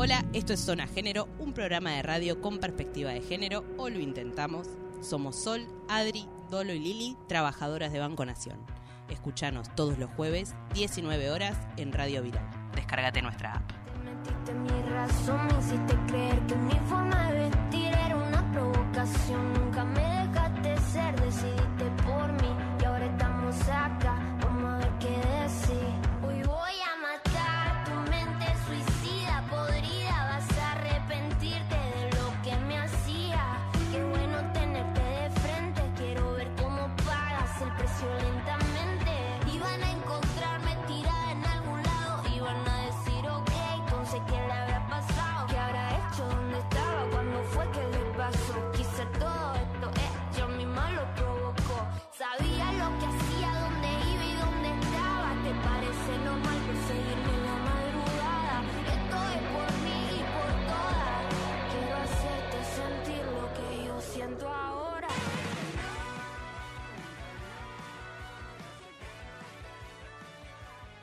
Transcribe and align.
Hola, 0.00 0.24
esto 0.32 0.52
es 0.52 0.60
Zona 0.60 0.86
Género, 0.86 1.26
un 1.40 1.52
programa 1.52 1.90
de 1.90 2.02
radio 2.02 2.40
con 2.40 2.58
perspectiva 2.58 3.10
de 3.10 3.20
género, 3.20 3.64
o 3.78 3.88
lo 3.88 3.98
intentamos. 3.98 4.68
Somos 5.00 5.34
Sol, 5.34 5.66
Adri, 5.88 6.28
Dolo 6.48 6.72
y 6.72 6.78
Lili, 6.78 7.16
trabajadoras 7.26 7.92
de 7.92 7.98
Banco 7.98 8.24
Nación. 8.24 8.60
Escuchanos 9.08 9.74
todos 9.74 9.98
los 9.98 10.08
jueves, 10.10 10.54
19 10.72 11.32
horas, 11.32 11.56
en 11.76 11.92
Radio 11.92 12.22
Viral. 12.22 12.48
Descárgate 12.76 13.22
nuestra 13.22 13.54
app. 13.54 13.72
Metiste 14.04 14.54
mi 14.54 14.82
razón, 14.88 15.48
me 15.48 15.58
hiciste 15.58 15.96
creer 16.06 16.46
que 16.46 16.54
mi 16.54 16.78
forma 16.88 17.32
de 17.32 17.48
vestir 17.48 17.92
era 17.92 18.16
una 18.18 18.52
provocación. 18.52 19.52
Nunca 19.52 19.84
me 19.84 20.00
dejaste 20.00 20.76
ser, 20.92 21.20
decidiste 21.20 21.87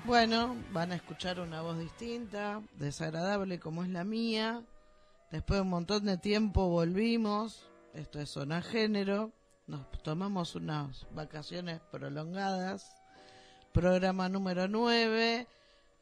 Bueno, 0.05 0.55
van 0.71 0.91
a 0.91 0.95
escuchar 0.95 1.39
una 1.39 1.63
voz 1.63 1.79
distinta, 1.79 2.61
desagradable 2.73 3.59
como 3.59 3.83
es 3.83 3.89
la 3.89 4.03
mía. 4.03 4.61
Después 5.31 5.57
de 5.57 5.61
un 5.63 5.69
montón 5.69 6.05
de 6.05 6.19
tiempo 6.19 6.69
volvimos. 6.69 7.67
Esto 7.95 8.19
es 8.19 8.29
zona 8.29 8.61
género. 8.61 9.31
Nos 9.65 9.89
tomamos 10.03 10.53
unas 10.53 11.07
vacaciones 11.11 11.81
prolongadas. 11.91 12.95
Programa 13.71 14.29
número 14.29 14.67
9. 14.67 15.47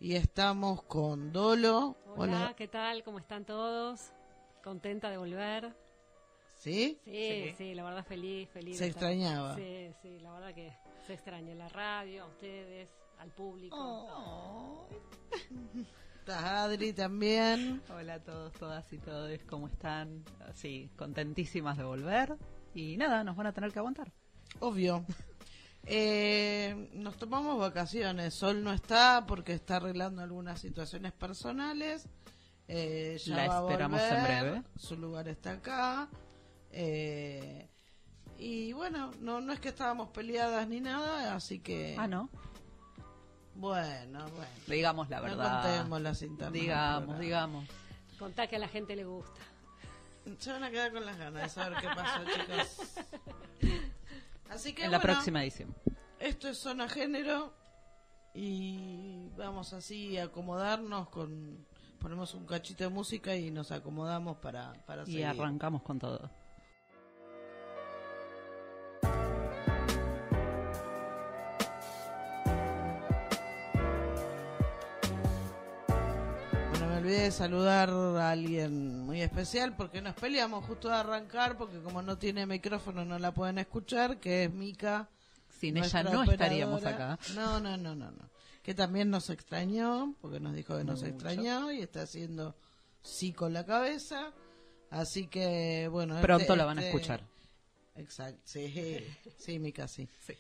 Y 0.02 0.16
estamos 0.16 0.84
con 0.84 1.32
Dolo. 1.32 1.96
Hola, 2.18 2.54
¿qué 2.58 2.68
tal? 2.68 3.04
¿Cómo 3.04 3.20
están 3.20 3.46
todos? 3.46 4.12
Contenta 4.62 5.10
de 5.12 5.18
volver. 5.18 5.74
¿Sí? 6.58 7.00
Sí, 7.06 7.54
sí, 7.58 7.74
la 7.74 7.84
verdad 7.86 8.06
feliz, 8.06 8.50
feliz. 8.50 8.78
Se 8.78 8.88
extrañaba. 8.88 9.56
Sí, 9.56 9.94
sí, 10.02 10.20
la 10.20 10.34
verdad 10.34 10.54
que 10.54 10.74
se 11.08 11.14
extraña 11.14 11.56
la 11.56 11.70
radio, 11.70 12.24
a 12.24 12.28
ustedes, 12.28 12.90
al 13.24 13.32
público. 13.32 13.78
Oh. 13.80 14.88
Adri 16.28 16.92
también. 16.94 17.82
Hola 17.90 18.16
a 18.16 18.20
todos, 18.20 18.52
todas 18.54 18.92
y 18.92 18.98
todos, 18.98 19.32
¿cómo 19.50 19.68
están? 19.68 20.26
Sí, 20.54 20.90
contentísimas 20.98 21.78
de 21.78 21.84
volver. 21.84 22.36
Y 22.74 22.98
nada, 22.98 23.24
nos 23.24 23.36
van 23.38 23.48
a 23.48 23.54
tener 23.54 23.72
que 23.72 23.80
aguantar. 23.80 24.12
Obvio. 24.60 25.06
Eh, 25.86 26.90
nos 26.94 27.18
tomamos 27.18 27.60
vacaciones. 27.60 28.34
Sol 28.34 28.64
no 28.64 28.72
está 28.72 29.26
porque 29.26 29.54
está 29.54 29.78
arreglando 29.78 30.22
algunas 30.22 30.60
situaciones 30.60 31.12
personales. 31.12 32.08
Eh, 32.68 33.18
ya 33.26 33.36
La 33.36 33.48
va 33.48 33.60
a 33.60 33.62
esperamos 33.64 34.02
en 34.02 34.24
breve. 34.24 34.64
Su 34.78 34.98
lugar 34.98 35.28
está 35.28 35.52
acá. 35.52 36.10
Eh, 36.72 37.70
y 38.38 38.74
bueno, 38.74 39.12
no, 39.20 39.42
no 39.42 39.54
es 39.54 39.60
que 39.60 39.70
estábamos 39.70 40.10
peleadas 40.10 40.68
ni 40.68 40.80
nada, 40.80 41.36
así 41.36 41.60
que. 41.60 41.96
Ah, 41.98 42.08
¿no? 42.08 42.30
Bueno, 43.56 44.20
bueno. 44.30 44.52
Digamos 44.68 45.10
la 45.10 45.18
No 45.18 45.24
verdad. 45.24 45.62
contemos 45.64 46.02
las 46.02 46.22
internas 46.22 46.54
Digamos, 46.54 47.20
digamos. 47.20 47.66
Contá 48.20 48.48
que 48.48 48.56
a 48.56 48.60
la 48.60 48.68
gente 48.68 48.96
le 48.96 49.06
gusta. 49.06 49.40
Se 50.40 50.52
van 50.52 50.64
a 50.64 50.72
quedar 50.72 50.92
con 50.94 51.06
las 51.06 51.18
ganas 51.18 51.44
de 51.44 51.50
saber 51.50 51.78
qué 51.82 51.88
pasó, 51.88 52.22
chicos. 52.34 52.94
Así 54.50 54.74
que 54.74 54.86
En 54.86 54.92
la 54.92 54.98
bueno, 55.00 55.14
próxima 55.14 55.44
edición. 55.44 55.76
Esto 56.20 56.48
es 56.48 56.58
zona 56.58 56.88
género 56.88 57.54
y 58.34 59.30
vamos 59.38 59.74
así 59.74 60.18
a 60.18 60.26
acomodarnos 60.26 61.10
con 61.10 61.66
ponemos 62.00 62.34
un 62.34 62.46
cachito 62.46 62.84
de 62.84 62.90
música 62.90 63.36
y 63.36 63.52
nos 63.52 63.72
acomodamos 63.72 64.38
para 64.38 64.74
para 64.86 65.04
Y 65.04 65.06
seguir. 65.08 65.26
arrancamos 65.26 65.82
con 65.84 66.00
todo. 66.00 66.30
Olvidé 77.14 77.26
de 77.26 77.32
saludar 77.32 77.90
a 77.90 78.32
alguien 78.32 79.00
muy 79.02 79.22
especial 79.22 79.76
porque 79.76 80.02
nos 80.02 80.16
peleamos 80.16 80.66
justo 80.66 80.88
de 80.90 80.96
arrancar 80.96 81.58
porque 81.58 81.80
como 81.80 82.02
no 82.02 82.18
tiene 82.18 82.46
micrófono 82.46 83.06
no 83.06 83.20
la 83.20 83.32
pueden 83.34 83.58
escuchar, 83.60 84.20
que 84.20 84.46
es 84.46 84.54
Mica. 84.54 85.10
Sin 85.60 85.78
ella 85.78 86.04
no 86.04 86.10
operadora. 86.10 86.34
estaríamos 86.34 86.86
acá. 86.86 87.20
No, 87.36 87.60
no, 87.60 87.78
no, 87.78 87.96
no, 87.96 88.12
no. 88.12 88.30
Que 88.64 88.74
también 88.74 89.10
nos 89.10 89.30
extrañó, 89.30 90.16
porque 90.22 90.40
nos 90.40 90.56
dijo 90.56 90.78
que 90.78 90.84
nos 90.84 91.02
Mucho. 91.02 91.14
extrañó 91.14 91.72
y 91.72 91.82
está 91.82 92.02
haciendo 92.02 92.56
sí 93.02 93.32
con 93.32 93.54
la 93.54 93.66
cabeza. 93.66 94.32
Así 94.90 95.28
que, 95.28 95.88
bueno. 95.90 96.20
Pronto 96.22 96.44
este- 96.44 96.56
la 96.58 96.66
van 96.66 96.80
a 96.80 96.82
este- 96.82 96.96
escuchar. 96.96 97.24
Exacto, 97.96 98.42
sí, 98.46 98.74
sí, 99.38 99.60
Mica, 99.60 99.88
sí. 99.88 100.08
Sí. 100.26 100.34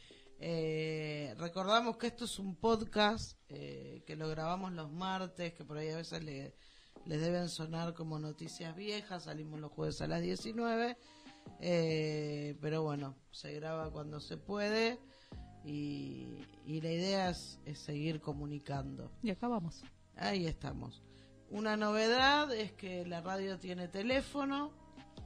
Eh, 0.45 1.33
recordamos 1.37 1.95
que 1.95 2.07
esto 2.07 2.25
es 2.25 2.37
un 2.37 2.57
podcast 2.57 3.39
eh, 3.47 4.03
que 4.05 4.17
lo 4.17 4.27
grabamos 4.27 4.73
los 4.73 4.91
martes, 4.91 5.53
que 5.53 5.63
por 5.63 5.77
ahí 5.77 5.87
a 5.87 5.95
veces 5.95 6.21
le- 6.21 6.53
les 7.05 7.21
deben 7.21 7.47
sonar 7.47 7.93
como 7.93 8.19
noticias 8.19 8.75
viejas, 8.75 9.23
salimos 9.23 9.61
los 9.61 9.71
jueves 9.71 10.01
a 10.01 10.07
las 10.07 10.21
19, 10.21 10.97
eh, 11.61 12.57
pero 12.59 12.83
bueno, 12.83 13.15
se 13.31 13.53
graba 13.53 13.89
cuando 13.89 14.19
se 14.19 14.35
puede 14.35 14.99
y, 15.63 16.27
y 16.65 16.81
la 16.81 16.91
idea 16.91 17.29
es, 17.29 17.61
es 17.63 17.79
seguir 17.79 18.19
comunicando. 18.19 19.13
Y 19.21 19.29
acá 19.29 19.47
vamos. 19.47 19.81
Ahí 20.17 20.45
estamos. 20.45 21.01
Una 21.51 21.77
novedad 21.77 22.53
es 22.53 22.73
que 22.73 23.05
la 23.05 23.21
radio 23.21 23.57
tiene 23.59 23.87
teléfono, 23.87 24.71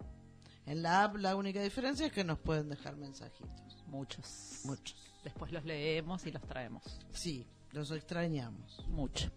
En 0.70 0.82
la 0.82 1.03
app 1.03 1.16
la 1.16 1.34
única 1.34 1.60
diferencia 1.60 2.06
es 2.06 2.12
que 2.12 2.22
nos 2.22 2.38
pueden 2.38 2.69
dejar 2.69 2.97
mensajitos. 2.97 3.84
Muchos. 3.88 4.60
Muchos. 4.62 5.12
Después 5.25 5.50
los 5.50 5.64
leemos 5.64 6.25
y 6.26 6.31
los 6.31 6.42
traemos. 6.42 6.84
Sí, 7.12 7.44
los 7.72 7.91
extrañamos. 7.91 8.86
Mucho. 8.86 9.32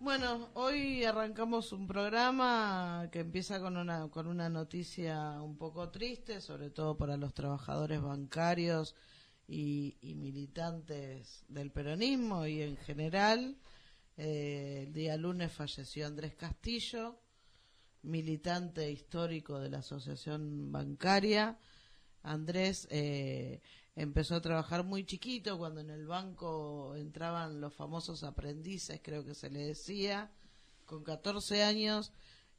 Bueno, 0.00 0.48
hoy 0.54 1.04
arrancamos 1.04 1.70
un 1.70 1.86
programa 1.86 3.08
que 3.12 3.20
empieza 3.20 3.60
con 3.60 3.76
una 3.76 4.08
con 4.08 4.26
una 4.26 4.48
noticia 4.48 5.40
un 5.40 5.56
poco 5.56 5.90
triste, 5.90 6.40
sobre 6.40 6.70
todo 6.70 6.98
para 6.98 7.16
los 7.16 7.34
trabajadores 7.34 8.02
bancarios 8.02 8.96
y, 9.46 9.96
y 10.00 10.16
militantes 10.16 11.44
del 11.46 11.70
peronismo 11.70 12.44
y 12.48 12.62
en 12.62 12.76
general. 12.78 13.58
Eh, 14.16 14.86
el 14.88 14.92
día 14.92 15.16
lunes 15.16 15.52
falleció 15.52 16.04
Andrés 16.08 16.34
Castillo, 16.34 17.20
militante 18.06 18.90
histórico 18.90 19.58
de 19.58 19.70
la 19.70 19.78
Asociación 19.78 20.72
Bancaria. 20.72 21.58
Andrés 22.22 22.88
eh, 22.90 23.60
empezó 23.94 24.36
a 24.36 24.40
trabajar 24.40 24.84
muy 24.84 25.04
chiquito 25.04 25.58
cuando 25.58 25.80
en 25.80 25.90
el 25.90 26.06
banco 26.06 26.94
entraban 26.96 27.60
los 27.60 27.74
famosos 27.74 28.24
aprendices, 28.24 29.00
creo 29.02 29.24
que 29.24 29.34
se 29.34 29.50
le 29.50 29.60
decía. 29.66 30.30
Con 30.84 31.02
14 31.02 31.62
años 31.64 32.12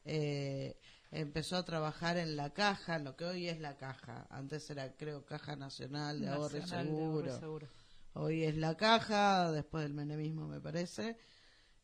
eh, 0.05 0.77
empezó 1.11 1.57
a 1.57 1.65
trabajar 1.65 2.17
en 2.17 2.35
la 2.35 2.53
caja, 2.53 2.99
lo 2.99 3.15
que 3.15 3.25
hoy 3.25 3.47
es 3.47 3.59
la 3.59 3.77
caja. 3.77 4.27
Antes 4.29 4.69
era, 4.69 4.95
creo, 4.95 5.25
Caja 5.25 5.55
Nacional 5.55 6.21
de 6.21 6.27
Ahorro 6.27 6.57
y 6.57 6.61
Seguro. 6.61 7.39
Seguro. 7.39 7.67
Hoy 8.13 8.43
es 8.43 8.57
la 8.57 8.75
caja, 8.75 9.51
después 9.51 9.83
del 9.83 9.93
menemismo 9.93 10.47
me 10.47 10.59
parece. 10.59 11.17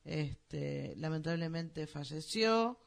Este, 0.04 0.95
lamentablemente 0.98 1.88
falleció. 1.88 2.80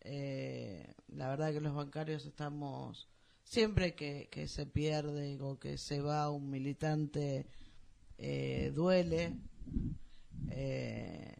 Eh, 0.00 0.94
la 1.08 1.28
verdad 1.28 1.52
que 1.52 1.60
los 1.60 1.74
bancarios 1.74 2.24
estamos, 2.24 3.08
siempre 3.44 3.94
que, 3.94 4.28
se 4.48 4.66
pierde 4.66 5.38
o 5.40 5.58
que 5.58 5.78
se 5.78 6.00
va 6.00 6.30
un 6.30 6.50
militante, 6.50 7.46
eh, 8.16 8.72
duele. 8.74 9.36
Eh, 10.50 11.34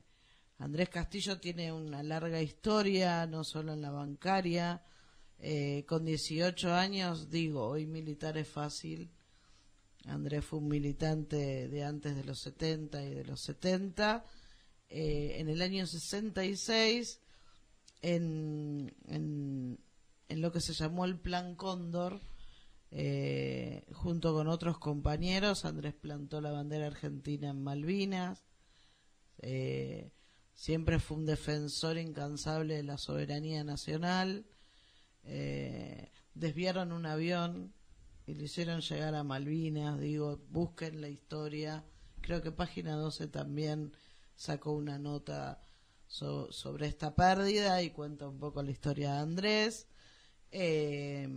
Andrés 0.58 0.88
Castillo 0.88 1.38
tiene 1.38 1.72
una 1.72 2.02
larga 2.02 2.43
historia, 2.43 3.26
no 3.26 3.44
solo 3.44 3.72
en 3.75 3.82
la 3.82 3.90
bancaria. 3.90 4.82
Eh, 5.40 5.84
con 5.87 6.04
18 6.04 6.75
años, 6.75 7.31
digo, 7.31 7.69
hoy 7.69 7.87
militar 7.87 8.37
es 8.37 8.49
fácil. 8.49 9.11
Andrés 10.06 10.44
fue 10.44 10.58
un 10.58 10.69
militante 10.69 11.69
de 11.69 11.84
antes 11.84 12.16
de 12.16 12.25
los 12.25 12.40
70 12.40 13.04
y 13.04 13.14
de 13.14 13.25
los 13.25 13.40
70. 13.43 14.25
Eh, 14.88 15.37
en 15.38 15.49
el 15.49 15.62
año 15.62 15.87
66, 15.87 17.20
en, 18.02 18.94
en, 19.06 19.78
lo 20.28 20.52
que 20.52 20.60
se 20.60 20.72
llamó 20.72 21.04
el 21.04 21.18
Plan 21.18 21.54
Cóndor, 21.56 22.20
eh, 22.90 23.84
junto 23.92 24.32
con 24.34 24.48
otros 24.48 24.78
compañeros, 24.78 25.64
Andrés 25.64 25.94
plantó 25.94 26.40
la 26.40 26.52
bandera 26.52 26.86
argentina 26.86 27.50
en 27.50 27.62
Malvinas. 27.62 28.44
Eh, 29.38 30.12
siempre 30.54 30.98
fue 30.98 31.18
un 31.18 31.26
defensor 31.26 31.98
incansable 31.98 32.76
de 32.76 32.82
la 32.82 32.98
soberanía 32.98 33.64
nacional. 33.64 34.46
Eh, 35.24 36.10
desviaron 36.34 36.92
un 36.92 37.06
avión 37.06 37.74
y 38.26 38.34
lo 38.34 38.44
hicieron 38.44 38.80
llegar 38.80 39.14
a 39.14 39.24
Malvinas. 39.24 39.98
Digo, 39.98 40.40
busquen 40.48 41.00
la 41.00 41.08
historia. 41.08 41.84
Creo 42.20 42.42
que 42.42 42.52
página 42.52 42.94
12 42.94 43.28
también 43.28 43.92
sacó 44.34 44.72
una 44.72 44.98
nota 44.98 45.67
so- 46.08 46.50
sobre 46.50 46.87
esta 46.88 47.14
pérdida 47.14 47.81
y 47.82 47.90
cuenta 47.90 48.26
un 48.26 48.38
poco 48.38 48.62
la 48.62 48.70
historia 48.72 49.12
de 49.14 49.19
Andrés. 49.20 49.87
Eh, 50.50 51.28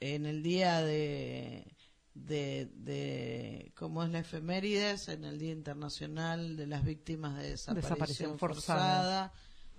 en 0.00 0.26
el 0.26 0.42
día 0.42 0.82
de, 0.82 1.66
de, 2.14 2.70
de 2.74 3.72
cómo 3.76 4.02
es 4.04 4.10
la 4.10 4.18
efemérides, 4.20 5.08
en 5.08 5.24
el 5.24 5.38
Día 5.38 5.52
Internacional 5.52 6.56
de 6.56 6.66
las 6.66 6.84
Víctimas 6.84 7.36
de 7.38 7.50
Desaparición, 7.50 7.82
Desaparición 7.96 8.38
forzada, 8.38 9.32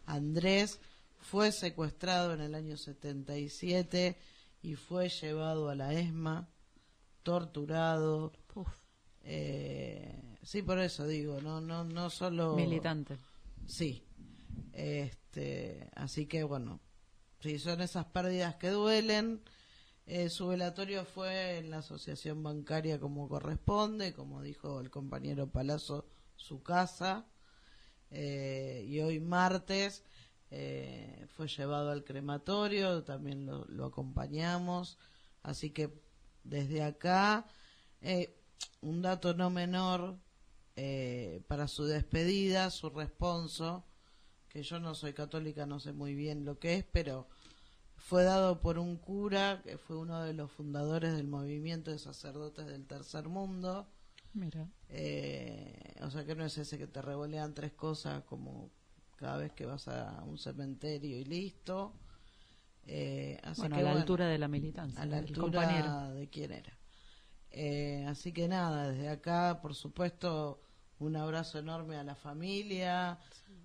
Andrés 0.05 0.79
fue 1.19 1.51
secuestrado 1.51 2.33
en 2.33 2.41
el 2.41 2.55
año 2.55 2.77
77 2.77 4.17
y 4.63 4.75
fue 4.75 5.09
llevado 5.09 5.69
a 5.69 5.75
la 5.75 5.93
ESMA, 5.93 6.47
torturado. 7.23 8.31
Uf, 8.55 8.67
Eh, 9.27 10.34
sí, 10.45 10.61
por 10.61 10.79
eso 10.79 11.05
digo, 11.05 11.41
no, 11.41 11.59
no, 11.59 11.83
no 11.83 12.09
solo 12.09 12.55
militante. 12.55 13.17
Sí. 13.67 14.03
Este, 14.71 15.89
así 15.95 16.25
que 16.25 16.43
bueno, 16.43 16.79
sí, 17.39 17.59
son 17.59 17.81
esas 17.81 18.05
pérdidas 18.05 18.55
que 18.55 18.69
duelen. 18.69 19.41
Eh, 20.05 20.29
su 20.29 20.47
velatorio 20.47 21.03
fue 21.03 21.57
en 21.57 21.71
la 21.71 21.79
asociación 21.79 22.43
bancaria 22.43 22.99
como 22.99 23.27
corresponde, 23.27 24.13
como 24.13 24.41
dijo 24.41 24.79
el 24.79 24.89
compañero 24.89 25.47
Palazzo, 25.51 26.07
su 26.35 26.61
casa. 26.61 27.25
Eh, 28.11 28.85
y 28.87 28.99
hoy 28.99 29.19
martes 29.19 30.03
eh, 30.51 31.25
fue 31.35 31.47
llevado 31.47 31.89
al 31.91 32.03
crematorio, 32.03 33.03
también 33.03 33.45
lo, 33.45 33.65
lo 33.65 33.85
acompañamos. 33.85 34.97
Así 35.41 35.71
que 35.71 35.91
desde 36.43 36.83
acá, 36.83 37.47
eh, 38.01 38.37
un 38.81 39.01
dato 39.01 39.33
no 39.33 39.49
menor 39.49 40.19
eh, 40.75 41.41
para 41.47 41.67
su 41.67 41.85
despedida, 41.85 42.69
su 42.71 42.89
responso, 42.89 43.85
que 44.49 44.63
yo 44.63 44.79
no 44.79 44.95
soy 44.95 45.13
católica, 45.13 45.65
no 45.65 45.79
sé 45.79 45.93
muy 45.93 46.15
bien 46.15 46.45
lo 46.45 46.59
que 46.59 46.75
es, 46.75 46.83
pero 46.85 47.27
fue 47.97 48.23
dado 48.23 48.61
por 48.61 48.77
un 48.79 48.97
cura 48.97 49.61
que 49.63 49.77
fue 49.77 49.97
uno 49.97 50.21
de 50.23 50.33
los 50.33 50.51
fundadores 50.51 51.13
del 51.15 51.27
movimiento 51.27 51.91
de 51.91 51.99
sacerdotes 51.99 52.65
del 52.67 52.85
tercer 52.87 53.27
mundo. 53.29 53.87
Mira. 54.33 54.69
Eh, 54.89 55.95
o 56.01 56.09
sea 56.11 56.25
que 56.25 56.35
no 56.35 56.45
es 56.45 56.57
ese 56.57 56.77
que 56.77 56.87
te 56.87 57.01
revolean 57.01 57.53
tres 57.53 57.73
cosas 57.73 58.23
como 58.23 58.71
cada 59.15 59.37
vez 59.37 59.51
que 59.53 59.65
vas 59.65 59.87
a 59.87 60.23
un 60.23 60.37
cementerio 60.37 61.17
y 61.19 61.25
listo. 61.25 61.93
Eh, 62.83 63.39
así 63.43 63.61
Bueno, 63.61 63.75
que 63.75 63.79
a 63.79 63.83
la 63.83 63.91
bueno, 63.91 64.01
altura 64.01 64.27
de 64.27 64.37
la 64.37 64.47
militancia. 64.47 65.01
a 65.01 65.05
la 65.05 65.17
altura 65.17 65.41
compañero. 65.41 66.11
de 66.13 66.29
quién 66.29 66.51
era. 66.51 66.77
Eh, 67.51 68.05
así 68.07 68.33
que 68.33 68.47
nada, 68.47 68.89
desde 68.91 69.09
acá, 69.09 69.59
por 69.61 69.75
supuesto, 69.75 70.61
un 70.99 71.15
abrazo 71.15 71.59
enorme 71.59 71.97
a 71.97 72.03
la 72.03 72.15
familia, 72.15 73.19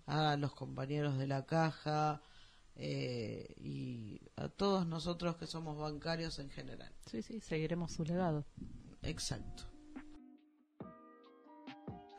a 0.07 0.37
los 0.37 0.55
compañeros 0.55 1.19
de 1.19 1.27
la 1.27 1.47
caja 1.47 2.23
eh, 2.75 3.55
y 3.59 4.21
a 4.37 4.49
todos 4.49 4.87
nosotros 4.87 5.37
que 5.37 5.47
somos 5.47 5.79
bancarios 5.79 6.39
en 6.39 6.51
general. 6.51 6.93
Sí, 7.07 7.23
sí, 7.23 7.41
seguiremos 7.41 7.93
su 7.93 8.05
legado. 8.05 8.47
Exacto. 9.03 9.65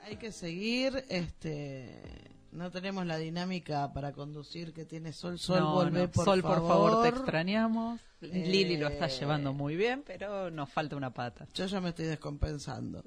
Hay 0.04 0.18
que 0.18 0.32
seguir, 0.32 1.06
este, 1.10 2.36
no 2.52 2.70
tenemos 2.72 3.06
la 3.06 3.18
dinámica 3.18 3.92
para 3.94 4.12
conducir 4.12 4.74
que 4.74 4.86
tiene 4.86 5.14
Sol. 5.14 5.40
Sol, 5.40 5.60
No, 5.60 5.74
volvé, 5.74 6.02
no. 6.04 6.12
por 6.12 6.26
Sol, 6.26 6.42
favor. 6.42 6.58
por 6.60 6.68
favor, 6.68 7.04
te 7.04 7.10
extrañamos. 7.10 8.00
Eh, 8.22 8.28
Lili 8.48 8.78
lo 8.78 8.88
está 8.88 9.08
llevando 9.08 9.54
muy 9.54 9.76
bien, 9.76 10.04
pero 10.06 10.52
nos 10.52 10.70
falta 10.70 10.96
una 10.96 11.12
pata. 11.14 11.48
Yo 11.54 11.66
ya 11.66 11.82
me 11.82 11.90
estoy 11.90 12.06
descompensando. 12.06 13.04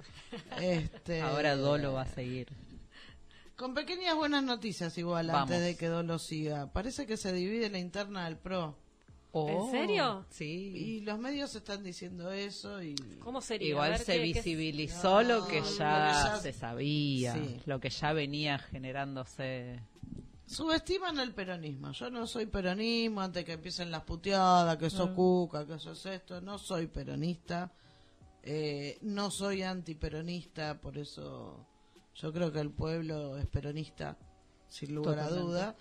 Este, 0.61 1.23
Ahora 1.23 1.56
Dolo 1.56 1.93
va 1.93 2.02
a 2.02 2.06
seguir. 2.06 2.49
Con 3.56 3.73
pequeñas 3.75 4.17
buenas 4.17 4.43
noticias 4.43 4.99
igual 4.99 5.29
Vamos. 5.29 5.43
antes 5.43 5.62
de 5.62 5.76
que 5.76 5.87
Dolo 5.87 6.19
siga. 6.19 6.73
Parece 6.73 7.06
que 7.06 7.17
se 7.17 7.32
divide 7.32 7.70
la 7.70 7.79
interna 7.79 8.25
del 8.25 8.37
PRO. 8.37 8.76
Oh, 9.36 9.70
serio? 9.70 10.25
Sí. 10.31 10.44
Y 10.76 11.00
los 11.00 11.19
medios 11.19 11.54
están 11.56 11.82
diciendo 11.82 12.31
eso 12.31 12.81
y... 12.82 12.94
¿Cómo 13.20 13.40
sería? 13.40 13.69
Igual 13.69 13.98
se 13.98 14.04
¿qué- 14.04 14.12
qué- 14.12 14.22
visibilizó 14.22 15.22
No, 15.22 15.28
lo 15.40 15.46
que 15.46 15.60
lo 15.60 15.66
que 15.66 15.72
ya 15.76 16.38
se 16.40 16.52
sabía, 16.52 17.34
Sí. 17.34 17.60
lo 17.66 17.81
que 17.81 17.90
ya 17.90 18.12
venía 18.12 18.58
generándose. 18.58 19.81
Subestiman 20.46 21.19
el 21.19 21.32
peronismo. 21.34 21.90
Yo 21.92 22.10
no 22.10 22.26
soy 22.26 22.46
peronismo 22.46 23.22
antes 23.22 23.44
que 23.44 23.54
empiecen 23.54 23.90
las 23.90 24.02
puteadas, 24.02 24.76
que 24.76 24.88
sos 24.90 25.10
cuca, 25.10 25.66
que 25.66 25.78
sos 25.78 26.04
esto. 26.06 26.40
No 26.40 26.58
soy 26.58 26.86
peronista. 26.86 27.72
Eh, 28.42 28.98
no 29.02 29.31
soy 29.31 29.62
antiperonista, 29.62 30.78
por 30.81 30.98
eso 30.98 31.66
yo 32.14 32.32
creo 32.32 32.52
que 32.52 32.60
el 32.60 32.70
pueblo 32.70 33.38
es 33.38 33.46
peronista, 33.46 34.17
sin 34.69 34.94
lugar 34.94 35.19
a 35.19 35.31
duda. 35.31 35.74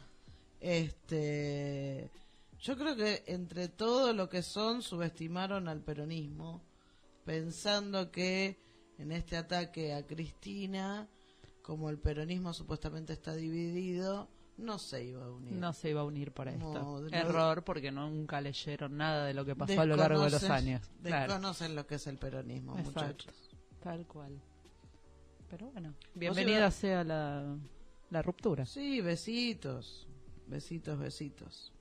Este, 0.62 2.10
yo 2.63 2.77
creo 2.77 2.96
que 2.96 3.24
entre 3.27 3.67
todo 3.67 4.13
lo 4.13 4.29
que 4.29 4.41
son 4.41 4.82
subestimaron 4.82 5.67
al 5.67 5.82
peronismo, 5.82 6.63
pensando 7.25 8.10
que 8.10 8.58
en 8.98 9.12
este 9.12 9.38
ataque 9.38 9.93
a 9.93 10.05
Cristina, 10.08 11.08
como 11.62 11.89
el 11.89 11.98
peronismo 12.00 12.53
supuestamente 12.53 13.13
está 13.13 13.36
dividido, 13.36 14.29
no 14.58 14.77
se 14.79 15.03
iba 15.03 15.25
a 15.25 15.29
unir. 15.32 15.51
No 15.53 15.74
se 15.74 15.89
iba 15.89 16.01
a 16.01 16.05
unir 16.05 16.32
para 16.32 16.51
esto. 16.53 17.05
Error, 17.12 17.63
porque 17.65 17.91
nunca 17.91 18.39
leyeron 18.39 18.96
nada 18.96 19.25
de 19.25 19.34
lo 19.34 19.43
que 19.46 19.55
pasó 19.55 19.82
a 19.82 19.86
lo 19.86 19.96
largo 19.98 20.24
de 20.24 20.29
los 20.32 20.41
Desconocen- 20.43 20.51
años. 20.51 20.91
Claro, 21.01 21.34
Desconocen 21.34 21.75
lo 21.75 21.86
que 21.86 21.96
es 21.96 22.08
el 22.08 22.17
peronismo, 22.17 22.77
Exacto. 22.77 23.01
muchachos. 23.01 23.50
tal 23.82 24.08
cual. 24.08 24.39
Pero 25.50 25.70
bueno, 25.72 25.93
bienvenida 26.15 26.60
iba- 26.60 26.72
sea 26.72 27.03
la, 27.03 27.58
la 28.10 28.22
ruptura. 28.22 28.65
Sí, 28.65 29.01
besitos, 29.01 30.08
besitos, 30.48 30.98
besitos. 30.98 31.73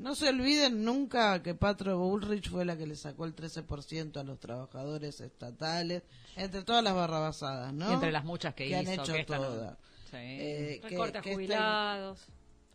No 0.00 0.14
se 0.14 0.28
olviden 0.28 0.84
nunca 0.84 1.42
que 1.42 1.54
Patro 1.54 1.98
Bullrich 1.98 2.48
fue 2.50 2.64
la 2.64 2.76
que 2.76 2.86
le 2.86 2.96
sacó 2.96 3.26
el 3.26 3.34
13% 3.36 4.16
a 4.18 4.24
los 4.24 4.40
trabajadores 4.40 5.20
estatales, 5.20 6.02
entre 6.36 6.62
todas 6.62 6.82
las 6.82 6.94
barrabasadas, 6.94 7.72
¿no? 7.74 7.90
Y 7.90 7.94
entre 7.94 8.10
las 8.10 8.24
muchas 8.24 8.54
que, 8.54 8.68
que 8.68 8.76
han 8.76 8.88
hecho 8.88 9.12
que 9.12 9.20
esta 9.20 9.36
no- 9.38 9.42
todas. 9.46 9.78
Sí. 10.10 10.16
Eh, 10.16 10.80
que 10.88 10.94
esta- 10.96 11.22
jubilados. 11.22 12.26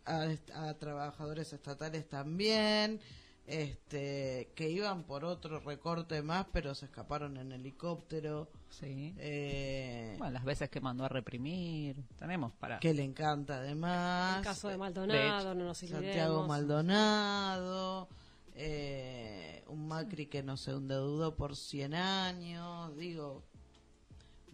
a, 0.04 0.28
a 0.54 0.74
trabajadores 0.74 1.52
estatales 1.52 2.08
también, 2.08 3.00
este, 3.46 4.50
que 4.54 4.70
iban 4.70 5.02
por 5.04 5.24
otro 5.24 5.60
recorte 5.60 6.22
más, 6.22 6.46
pero 6.52 6.74
se 6.74 6.86
escaparon 6.86 7.36
en 7.36 7.52
helicóptero. 7.52 8.48
Sí. 8.80 9.14
Eh, 9.18 10.14
Bueno, 10.18 10.32
las 10.32 10.44
veces 10.44 10.68
que 10.70 10.80
mandó 10.80 11.04
a 11.04 11.08
reprimir, 11.08 11.96
tenemos 12.18 12.52
para... 12.54 12.78
que 12.80 12.92
le 12.94 13.02
encanta 13.04 13.58
además. 13.58 14.38
El 14.38 14.44
caso 14.44 14.68
de 14.68 14.74
de 14.74 14.78
Maldonado, 14.78 15.38
hecho, 15.40 15.54
no 15.54 15.64
nos 15.64 15.82
olvidemos. 15.82 16.04
Santiago 16.04 16.46
Maldonado, 16.46 18.08
eh, 18.54 19.64
un 19.68 19.88
Macri 19.88 20.26
que 20.26 20.42
no 20.42 20.56
se 20.56 20.70
endeudó 20.72 21.36
por 21.36 21.56
100 21.56 21.94
años, 21.94 22.96
digo, 22.96 23.42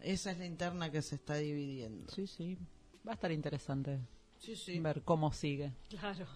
esa 0.00 0.30
es 0.32 0.38
la 0.38 0.46
interna 0.46 0.90
que 0.90 1.02
se 1.02 1.14
está 1.16 1.34
dividiendo. 1.34 2.10
Sí, 2.12 2.26
sí. 2.26 2.58
Va 3.06 3.12
a 3.12 3.14
estar 3.14 3.32
interesante 3.32 3.98
Sí, 4.38 4.56
sí. 4.56 4.78
ver 4.80 5.02
cómo 5.02 5.32
sigue. 5.32 5.72
Claro. 5.88 6.26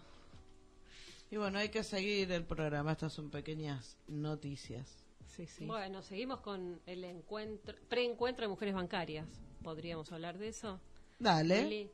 Y 1.30 1.36
bueno, 1.36 1.58
hay 1.58 1.70
que 1.70 1.82
seguir 1.82 2.30
el 2.30 2.44
programa, 2.44 2.92
estas 2.92 3.12
son 3.12 3.30
pequeñas 3.30 3.96
noticias. 4.06 5.04
Sí, 5.36 5.46
sí. 5.46 5.66
Bueno, 5.66 6.00
seguimos 6.00 6.40
con 6.40 6.80
el 6.86 7.04
encuentro, 7.04 7.76
preencuentro 7.88 8.44
de 8.44 8.48
mujeres 8.48 8.74
bancarias. 8.74 9.28
¿Podríamos 9.62 10.10
hablar 10.10 10.38
de 10.38 10.48
eso? 10.48 10.80
Dale. 11.18 11.90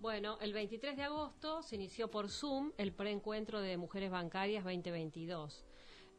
Bueno, 0.00 0.38
el 0.40 0.54
23 0.54 0.96
de 0.96 1.02
agosto 1.02 1.62
se 1.62 1.76
inició 1.76 2.08
por 2.10 2.30
Zoom 2.30 2.72
el 2.78 2.92
preencuentro 2.92 3.60
de 3.60 3.76
Mujeres 3.76 4.10
Bancarias 4.10 4.64
2022. 4.64 5.66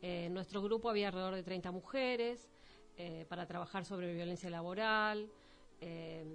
Eh, 0.01 0.25
en 0.25 0.33
nuestro 0.33 0.61
grupo 0.61 0.89
había 0.89 1.07
alrededor 1.07 1.33
de 1.33 1.43
30 1.43 1.71
mujeres 1.71 2.49
eh, 2.97 3.25
para 3.29 3.47
trabajar 3.47 3.85
sobre 3.85 4.13
violencia 4.13 4.49
laboral, 4.49 5.31
eh, 5.79 6.25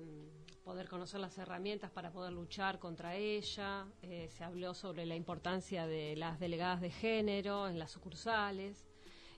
poder 0.65 0.89
conocer 0.89 1.21
las 1.21 1.37
herramientas 1.37 1.91
para 1.91 2.11
poder 2.11 2.33
luchar 2.33 2.79
contra 2.79 3.15
ella. 3.15 3.87
Eh, 4.03 4.29
se 4.31 4.43
habló 4.43 4.75
sobre 4.75 5.05
la 5.05 5.15
importancia 5.15 5.87
de 5.87 6.17
las 6.17 6.41
delegadas 6.41 6.81
de 6.81 6.91
género 6.91 7.69
en 7.69 7.79
las 7.79 7.91
sucursales. 7.91 8.87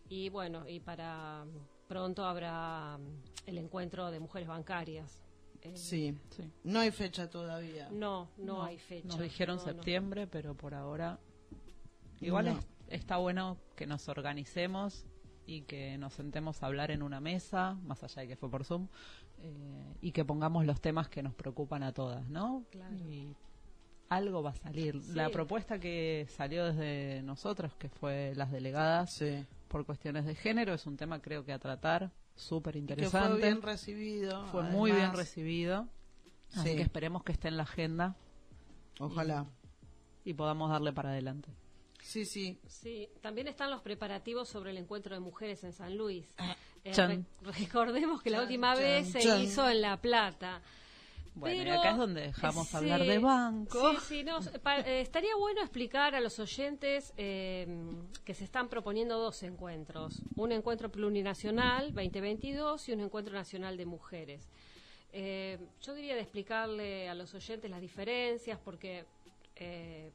Y 0.08 0.28
bueno, 0.28 0.68
y 0.68 0.80
para 0.80 1.44
pronto 1.88 2.25
habrá 2.25 2.98
mm, 2.98 3.48
el 3.48 3.58
encuentro 3.58 4.10
de 4.10 4.20
mujeres 4.20 4.48
bancarias. 4.48 5.22
Eh, 5.62 5.76
Sí, 5.76 6.14
Sí. 6.30 6.44
no 6.64 6.80
hay 6.80 6.90
fecha 6.90 7.28
todavía. 7.28 7.88
No, 7.90 8.28
no, 8.38 8.62
hay 8.62 8.78
fecha. 8.78 9.08
Nos 9.08 9.18
dijeron 9.20 9.56
No, 9.56 9.62
no. 9.62 9.68
septiembre, 9.72 10.26
pero 10.26 10.54
por 10.54 10.75
ahora. 10.75 11.18
Igual 12.20 12.46
No. 12.46 12.50
es- 12.58 12.66
está 12.88 13.16
bueno 13.16 13.58
que 13.75 13.86
nos 13.86 14.08
organicemos 14.08 15.04
y 15.44 15.62
que 15.62 15.96
nos 15.98 16.14
sentemos 16.14 16.62
a 16.62 16.66
hablar 16.66 16.90
en 16.90 17.02
una 17.02 17.20
mesa, 17.20 17.75
más 17.84 18.02
allá 18.02 18.22
de 18.22 18.28
que 18.28 18.36
fue 18.36 18.50
por 18.50 18.64
Zoom, 18.64 18.88
eh, 19.38 19.94
y 20.00 20.12
que 20.12 20.25
pongamos 20.25 20.64
los 20.66 20.80
temas 20.80 21.08
que 21.08 21.22
nos 21.22 21.34
preocupan 21.34 21.82
a 21.82 21.92
todas, 21.92 22.26
¿no? 22.28 22.64
Claro. 22.70 22.96
Y 22.96 23.34
algo 24.08 24.42
va 24.42 24.50
a 24.50 24.54
salir. 24.54 25.00
Sí. 25.02 25.12
La 25.14 25.28
propuesta 25.30 25.78
que 25.78 26.26
salió 26.30 26.64
desde 26.66 27.22
nosotros, 27.22 27.75
que 27.76 27.88
fue 27.88 28.32
las 28.36 28.50
delegadas 28.50 29.12
Sí. 29.12 29.44
Por 29.68 29.85
cuestiones 29.87 30.25
de 30.26 30.35
género, 30.35 30.75
es 30.75 30.87
un 30.87 30.96
tema 30.96 31.20
creo 31.20 31.44
que 31.44 31.52
a 31.52 31.58
tratar 31.58 32.12
súper 32.35 32.76
interesante. 32.76 33.28
fue 33.28 33.42
bien 33.42 33.62
recibido. 33.62 34.46
Fue 34.46 34.62
muy 34.64 34.92
bien 34.92 35.12
recibido. 35.14 35.88
Así 36.54 36.70
Sí. 36.70 36.76
que 36.76 36.82
esperemos 36.82 37.23
que 37.25 37.32
esté 37.32 37.49
en 37.49 37.56
la 37.56 37.64
agenda 37.64 38.16
Ojalá. 39.00 39.46
y 40.25 40.35
podamos 40.35 40.70
darle 40.70 40.92
para 40.92 41.11
adelante. 41.11 41.50
Sí, 42.00 42.25
sí. 42.25 42.61
Sí, 42.68 43.08
también 43.20 43.49
están 43.49 43.70
los 43.70 43.80
preparativos 43.82 44.49
sobre 44.49 44.70
el 44.70 44.76
encuentro 44.78 45.14
de 45.14 45.20
mujeres 45.20 45.64
en 45.64 45.73
San 45.73 45.96
Luis. 45.96 46.35
Eh, 46.85 46.92
Chan. 46.92 47.26
re- 47.42 47.52
recordemos 47.52 48.23
que 48.23 48.30
la 48.30 48.42
última 48.42 48.75
chan, 48.75 48.82
vez 48.82 49.11
se 49.12 49.38
hizo 49.40 49.68
en 49.68 49.80
La 49.82 50.00
Plata. 50.00 50.62
Bueno, 51.36 51.62
Pero- 51.64 51.74
y 51.74 51.78
acá 51.78 51.90
es 51.90 51.96
donde 51.98 52.20
dejamos 52.22 52.66
Sí, 52.68 52.76
hablar 52.78 53.04
de 53.04 53.18
banco. 53.18 53.90
Sí, 53.92 53.96
sí, 54.08 54.24
no, 54.24 54.40
pa- 54.62 54.80
eh, 54.80 55.02
estaría 55.02 55.36
bueno 55.36 55.60
explicar 55.60 56.14
a 56.14 56.20
los 56.20 56.38
oyentes 56.38 57.12
eh, 57.18 57.66
que 58.24 58.32
se 58.32 58.44
están 58.44 58.68
proponiendo 58.70 59.18
dos 59.18 59.42
encuentros. 59.42 60.22
Un 60.36 60.52
encuentro 60.52 60.90
plurinacional 60.90 61.92
2022 61.92 62.88
y 62.88 62.92
un 62.92 63.00
encuentro 63.00 63.34
nacional 63.34 63.76
de 63.76 63.84
mujeres. 63.84 64.48
Eh, 65.12 65.58
yo 65.82 65.94
diría 65.94 66.14
de 66.14 66.22
explicarle 66.22 67.08
a 67.10 67.14
los 67.14 67.34
oyentes 67.34 67.70
las 67.70 67.82
diferencias 67.82 68.58
porque, 68.58 69.04
eh, 69.56 70.10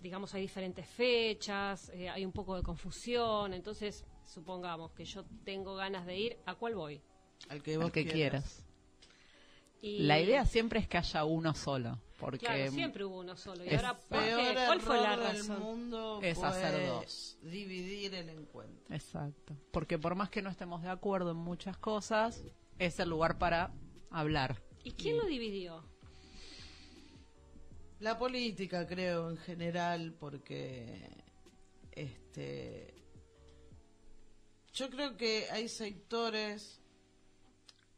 digamos, 0.00 0.32
hay 0.34 0.40
diferentes 0.40 0.86
fechas, 0.86 1.90
eh, 1.90 2.08
hay 2.08 2.24
un 2.24 2.32
poco 2.32 2.56
de 2.56 2.62
confusión. 2.62 3.52
Entonces, 3.52 4.06
supongamos 4.24 4.90
que 4.92 5.04
yo 5.04 5.22
tengo 5.44 5.74
ganas 5.74 6.06
de 6.06 6.16
ir, 6.18 6.36
¿a 6.46 6.54
cuál 6.54 6.74
voy? 6.76 7.02
Al 7.50 7.62
que 7.62 7.76
vos 7.76 7.90
que 7.90 8.06
quieras. 8.06 8.62
Y- 9.82 10.00
La 10.00 10.18
idea 10.20 10.44
siempre 10.46 10.80
es 10.80 10.88
que 10.88 10.98
haya 10.98 11.24
uno 11.24 11.54
solo, 11.54 12.00
porque 12.18 12.38
Claro, 12.46 12.70
siempre 12.72 13.04
hubo 13.04 13.18
uno 13.20 13.36
solo. 13.36 13.64
¿Y 13.64 13.68
ahora 13.74 13.96
¿Cuál 14.08 14.80
fue 14.80 14.96
la 15.00 15.12
error 15.14 15.26
del 15.32 15.38
razón? 15.38 15.60
mundo 15.62 16.20
Es 16.22 16.42
hacer 16.42 16.86
dos. 16.86 17.38
dividir 17.42 18.14
el 18.14 18.28
encuentro. 18.30 18.94
Exacto. 18.94 19.56
Porque 19.70 19.98
por 19.98 20.14
más 20.14 20.30
que 20.30 20.42
no 20.42 20.50
estemos 20.50 20.82
de 20.82 20.88
acuerdo 20.88 21.30
en 21.32 21.36
muchas 21.36 21.76
cosas, 21.76 22.42
es 22.78 22.98
el 22.98 23.10
lugar 23.10 23.38
para 23.38 23.72
hablar. 24.10 24.62
¿Y 24.82 24.92
quién 24.92 25.18
lo 25.18 25.26
dividió? 25.26 25.84
La 28.00 28.18
política, 28.18 28.86
creo, 28.86 29.30
en 29.30 29.36
general, 29.38 30.14
porque 30.18 31.08
este 31.92 32.94
yo 34.74 34.90
creo 34.90 35.16
que 35.16 35.46
hay 35.50 35.68
sectores 35.68 36.80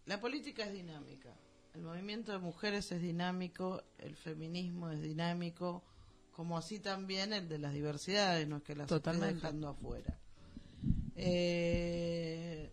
la 0.06 0.20
política 0.20 0.64
es 0.64 0.72
dinámica. 0.72 1.34
El 1.78 1.84
movimiento 1.84 2.32
de 2.32 2.38
mujeres 2.38 2.90
es 2.90 3.00
dinámico, 3.00 3.84
el 3.98 4.16
feminismo 4.16 4.90
es 4.90 5.00
dinámico, 5.00 5.84
como 6.32 6.58
así 6.58 6.80
también 6.80 7.32
el 7.32 7.48
de 7.48 7.60
las 7.60 7.72
diversidades, 7.72 8.48
no 8.48 8.56
es 8.56 8.62
que 8.64 8.74
las 8.74 8.86
esté 8.86 8.96
Totalmente. 8.96 9.34
dejando 9.36 9.68
afuera. 9.68 10.18
Eh, 11.14 12.72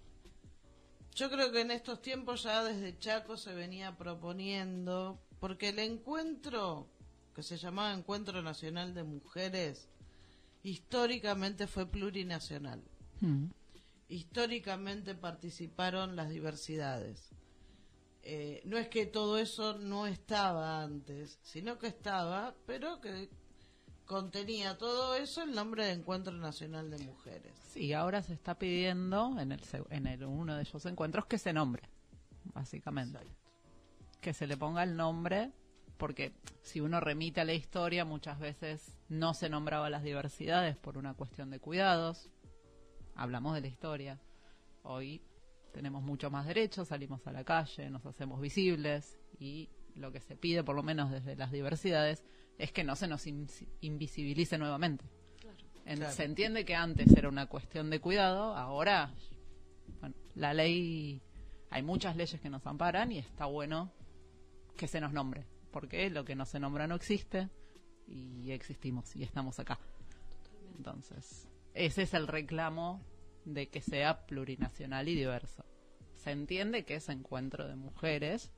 yo 1.13 1.29
creo 1.29 1.51
que 1.51 1.61
en 1.61 1.69
estos 1.69 2.01
tiempos 2.01 2.41
ya 2.41 2.63
desde 2.63 2.97
Chaco 2.97 3.37
se 3.37 3.53
venía 3.53 3.95
proponiendo, 3.95 5.19
porque 5.39 5.69
el 5.69 5.77
encuentro, 5.77 6.89
que 7.35 7.43
se 7.43 7.57
llamaba 7.57 7.93
Encuentro 7.93 8.41
Nacional 8.41 8.95
de 8.95 9.03
Mujeres, 9.03 9.87
históricamente 10.63 11.67
fue 11.67 11.85
plurinacional. 11.85 12.81
Mm. 13.21 13.49
Históricamente 14.09 15.13
participaron 15.13 16.15
las 16.15 16.31
diversidades. 16.31 17.34
Eh, 18.27 18.63
no 18.65 18.79
es 18.79 18.87
que 18.87 19.05
todo 19.05 19.37
eso 19.37 19.77
no 19.77 20.07
estaba 20.07 20.81
antes, 20.81 21.37
sino 21.43 21.77
que 21.77 21.85
estaba, 21.85 22.55
pero 22.65 22.99
que 22.99 23.29
contenía 24.05 24.79
todo 24.79 25.13
eso 25.13 25.43
el 25.43 25.53
nombre 25.53 25.85
de 25.85 25.91
Encuentro 25.91 26.33
Nacional 26.33 26.89
de 26.89 26.97
Mujeres. 27.05 27.53
Sí, 27.69 27.93
ahora 27.93 28.23
se 28.23 28.33
está 28.33 28.57
pidiendo 28.57 29.39
en 29.39 29.51
el, 29.51 29.61
en 29.91 30.07
el 30.07 30.23
uno 30.23 30.55
de 30.55 30.63
esos 30.63 30.87
encuentros 30.87 31.27
que 31.27 31.37
se 31.37 31.53
nombre, 31.53 31.87
básicamente. 32.55 33.19
Que 34.21 34.33
se 34.33 34.47
le 34.47 34.57
ponga 34.57 34.81
el 34.81 34.97
nombre, 34.97 35.51
porque 35.97 36.33
si 36.63 36.81
uno 36.81 36.99
remite 36.99 37.41
a 37.41 37.45
la 37.45 37.53
historia, 37.53 38.05
muchas 38.05 38.39
veces 38.39 38.97
no 39.07 39.35
se 39.35 39.49
nombraba 39.49 39.91
las 39.91 40.01
diversidades 40.01 40.75
por 40.77 40.97
una 40.97 41.13
cuestión 41.13 41.51
de 41.51 41.59
cuidados. 41.59 42.31
Hablamos 43.13 43.53
de 43.53 43.61
la 43.61 43.67
historia. 43.67 44.19
Hoy 44.81 45.21
tenemos 45.75 46.01
mucho 46.01 46.31
más 46.31 46.47
derechos, 46.47 46.87
salimos 46.87 47.27
a 47.27 47.33
la 47.33 47.43
calle, 47.43 47.89
nos 47.89 48.05
hacemos 48.05 48.39
visibles 48.39 49.19
y 49.39 49.67
lo 49.95 50.09
que 50.13 50.21
se 50.21 50.37
pide, 50.37 50.63
por 50.63 50.73
lo 50.73 50.83
menos 50.83 51.11
desde 51.11 51.35
las 51.35 51.51
diversidades, 51.51 52.23
es 52.57 52.71
que 52.71 52.85
no 52.85 52.95
se 52.95 53.07
nos 53.09 53.27
in- 53.27 53.49
invisibilice 53.81 54.57
nuevamente. 54.57 55.03
En- 55.85 55.97
Claro. 55.97 56.13
Se 56.13 56.23
entiende 56.23 56.63
que 56.63 56.75
antes 56.75 57.11
era 57.15 57.27
una 57.27 57.47
cuestión 57.47 57.89
de 57.89 57.99
cuidado, 57.99 58.55
ahora 58.55 59.13
bueno, 59.99 60.15
la 60.35 60.53
ley, 60.53 61.21
hay 61.69 61.83
muchas 61.83 62.15
leyes 62.15 62.39
que 62.39 62.49
nos 62.49 62.65
amparan 62.65 63.11
y 63.11 63.17
está 63.19 63.45
bueno 63.45 63.91
que 64.77 64.87
se 64.87 65.01
nos 65.01 65.11
nombre, 65.11 65.45
porque 65.71 66.09
lo 66.09 66.23
que 66.23 66.35
no 66.35 66.45
se 66.45 66.59
nombra 66.59 66.87
no 66.87 66.95
existe 66.95 67.49
y 68.07 68.51
existimos 68.51 69.13
y 69.15 69.23
estamos 69.23 69.59
acá. 69.59 69.77
Entonces, 70.77 71.49
ese 71.73 72.03
es 72.03 72.13
el 72.13 72.27
reclamo 72.27 73.01
de 73.45 73.69
que 73.69 73.81
sea 73.81 74.25
plurinacional 74.25 75.07
y 75.07 75.15
diverso. 75.15 75.63
Se 76.15 76.31
entiende 76.31 76.85
que 76.85 76.95
es 76.95 77.09
encuentro 77.09 77.67
de 77.67 77.75
mujeres 77.75 78.51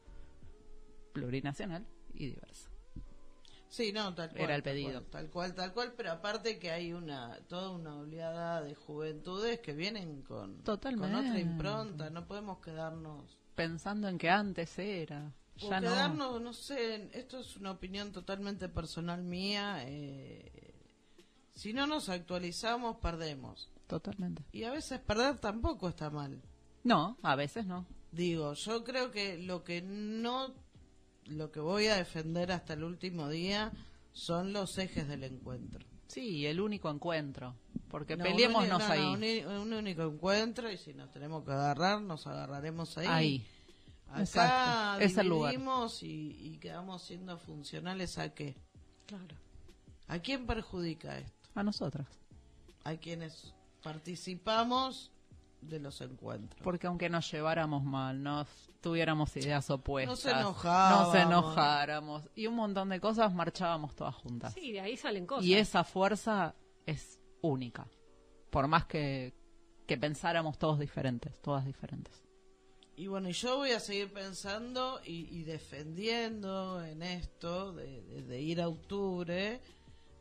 plurinacional 1.14 1.86
y 2.14 2.28
diverso. 2.28 2.70
Sí, 3.70 3.92
no, 3.92 4.16
tal 4.16 4.30
cual. 4.30 4.42
Era 4.42 4.56
el 4.56 4.64
tal 4.64 4.74
pedido. 4.74 4.92
cual, 5.02 5.06
Tal 5.12 5.30
cual, 5.30 5.56
tal 5.56 5.74
cual, 5.74 5.94
pero 5.98 6.12
aparte 6.12 6.58
que 6.58 6.72
hay 6.72 6.94
una 6.94 7.38
toda 7.50 7.70
una 7.72 7.98
oleada 7.98 8.62
de 8.62 8.76
juventudes 8.76 9.60
que 9.60 9.74
vienen 9.74 10.22
con, 10.22 10.64
Totalmente. 10.64 11.08
con 11.14 11.26
otra 11.26 11.40
impronta, 11.40 12.10
no 12.10 12.26
podemos 12.28 12.60
quedarnos 12.60 13.38
Pensando 13.56 14.08
en 14.08 14.18
que 14.18 14.30
antes 14.30 14.78
era, 14.80 15.34
o 15.62 15.70
ya 15.70 15.82
no. 15.82 15.90
quedarnos, 15.90 16.42
no 16.42 16.54
sé, 16.54 17.10
esto 17.12 17.40
es 17.40 17.58
una 17.58 17.72
opinión 17.72 18.12
totalmente 18.14 18.70
personal 18.70 19.22
mía, 19.24 19.84
eh, 19.86 20.74
si 21.54 21.74
no 21.74 21.88
nos 21.88 22.08
actualizamos 22.08 22.98
perdemos. 22.98 23.70
Totalmente. 23.88 24.44
Y 24.52 24.64
a 24.64 24.72
veces 24.72 25.00
perder 25.00 25.40
tampoco 25.40 25.88
está 25.90 26.10
mal. 26.10 26.42
No, 26.84 27.18
a 27.24 27.36
veces 27.36 27.66
no. 27.66 27.86
Digo, 28.12 28.54
yo 28.54 28.84
creo 28.84 29.12
que 29.12 29.38
lo 29.38 29.64
que 29.64 29.82
no, 29.82 30.54
lo 31.26 31.52
que 31.52 31.60
voy 31.60 31.88
a 31.88 31.96
defender 31.96 32.52
hasta 32.52 32.74
el 32.74 32.84
último 32.84 33.30
día 33.30 33.72
son 34.12 34.54
los 34.54 34.78
ejes 34.78 35.08
del 35.08 35.24
encuentro. 35.24 35.86
Sí, 36.08 36.46
el 36.46 36.60
único 36.62 36.90
encuentro. 36.90 37.56
Porque 37.90 38.16
No, 38.18 38.24
peleémonos 38.24 38.80
no, 38.80 38.86
ahí. 38.86 39.44
un 39.46 39.74
único 39.74 40.04
encuentro 40.04 40.70
y 40.72 40.78
si 40.78 40.94
nos 40.94 41.12
tenemos 41.12 41.44
que 41.44 41.52
agarrar, 41.52 42.02
nos 42.02 42.28
agarraremos 42.28 42.98
ahí. 42.98 43.08
Ahí. 43.08 43.48
Acá 44.10 44.22
Exacto, 44.22 45.04
es 45.04 45.18
el 45.18 45.28
lugar. 45.28 45.54
y, 46.02 46.08
y 46.08 46.58
quedamos 46.60 47.04
siendo 47.04 47.38
funcionales 47.38 48.18
a 48.18 48.34
qué? 48.34 48.56
Claro. 49.06 49.36
¿A 50.08 50.20
quién 50.20 50.46
perjudica 50.48 51.20
esto? 51.20 51.50
A 51.56 51.64
nosotras. 51.64 52.08
A 52.86 52.96
quienes 52.96 53.54
participamos 53.92 55.12
de 55.62 55.80
los 55.80 56.00
encuentros. 56.02 56.62
Porque 56.64 56.88
aunque 56.88 57.10
nos 57.10 57.30
lleváramos 57.32 57.84
mal, 57.84 58.22
nos 58.22 58.48
tuviéramos 58.82 59.36
ideas 59.38 59.70
opuestas, 59.70 60.24
Nos 60.24 60.26
enojábamos. 60.26 61.14
nos 61.14 61.16
enojáramos 61.16 62.30
y 62.36 62.48
un 62.48 62.56
montón 62.56 62.90
de 62.90 63.00
cosas, 63.00 63.34
marchábamos 63.34 63.96
todas 63.96 64.16
juntas. 64.16 64.54
Sí, 64.54 64.72
de 64.72 64.82
ahí 64.82 64.98
salen 64.98 65.26
cosas. 65.26 65.46
y 65.46 65.56
esa 65.56 65.84
fuerza 65.84 66.56
es 66.86 67.20
única. 67.42 67.88
Por 68.50 68.68
más 68.68 68.86
que, 68.86 69.34
que 69.86 69.98
pensáramos 69.98 70.58
todos 70.58 70.80
diferentes, 70.80 71.42
todas 71.42 71.66
diferentes. 71.66 72.14
y 72.96 73.08
bueno, 73.08 73.30
y 73.30 73.34
yo 73.34 73.58
voy 73.58 73.72
a 73.72 73.80
seguir 73.80 74.12
pensando 74.14 75.00
y, 75.06 75.28
y 75.36 75.44
defendiendo 75.44 76.84
en 76.84 77.02
esto, 77.04 77.74
de, 77.74 78.02
de- 78.04 78.22
de 78.24 78.42
ir 78.42 78.62
a 78.62 78.68
octubre, 78.68 79.60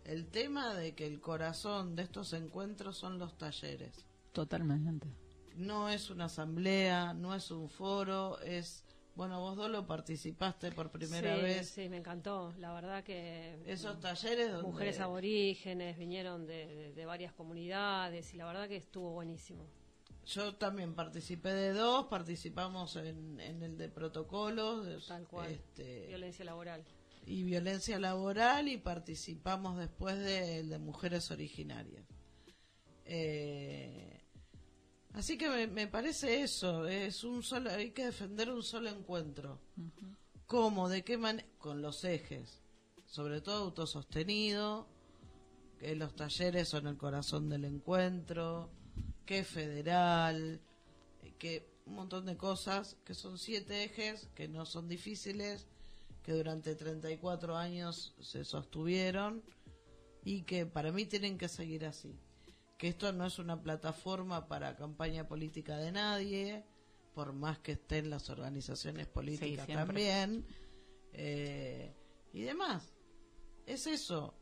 el 0.07 0.27
tema 0.29 0.75
de 0.75 0.95
que 0.95 1.07
el 1.07 1.21
corazón 1.21 1.97
de 1.97 2.03
estos 2.03 2.33
encuentros 2.33 2.97
son 2.97 3.19
los 3.19 3.37
talleres. 3.37 4.05
Totalmente. 4.33 5.09
No 5.57 5.89
es 5.89 6.11
una 6.11 6.27
asamblea, 6.27 7.15
no 7.15 7.35
es 7.35 7.51
un 7.51 7.71
foro, 7.71 8.39
es, 8.41 8.85
bueno, 9.15 9.41
vos 9.41 9.57
Dolo 9.57 9.87
participaste 9.87 10.71
por 10.73 10.91
primera 10.91 11.37
sí, 11.37 11.43
vez. 11.43 11.69
Sí, 11.71 11.89
me 11.89 11.97
encantó. 11.97 12.53
La 12.59 12.73
verdad 12.75 13.03
que 13.03 13.63
Esos 13.65 13.99
talleres 14.01 14.53
donde... 14.53 14.69
mujeres 14.71 15.01
aborígenes 15.01 15.97
vinieron 15.99 16.47
de, 16.47 16.67
de- 16.67 16.93
de 16.93 17.07
varias 17.07 17.33
comunidades 17.33 18.35
y 18.35 18.37
la 18.37 18.47
verdad 18.47 18.69
que 18.69 18.77
estuvo 18.77 19.13
buenísimo. 19.13 19.65
Yo 20.27 20.57
también 20.57 20.95
participé 20.95 21.53
de 21.55 21.73
dos, 21.73 22.07
participamos 22.07 22.97
en, 22.97 23.39
en 23.41 23.63
el 23.63 23.79
de 23.79 23.89
protocolos 23.89 24.85
de- 24.85 24.99
Tal 25.07 25.27
cual. 25.27 25.51
este, 25.53 26.09
Violencia 26.09 26.45
laboral. 26.45 26.85
Y 27.27 27.43
violencia 27.43 27.99
laboral 27.99 28.69
y 28.69 28.79
participamos 28.79 29.77
después 29.77 30.19
del 30.19 30.71
de 30.71 30.79
mujeres 30.79 31.31
originarias. 31.31 32.07
Eh, 33.05 34.21
así 35.13 35.37
que 35.37 35.49
me, 35.49 35.67
me 35.67 35.89
parece 35.89 36.43
eso, 36.43 36.87
es 36.87 37.25
un 37.25 37.43
solo, 37.43 37.71
hay 37.71 37.91
que 37.91 38.07
defender 38.07 38.51
un 38.51 38.63
solo 38.63 38.89
encuentro. 38.89 39.61
¿Cómo? 40.47 40.89
¿De 40.89 41.03
qué 41.03 41.19
manera? 41.19 41.47
Con 41.59 41.83
los 41.83 42.05
ejes, 42.05 42.63
sobre 43.07 43.41
todo 43.41 43.65
autosostenido, 43.65 44.87
que 45.81 45.97
los 45.97 46.15
talleres 46.15 46.69
son 46.69 46.87
el 46.87 46.97
corazón 46.97 47.49
del 47.49 47.65
encuentro, 47.65 48.71
que 49.27 49.43
federal, 49.43 50.61
que 51.39 51.69
un 51.87 51.95
montón 51.95 52.27
de 52.27 52.37
cosas, 52.37 52.97
que 53.05 53.15
son 53.15 53.39
siete 53.39 53.85
ejes, 53.85 54.29
que 54.35 54.49
no 54.49 54.65
son 54.67 54.89
difíciles, 54.89 55.67
que 56.27 56.33
durante 56.33 56.75
34 56.75 57.57
años 57.57 58.13
se 58.21 58.45
sostuvieron 58.45 59.45
y 60.25 60.43
que 60.43 60.67
para 60.67 60.91
mí 60.91 61.07
tienen 61.07 61.39
que 61.39 61.47
seguir 61.49 61.85
así. 61.87 62.19
Que 62.77 62.89
esto 62.89 63.13
no 63.13 63.27
es 63.27 63.39
una 63.39 63.63
plataforma 63.63 64.49
para 64.49 64.75
campaña 64.75 65.29
política 65.29 65.77
de 65.77 65.93
nadie, 65.93 66.65
por 67.15 67.33
más 67.33 67.61
que 67.61 67.73
estén 67.73 68.11
las 68.11 68.29
organizaciones 68.29 69.07
políticas 69.07 69.69
también, 69.69 70.45
eh, 71.13 71.95
y 72.33 72.43
demás. 72.43 72.93
Es 73.65 73.87
eso. 73.87 74.35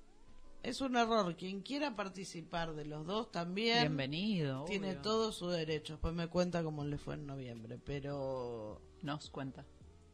Es 0.62 0.80
un 0.80 0.96
error. 0.96 1.36
Quien 1.36 1.60
quiera 1.60 1.94
participar 1.94 2.74
de 2.74 2.86
los 2.86 3.06
dos 3.06 3.30
también 3.30 3.80
Bienvenido. 3.80 4.64
tiene 4.64 4.92
obvio. 4.92 5.02
todo 5.02 5.32
su 5.32 5.48
derecho. 5.50 5.92
Después 5.92 6.14
me 6.14 6.28
cuenta 6.28 6.64
cómo 6.64 6.82
le 6.86 6.96
fue 6.96 7.14
en 7.14 7.26
noviembre. 7.26 7.78
Pero 7.78 8.80
Nos 9.02 9.28
cuenta. 9.28 9.66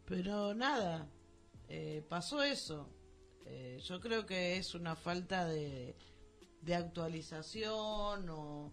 pero 0.05 0.53
nada, 0.53 1.09
eh, 1.71 2.05
pasó 2.09 2.43
eso. 2.43 2.89
Eh, 3.47 3.79
yo 3.85 4.01
creo 4.01 4.27
que 4.27 4.57
es 4.57 4.75
una 4.75 4.97
falta 4.97 5.45
de, 5.47 5.97
de 6.63 6.75
actualización 6.75 8.29
o, 8.29 8.73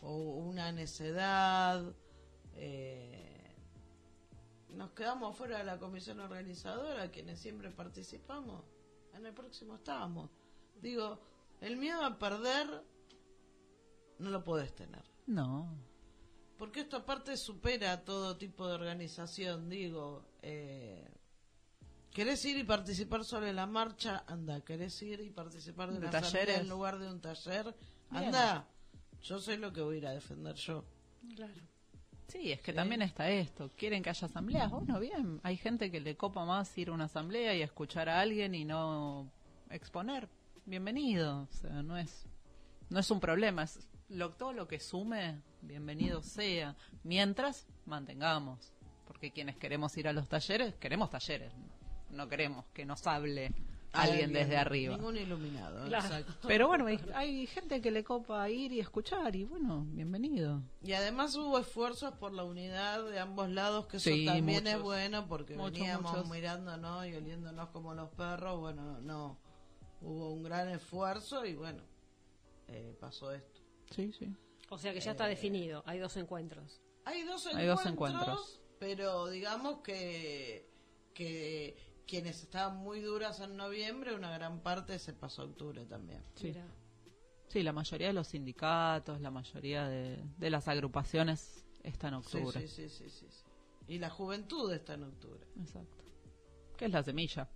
o 0.00 0.16
una 0.16 0.72
necedad. 0.72 1.94
Eh, 2.54 3.54
nos 4.70 4.92
quedamos 4.92 5.36
fuera 5.36 5.58
de 5.58 5.64
la 5.64 5.78
comisión 5.78 6.20
organizadora, 6.20 7.10
quienes 7.10 7.38
siempre 7.38 7.70
participamos. 7.70 8.64
En 9.12 9.26
el 9.26 9.34
próximo 9.34 9.74
estábamos. 9.74 10.30
Digo, 10.80 11.20
el 11.60 11.76
miedo 11.76 12.02
a 12.02 12.18
perder 12.18 12.66
no 14.18 14.30
lo 14.30 14.42
podés 14.42 14.74
tener. 14.74 15.04
No. 15.26 15.76
Porque 16.56 16.80
esto 16.80 16.96
aparte 16.96 17.36
supera 17.36 18.04
todo 18.04 18.38
tipo 18.38 18.66
de 18.66 18.74
organización, 18.74 19.68
digo. 19.68 20.24
Eh, 20.40 21.17
¿Querés 22.18 22.44
ir 22.46 22.56
y 22.58 22.64
participar 22.64 23.24
solo 23.24 23.46
en 23.46 23.54
la 23.54 23.66
marcha? 23.66 24.24
Anda. 24.26 24.60
¿Querés 24.62 25.00
ir 25.02 25.20
y 25.20 25.30
participar 25.30 25.86
de 25.92 26.00
¿De 26.00 26.08
una 26.08 26.08
asamblea 26.18 26.32
talleres? 26.46 26.60
en 26.62 26.68
lugar 26.68 26.98
de 26.98 27.06
un 27.08 27.20
taller? 27.20 27.76
Bien. 28.10 28.24
Anda. 28.24 28.66
Yo 29.22 29.38
sé 29.38 29.56
lo 29.56 29.72
que 29.72 29.82
voy 29.82 29.94
a 29.94 29.98
ir 29.98 30.06
a 30.08 30.10
defender 30.10 30.56
yo. 30.56 30.84
Claro. 31.36 31.54
Sí, 32.26 32.50
es 32.50 32.60
que 32.60 32.72
Sí. 32.72 32.76
también 32.76 33.02
está 33.02 33.30
esto. 33.30 33.70
¿Quieren 33.76 34.02
que 34.02 34.10
haya 34.10 34.26
asambleas? 34.26 34.68
Bueno, 34.68 34.98
bien. 34.98 35.38
Hay 35.44 35.56
gente 35.58 35.92
que 35.92 36.00
le 36.00 36.16
copa 36.16 36.44
más 36.44 36.76
ir 36.76 36.88
a 36.88 36.92
una 36.92 37.04
asamblea 37.04 37.54
y 37.54 37.62
escuchar 37.62 38.08
a 38.08 38.18
alguien 38.20 38.52
y 38.56 38.64
no 38.64 39.30
exponer. 39.70 40.28
Bienvenido. 40.66 41.42
O 41.42 41.52
sea, 41.52 41.84
no 41.84 41.96
es, 41.96 42.26
no 42.90 42.98
es 42.98 43.08
un 43.12 43.20
problema. 43.20 43.62
Es 43.62 43.78
lo, 44.08 44.32
todo 44.32 44.52
lo 44.52 44.66
que 44.66 44.80
sume, 44.80 45.40
bienvenido 45.62 46.20
sea. 46.24 46.74
Mientras 47.04 47.68
mantengamos. 47.86 48.72
Porque 49.06 49.30
quienes 49.30 49.56
queremos 49.56 49.96
ir 49.96 50.08
a 50.08 50.12
los 50.12 50.28
talleres, 50.28 50.74
queremos 50.80 51.10
talleres. 51.10 51.52
No 51.56 51.77
queremos 52.28 52.64
que 52.72 52.84
nos 52.84 53.06
hable 53.06 53.52
alguien 53.92 54.32
desde 54.32 54.56
arriba. 54.56 54.96
Ningún 54.96 55.16
iluminado. 55.16 55.86
Claro. 55.88 56.06
exacto. 56.06 56.48
Pero 56.48 56.68
bueno, 56.68 56.86
hay, 56.86 57.00
hay 57.14 57.46
gente 57.46 57.80
que 57.80 57.90
le 57.90 58.04
copa 58.04 58.48
ir 58.50 58.72
y 58.72 58.80
escuchar 58.80 59.34
y 59.34 59.44
bueno, 59.44 59.84
bienvenido. 59.88 60.62
Y 60.82 60.92
además 60.92 61.34
hubo 61.36 61.58
esfuerzos 61.58 62.14
por 62.14 62.32
la 62.32 62.44
unidad 62.44 63.04
de 63.08 63.18
ambos 63.18 63.48
lados, 63.48 63.86
que 63.86 63.96
eso 63.96 64.10
Sí, 64.10 64.26
también 64.26 64.66
es 64.66 64.80
bueno 64.80 65.26
porque 65.26 65.54
Muchos, 65.56 65.72
veníamos 65.72 66.12
muchos. 66.12 66.28
mirándonos 66.30 67.06
y 67.06 67.14
oliéndonos 67.14 67.68
como 67.70 67.94
los 67.94 68.10
perros. 68.10 68.60
Bueno, 68.60 69.00
no. 69.00 69.38
Hubo 70.00 70.32
un 70.32 70.42
gran 70.44 70.68
esfuerzo 70.68 71.44
y 71.44 71.54
bueno, 71.54 71.82
eh, 72.68 72.94
pasó 73.00 73.32
esto. 73.32 73.60
Sí, 73.90 74.12
sí. 74.12 74.28
O 74.70 74.78
sea 74.78 74.92
que 74.92 75.00
ya 75.00 75.12
está 75.12 75.26
definido, 75.26 75.82
hay 75.86 75.98
dos 75.98 76.16
encuentros. 76.18 76.80
Hay 77.06 77.22
dos 77.24 77.46
Hay 77.46 77.52
encuentros, 77.64 77.78
dos 77.78 77.86
encuentros. 77.92 78.60
pero 78.78 79.26
digamos 79.28 79.78
que, 79.78 80.68
que 81.14 81.74
quienes 82.08 82.42
estaban 82.42 82.78
muy 82.78 83.00
duras 83.00 83.38
en 83.40 83.56
noviembre, 83.56 84.14
una 84.14 84.30
gran 84.32 84.60
parte 84.60 84.98
se 84.98 85.12
pasó 85.12 85.42
a 85.42 85.44
octubre 85.44 85.84
también. 85.84 86.24
Sí. 86.34 86.48
Mira. 86.48 86.66
Sí, 87.48 87.62
la 87.62 87.72
mayoría 87.72 88.08
de 88.08 88.12
los 88.14 88.28
sindicatos, 88.28 89.20
la 89.20 89.30
mayoría 89.30 89.86
de, 89.86 90.22
de 90.36 90.50
las 90.50 90.68
agrupaciones 90.68 91.64
está 91.82 92.08
en 92.08 92.14
octubre. 92.14 92.66
sí, 92.66 92.68
sí, 92.68 92.88
sí, 92.88 93.08
sí, 93.08 93.26
sí. 93.30 93.44
Y 93.86 93.98
la 93.98 94.10
juventud 94.10 94.72
está 94.72 94.94
en 94.94 95.04
octubre. 95.04 95.46
Exacto. 95.60 96.04
¿Qué 96.76 96.86
es 96.86 96.92
la 96.92 97.02
semilla? 97.02 97.48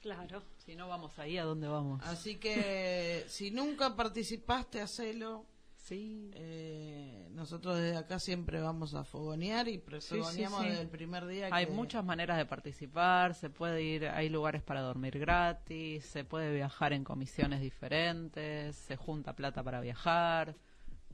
Claro. 0.00 0.42
Si 0.56 0.74
no 0.74 0.88
vamos 0.88 1.18
ahí, 1.18 1.38
¿a 1.38 1.44
dónde 1.44 1.68
vamos? 1.68 2.02
Así 2.04 2.36
que 2.36 3.24
si 3.28 3.50
nunca 3.50 3.94
participaste, 3.94 4.80
hacelo. 4.80 5.46
Sí. 5.88 6.30
Eh, 6.34 7.28
nosotros 7.30 7.76
desde 7.78 7.96
acá 7.96 8.18
siempre 8.18 8.60
vamos 8.60 8.94
a 8.94 9.04
fogonear 9.04 9.68
y 9.68 9.78
pre- 9.78 10.00
Sí, 10.00 10.14
sí, 10.16 10.18
fogoneamos 10.20 10.64
desde 10.64 10.80
el 10.82 10.88
primer 10.88 11.26
día. 11.26 11.48
Hay 11.52 11.66
que- 11.66 11.72
muchas 11.72 12.04
maneras 12.04 12.38
de 12.38 12.44
participar, 12.46 13.34
se 13.34 13.50
puede 13.50 13.82
ir, 13.84 14.08
hay 14.08 14.28
lugares 14.28 14.62
para 14.64 14.80
dormir 14.80 15.16
gratis, 15.18 16.04
se 16.04 16.24
puede 16.24 16.52
viajar 16.54 16.92
en 16.92 17.04
comisiones 17.04 17.60
diferentes, 17.60 18.74
se 18.74 18.96
junta 18.96 19.34
plata 19.36 19.62
para 19.62 19.80
viajar. 19.80 20.56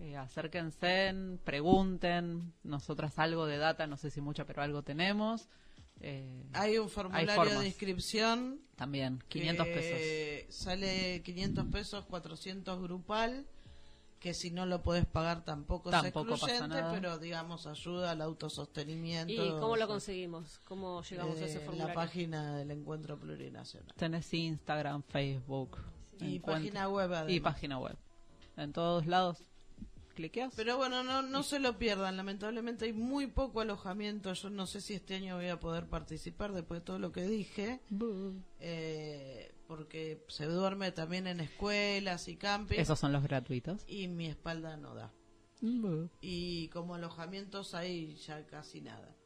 Eh, 0.00 0.16
acérquense, 0.16 1.14
pregunten. 1.44 2.54
Nosotras 2.64 3.18
algo 3.18 3.44
de 3.44 3.58
data, 3.58 3.86
no 3.86 3.98
sé 3.98 4.10
si 4.10 4.22
mucha, 4.22 4.46
pero 4.46 4.62
algo 4.62 4.82
tenemos. 4.82 5.48
Eh, 6.00 6.44
Hay 6.54 6.78
un 6.78 6.88
formulario 6.88 7.60
de 7.60 7.66
inscripción. 7.66 8.58
también, 8.74 9.22
500 9.28 9.66
pesos. 9.66 10.54
Sale 10.56 11.20
500 11.22 11.66
pesos, 11.66 12.04
400 12.06 12.80
grupal. 12.82 13.46
Que 14.22 14.34
si 14.34 14.52
no 14.52 14.66
lo 14.66 14.82
puedes 14.82 15.04
pagar 15.04 15.44
tampoco, 15.44 15.90
Tampoco 15.90 16.34
es 16.34 16.40
pasa 16.40 16.52
excluyente, 16.52 16.80
nada. 16.80 16.94
pero 16.94 17.18
digamos 17.18 17.66
ayuda 17.66 18.12
al 18.12 18.22
autosostenimiento. 18.22 19.32
¿Y 19.32 19.50
cómo 19.50 19.70
o 19.72 19.76
lo 19.76 19.88
conseguimos? 19.88 20.60
¿Cómo 20.64 21.02
llegamos 21.02 21.36
a 21.38 21.40
eh, 21.40 21.44
ese 21.46 21.58
en 21.58 21.64
formulario? 21.64 21.88
la 21.88 21.94
página 21.94 22.56
del 22.56 22.70
Encuentro 22.70 23.18
Plurinacional. 23.18 23.92
Tenés 23.96 24.32
Instagram, 24.32 25.02
Facebook. 25.02 25.76
Y 26.20 26.36
encuentro- 26.36 26.52
página 26.52 26.88
web 26.88 27.10
Y 27.10 27.14
además. 27.14 27.52
página 27.52 27.78
web. 27.80 27.96
En 28.56 28.72
todos 28.72 29.06
lados. 29.06 29.38
Cliqueas. 30.14 30.52
Pero 30.54 30.76
bueno, 30.76 31.02
no, 31.02 31.22
no 31.22 31.42
se 31.42 31.58
lo 31.58 31.78
pierdan. 31.78 32.16
Lamentablemente 32.18 32.84
hay 32.84 32.92
muy 32.92 33.26
poco 33.28 33.60
alojamiento. 33.62 34.32
Yo 34.34 34.50
no 34.50 34.66
sé 34.66 34.80
si 34.82 34.92
este 34.94 35.14
año 35.16 35.36
voy 35.36 35.48
a 35.48 35.58
poder 35.58 35.86
participar 35.86 36.52
después 36.52 36.80
de 36.80 36.84
todo 36.84 36.98
lo 36.98 37.10
que 37.12 37.22
dije. 37.22 37.80
eh, 38.60 39.51
porque 39.76 40.22
se 40.28 40.44
duerme 40.44 40.92
también 40.92 41.26
en 41.26 41.40
escuelas 41.40 42.28
y 42.28 42.36
camping. 42.36 42.76
Esos 42.78 42.98
son 42.98 43.10
los 43.12 43.22
gratuitos. 43.22 43.84
Y 43.86 44.06
mi 44.08 44.26
espalda 44.26 44.76
no 44.76 44.94
da. 44.94 45.10
Y 46.20 46.68
como 46.68 46.94
alojamientos 46.96 47.72
hay 47.74 48.16
ya 48.16 48.44
casi 48.46 48.82
nada. 48.82 49.16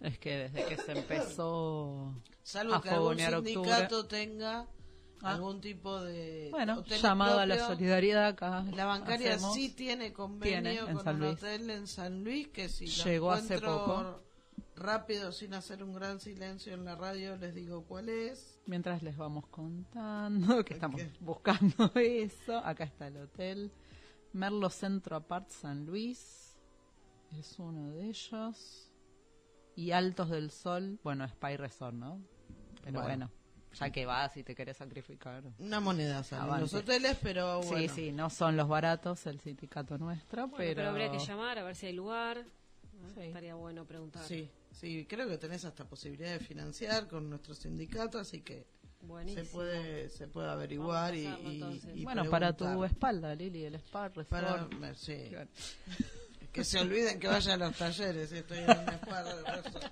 Es 0.00 0.18
que 0.20 0.48
desde 0.48 0.64
que 0.66 0.76
se 0.76 0.92
empezó 0.92 2.14
Salvo 2.44 2.74
a 2.74 2.82
que 2.82 2.90
algún 2.90 3.20
octubre. 3.20 3.42
sindicato 3.52 4.06
tenga 4.06 4.68
Ah. 5.20 5.32
algún 5.34 5.60
tipo 5.60 6.00
de 6.00 6.46
Bueno, 6.52 6.84
llamado 6.84 7.40
a 7.40 7.46
la 7.46 7.66
solidaridad 7.66 8.26
acá. 8.28 8.64
La 8.76 8.84
bancaria 8.84 9.34
hacemos. 9.34 9.52
sí 9.56 9.70
tiene 9.70 10.12
convenio 10.12 10.84
Tiene, 10.84 11.02
con 11.02 11.16
un 11.16 11.22
hotel 11.24 11.70
en 11.70 11.88
San 11.88 12.22
Luis 12.22 12.46
que 12.48 12.68
si 12.68 12.86
Llegó 12.86 13.32
hace 13.32 13.58
poco. 13.60 14.22
Rápido 14.78 15.32
sin 15.32 15.54
hacer 15.54 15.82
un 15.82 15.92
gran 15.92 16.20
silencio 16.20 16.72
en 16.74 16.84
la 16.84 16.94
radio 16.96 17.36
les 17.36 17.54
digo 17.54 17.84
cuál 17.84 18.08
es. 18.08 18.58
Mientras 18.66 19.02
les 19.02 19.16
vamos 19.16 19.46
contando 19.48 20.64
que 20.64 20.74
estamos 20.74 21.00
buscando 21.20 21.90
eso. 21.94 22.58
Acá 22.58 22.84
está 22.84 23.08
el 23.08 23.16
hotel. 23.18 23.72
Merlo 24.32 24.70
Centro 24.70 25.16
Apart 25.16 25.48
San 25.50 25.86
Luis. 25.86 26.56
Es 27.38 27.58
uno 27.58 27.90
de 27.90 28.06
ellos. 28.08 28.90
Y 29.76 29.92
Altos 29.92 30.30
del 30.30 30.50
Sol, 30.50 30.98
bueno, 31.04 31.26
Spy 31.28 31.56
Resort, 31.56 31.94
¿no? 31.94 32.20
Pero 32.82 33.00
Bueno. 33.00 33.02
bueno, 33.02 33.30
ya 33.74 33.90
que 33.90 34.06
vas 34.06 34.36
y 34.36 34.42
te 34.42 34.54
querés 34.54 34.76
sacrificar. 34.76 35.44
Una 35.58 35.78
moneda 35.78 36.24
los 36.58 36.74
hoteles, 36.74 37.16
pero 37.22 37.60
bueno. 37.62 37.76
Sí, 37.78 37.88
sí, 37.88 38.12
no 38.12 38.28
son 38.28 38.56
los 38.56 38.66
baratos 38.68 39.24
el 39.26 39.40
sindicato 39.40 39.96
nuestro, 39.98 40.48
Bueno, 40.48 40.56
pero... 40.56 40.74
pero... 40.76 40.88
habría 40.88 41.10
que 41.12 41.18
llamar 41.18 41.58
a 41.58 41.62
ver 41.62 41.76
si 41.76 41.86
hay 41.86 41.92
lugar. 41.92 42.44
¿no? 43.00 43.08
Sí. 43.14 43.20
Estaría 43.20 43.54
bueno 43.54 43.84
preguntar. 43.84 44.24
Sí, 44.24 44.50
sí, 44.80 45.06
creo 45.08 45.28
que 45.28 45.38
tenés 45.38 45.64
hasta 45.64 45.84
posibilidad 45.84 46.32
de 46.32 46.40
financiar 46.40 47.08
con 47.08 47.28
nuestro 47.28 47.54
sindicato, 47.54 48.18
así 48.18 48.42
que 48.42 48.66
Buenísimo. 49.02 49.44
se 49.44 49.50
puede 49.50 50.08
se 50.08 50.26
puede 50.26 50.48
averiguar 50.48 51.14
y, 51.14 51.28
bueno, 52.02 52.28
para 52.30 52.52
tu 52.56 52.84
espalda, 52.84 53.34
Lili, 53.34 53.64
el 53.64 53.76
Spa. 53.76 54.10
Para, 54.10 54.68
sí. 54.94 55.26
Claro. 55.28 55.48
Que 56.52 56.64
se 56.64 56.80
olviden 56.80 57.20
que 57.20 57.28
vayan 57.28 57.62
a 57.62 57.66
los 57.66 57.76
talleres, 57.76 58.32
estoy 58.32 58.58
en 58.58 58.70
un 58.70 58.88
spa 58.88 59.22
de 59.22 59.42
resort. 59.42 59.84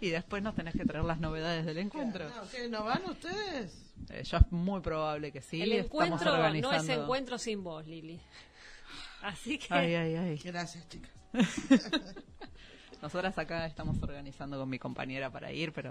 Y 0.00 0.08
después 0.08 0.42
nos 0.42 0.54
tenés 0.54 0.74
que 0.74 0.84
traer 0.84 1.04
las 1.04 1.20
novedades 1.20 1.64
del 1.64 1.78
encuentro. 1.78 2.28
No, 2.28 2.48
¿qué, 2.50 2.68
¿No 2.68 2.84
van 2.84 3.04
ustedes? 3.04 3.94
Eh, 4.10 4.22
yo 4.24 4.38
es 4.38 4.52
muy 4.52 4.80
probable 4.80 5.32
que 5.32 5.42
sí. 5.42 5.62
el 5.62 5.72
estamos 5.72 6.20
encuentro 6.22 6.50
no 6.60 6.72
es 6.72 6.88
encuentro 6.88 7.38
sin 7.38 7.62
vos, 7.62 7.86
Lili. 7.86 8.20
Así 9.22 9.58
que 9.58 9.66
Ay, 9.70 9.94
ay, 9.94 10.16
ay. 10.16 10.40
Gracias, 10.42 10.88
chicas. 10.88 11.12
Nosotras 13.02 13.36
acá 13.36 13.66
estamos 13.66 14.00
organizando 14.02 14.58
con 14.58 14.68
mi 14.70 14.78
compañera 14.78 15.30
para 15.30 15.52
ir, 15.52 15.72
pero 15.72 15.90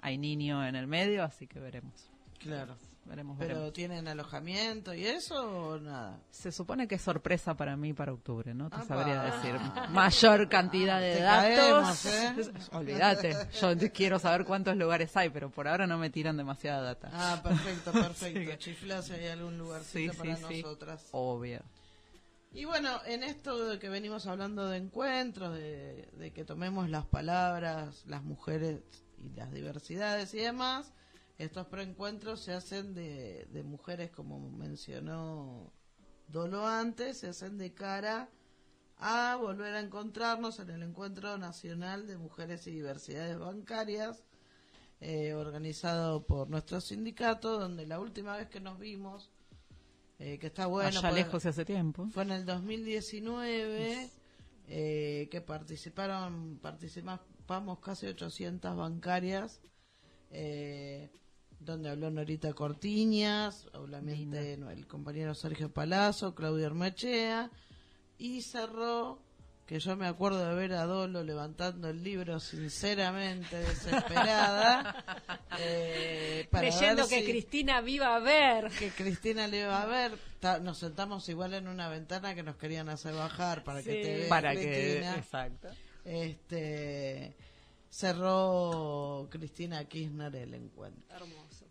hay 0.00 0.18
niño 0.18 0.66
en 0.66 0.74
el 0.76 0.86
medio, 0.86 1.22
así 1.24 1.46
que 1.46 1.60
veremos. 1.60 1.94
Claro. 2.40 2.76
Veremos, 3.06 3.36
¿Pero 3.38 3.54
veremos. 3.54 3.72
tienen 3.72 4.08
alojamiento 4.08 4.92
y 4.92 5.06
eso 5.06 5.68
o 5.68 5.78
nada? 5.78 6.18
Se 6.28 6.50
supone 6.50 6.88
que 6.88 6.96
es 6.96 7.02
sorpresa 7.02 7.54
para 7.54 7.76
mí 7.76 7.92
para 7.92 8.12
octubre, 8.12 8.52
no 8.52 8.68
te 8.68 8.82
sabría 8.84 9.22
decir. 9.22 9.54
Mayor 9.90 10.48
cantidad 10.48 11.00
de 11.00 11.20
datos. 11.20 12.02
caemos, 12.02 12.06
¿eh? 12.06 12.52
Olvídate, 12.72 13.36
yo 13.60 13.92
quiero 13.92 14.18
saber 14.18 14.44
cuántos 14.44 14.76
lugares 14.76 15.16
hay, 15.16 15.30
pero 15.30 15.50
por 15.50 15.68
ahora 15.68 15.86
no 15.86 15.98
me 15.98 16.10
tiran 16.10 16.36
demasiada 16.36 16.82
data. 16.82 17.08
Ah, 17.12 17.40
perfecto, 17.40 17.92
perfecto. 17.92 18.56
Chiflá 18.58 19.00
si 19.02 19.12
hay 19.12 19.28
algún 19.28 19.56
lugarcito 19.56 20.12
Sí, 20.12 20.18
para 20.18 20.36
sí, 20.36 20.42
sí. 20.48 20.62
nosotras. 20.64 21.06
Obvio. 21.12 21.60
Y 22.52 22.64
bueno, 22.64 23.00
en 23.04 23.22
esto 23.22 23.68
de 23.68 23.78
que 23.78 23.88
venimos 23.88 24.26
hablando 24.26 24.68
de 24.68 24.78
encuentros, 24.78 25.54
de, 25.54 26.08
de 26.16 26.32
que 26.32 26.44
tomemos 26.44 26.88
las 26.88 27.04
palabras, 27.04 28.04
las 28.06 28.22
mujeres 28.22 28.80
y 29.18 29.30
las 29.30 29.52
diversidades 29.52 30.32
y 30.34 30.38
demás, 30.38 30.92
estos 31.38 31.66
preencuentros 31.66 32.40
se 32.40 32.52
hacen 32.54 32.94
de, 32.94 33.46
de 33.50 33.62
mujeres, 33.62 34.10
como 34.10 34.40
mencionó 34.50 35.70
Dolo 36.28 36.66
antes, 36.66 37.18
se 37.18 37.28
hacen 37.28 37.58
de 37.58 37.74
cara 37.74 38.30
a 38.98 39.36
volver 39.36 39.74
a 39.74 39.80
encontrarnos 39.80 40.58
en 40.58 40.70
el 40.70 40.82
Encuentro 40.82 41.36
Nacional 41.36 42.06
de 42.06 42.16
Mujeres 42.16 42.66
y 42.66 42.72
Diversidades 42.72 43.38
Bancarias, 43.38 44.24
eh, 45.00 45.34
organizado 45.34 46.24
por 46.24 46.48
nuestro 46.48 46.80
sindicato, 46.80 47.58
donde 47.58 47.86
la 47.86 48.00
última 48.00 48.36
vez 48.36 48.48
que 48.48 48.60
nos 48.60 48.78
vimos, 48.78 49.30
eh, 50.18 50.38
que 50.38 50.46
está 50.46 50.66
bueno, 50.66 50.98
Allá 50.98 51.10
lejos 51.12 51.44
hace 51.44 51.64
tiempo. 51.64 52.08
fue 52.12 52.22
en 52.22 52.30
el 52.30 52.46
2019 52.46 54.10
eh, 54.68 55.28
que 55.30 55.40
participaron, 55.40 56.58
participamos 56.60 57.78
casi 57.78 58.06
800 58.06 58.76
bancarias, 58.76 59.60
eh, 60.30 61.10
donde 61.60 61.90
habló 61.90 62.10
Norita 62.10 62.52
Cortiñas, 62.52 63.68
obviamente 63.74 64.56
no, 64.56 64.70
el 64.70 64.86
compañero 64.86 65.34
Sergio 65.34 65.72
Palazzo, 65.72 66.34
Claudio 66.34 66.66
Hermechea, 66.66 67.50
y 68.18 68.42
cerró, 68.42 69.22
que 69.66 69.80
yo 69.80 69.96
me 69.96 70.06
acuerdo 70.06 70.46
de 70.48 70.54
ver 70.54 70.72
a 70.74 70.84
Dolo 70.84 71.24
levantando 71.24 71.88
el 71.88 72.02
libro 72.04 72.38
sinceramente 72.38 73.56
desesperada, 73.56 75.04
eh, 75.58 76.46
para 76.52 76.68
creyendo 76.68 77.02
ver 77.02 77.08
que 77.10 77.20
si- 77.20 77.30
Cristina 77.32 77.80
viva 77.80 78.14
a 78.14 78.20
ver. 78.20 78.70
que 78.70 78.90
Cristina 78.90 79.48
le 79.48 79.60
iba 79.62 79.82
a 79.82 79.86
ver. 79.86 80.18
Ta- 80.38 80.60
Nos 80.60 80.78
sentamos 80.78 81.28
igual 81.28 81.54
en 81.54 81.66
una 81.66 81.88
ventana 81.88 82.34
que 82.36 82.42
nos 82.44 82.56
querían 82.56 82.88
hacer 82.88 83.14
bajar 83.14 83.64
para 83.64 83.82
que 83.82 83.90
te 84.02 84.16
vea 84.18 84.28
Para 84.28 84.52
que. 84.54 84.60
Cristina. 84.62 85.16
Exacto. 85.16 85.68
Este 86.04 87.36
cerró 87.90 89.28
Cristina 89.30 89.84
Kirchner 89.86 90.34
el 90.36 90.54
encuentro. 90.54 91.16
Hermoso. 91.16 91.66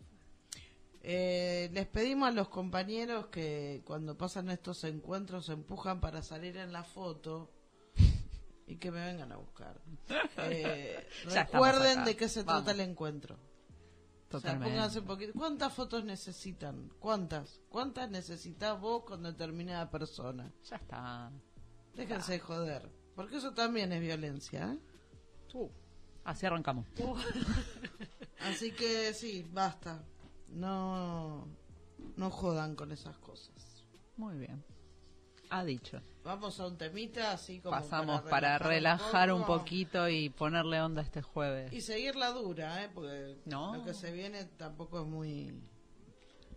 Eh, 1.02 1.70
les 1.72 1.86
pedimos 1.86 2.28
a 2.28 2.32
los 2.32 2.48
compañeros 2.48 3.28
que 3.28 3.82
cuando 3.86 4.18
pasan 4.18 4.50
estos 4.50 4.82
encuentros 4.84 5.46
se 5.46 5.52
empujan 5.52 6.00
para 6.00 6.20
salir 6.22 6.56
en 6.56 6.72
la 6.72 6.82
foto 6.82 7.52
y 8.66 8.76
que 8.76 8.90
me 8.90 9.04
vengan 9.04 9.32
a 9.32 9.36
buscar. 9.36 9.80
Eh, 10.38 11.08
recuerden 11.24 12.04
de 12.04 12.16
qué 12.16 12.28
se 12.28 12.42
Vamos. 12.42 12.64
trata 12.64 12.80
el 12.82 12.88
encuentro. 12.88 13.34
O 13.34 13.38
sea, 13.38 14.40
Totalmente. 14.40 14.74
pónganse 14.74 14.98
un 15.00 15.06
poquito. 15.06 15.32
¿Cuántas 15.34 15.72
fotos 15.72 16.04
necesitan? 16.04 16.90
¿Cuántas? 16.98 17.60
¿Cuántas 17.68 18.10
necesitas 18.10 18.78
vos 18.80 19.04
con 19.04 19.22
determinada 19.22 19.90
persona? 19.90 20.52
Ya 20.68 20.76
está. 20.76 21.30
Déjense 21.94 22.32
de 22.32 22.38
joder. 22.40 22.90
Porque 23.14 23.36
eso 23.36 23.52
también 23.54 23.92
es 23.92 24.00
violencia. 24.00 24.72
¿eh? 24.72 24.78
Así 26.24 26.44
arrancamos. 26.44 26.86
Así 28.40 28.72
que 28.72 29.14
sí, 29.14 29.48
basta. 29.52 30.04
No, 30.48 31.48
no 32.16 32.30
jodan 32.30 32.74
con 32.74 32.92
esas 32.92 33.16
cosas. 33.18 33.84
Muy 34.16 34.36
bien. 34.36 34.62
Ha 35.50 35.64
dicho. 35.64 36.00
Vamos 36.26 36.58
a 36.58 36.66
un 36.66 36.76
temita 36.76 37.30
así 37.30 37.60
como 37.60 37.70
Pasamos 37.76 38.22
para 38.22 38.58
relajar 38.58 39.32
un, 39.32 39.42
poco 39.42 39.58
poquito 39.60 40.08
y 40.08 40.28
ponerle 40.28 40.80
onda 40.80 41.00
este 41.00 41.22
jueves. 41.22 41.72
y 41.72 41.80
seguir 41.80 42.16
la 42.16 42.32
dura, 42.32 42.82
¿eh? 42.82 42.90
Porque 42.92 43.36
No. 43.44 43.76
lo 43.76 43.84
que 43.84 43.94
se 43.94 44.10
viene 44.10 44.44
tampoco 44.56 45.02
es 45.02 45.06
muy 45.06 45.54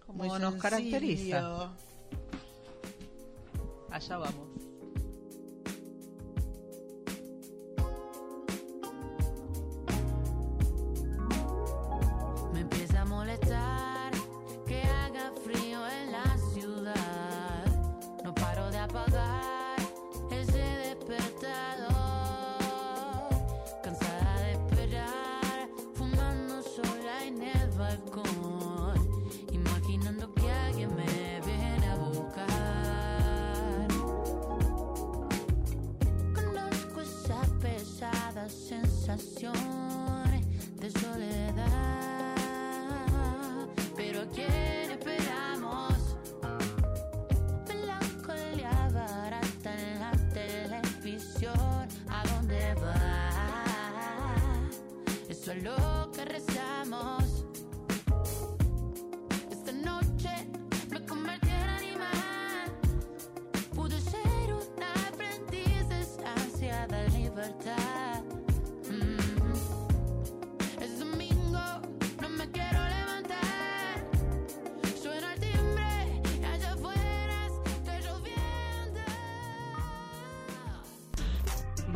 Como 0.07 0.23
muy 0.23 0.39
nos 0.39 0.55
caracteriza. 0.55 1.71
Allá 3.91 4.17
vamos. 4.17 4.68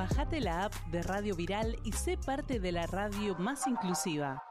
Bajate 0.03 0.41
la 0.41 0.65
app 0.65 0.73
de 0.91 1.01
Radio 1.01 1.33
Viral 1.33 1.77
y 1.85 1.93
sé 1.93 2.17
parte 2.17 2.59
de 2.59 2.73
la 2.73 2.85
radio 2.87 3.37
más 3.37 3.65
inclusiva. 3.67 4.43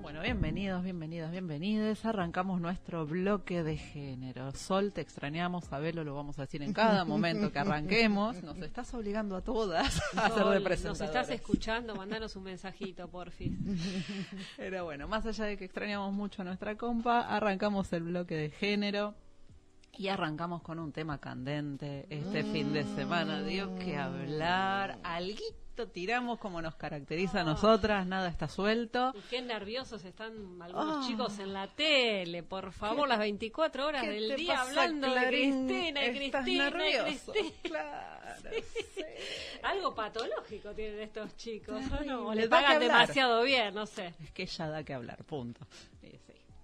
Bueno, 0.00 0.22
bienvenidos, 0.22 0.82
bienvenidas, 0.82 1.32
bienvenides. 1.32 2.06
Arrancamos 2.06 2.62
nuestro 2.62 3.04
bloque 3.04 3.62
de 3.62 3.76
género. 3.76 4.52
Sol, 4.52 4.94
te 4.94 5.02
extrañamos, 5.02 5.70
Abelo, 5.70 6.02
lo 6.02 6.14
vamos 6.14 6.38
a 6.38 6.42
decir 6.46 6.62
en 6.62 6.72
cada 6.72 7.04
momento 7.04 7.52
que 7.52 7.58
arranquemos. 7.58 8.42
Nos 8.42 8.56
estás 8.56 8.94
obligando 8.94 9.36
a 9.36 9.42
todas 9.42 10.00
a 10.16 10.26
hacer 10.28 10.42
Sol, 10.42 10.64
de 10.64 10.76
Nos 10.84 11.00
estás 11.02 11.28
escuchando, 11.28 11.94
mandanos 11.94 12.36
un 12.36 12.44
mensajito, 12.44 13.06
porfis. 13.06 13.52
Pero 14.56 14.84
bueno, 14.84 15.06
más 15.08 15.26
allá 15.26 15.44
de 15.44 15.58
que 15.58 15.66
extrañamos 15.66 16.14
mucho 16.14 16.40
a 16.40 16.46
nuestra 16.46 16.78
compa, 16.78 17.20
arrancamos 17.20 17.92
el 17.92 18.04
bloque 18.04 18.34
de 18.34 18.48
género. 18.48 19.14
Y 20.00 20.08
arrancamos 20.08 20.62
con 20.62 20.78
un 20.78 20.92
tema 20.92 21.18
candente. 21.18 22.06
Este 22.08 22.42
fin 22.42 22.72
de 22.72 22.84
semana 22.84 23.42
dio 23.42 23.76
que 23.78 23.98
hablar. 23.98 24.98
Alguito 25.02 25.88
tiramos 25.92 26.38
como 26.38 26.62
nos 26.62 26.74
caracteriza 26.76 27.42
a 27.42 27.44
nosotras, 27.44 28.06
nada 28.06 28.30
está 28.30 28.48
suelto. 28.48 29.12
Y 29.14 29.20
qué 29.28 29.42
nerviosos 29.42 30.02
están 30.06 30.32
algunos 30.62 31.04
Ah. 31.04 31.06
chicos 31.06 31.38
en 31.38 31.52
la 31.52 31.66
tele, 31.68 32.42
por 32.42 32.72
favor, 32.72 33.06
las 33.08 33.18
24 33.18 33.88
horas 33.88 34.02
¿Qué 34.02 34.10
del 34.10 34.36
día 34.36 34.54
pasa, 34.54 34.68
hablando 34.70 35.14
de? 35.14 35.26
Cristina, 35.26 36.06
y 36.06 36.24
Estás 36.24 36.44
Cristina, 36.44 36.70
nervioso. 36.70 37.32
Cristina. 37.32 37.50
Claro, 37.62 38.62
sí. 38.94 39.02
Algo 39.64 39.94
patológico 39.94 40.70
tienen 40.72 41.00
estos 41.00 41.36
chicos, 41.36 41.74
¿o 41.74 41.88
Terrible. 41.90 42.06
no? 42.06 42.26
O 42.28 42.34
Les 42.34 42.48
pagan 42.48 42.80
demasiado 42.80 43.42
bien, 43.42 43.74
no 43.74 43.84
sé. 43.84 44.14
Es 44.22 44.30
que 44.32 44.46
ya 44.46 44.66
da 44.68 44.82
que 44.82 44.94
hablar, 44.94 45.22
punto. 45.24 45.60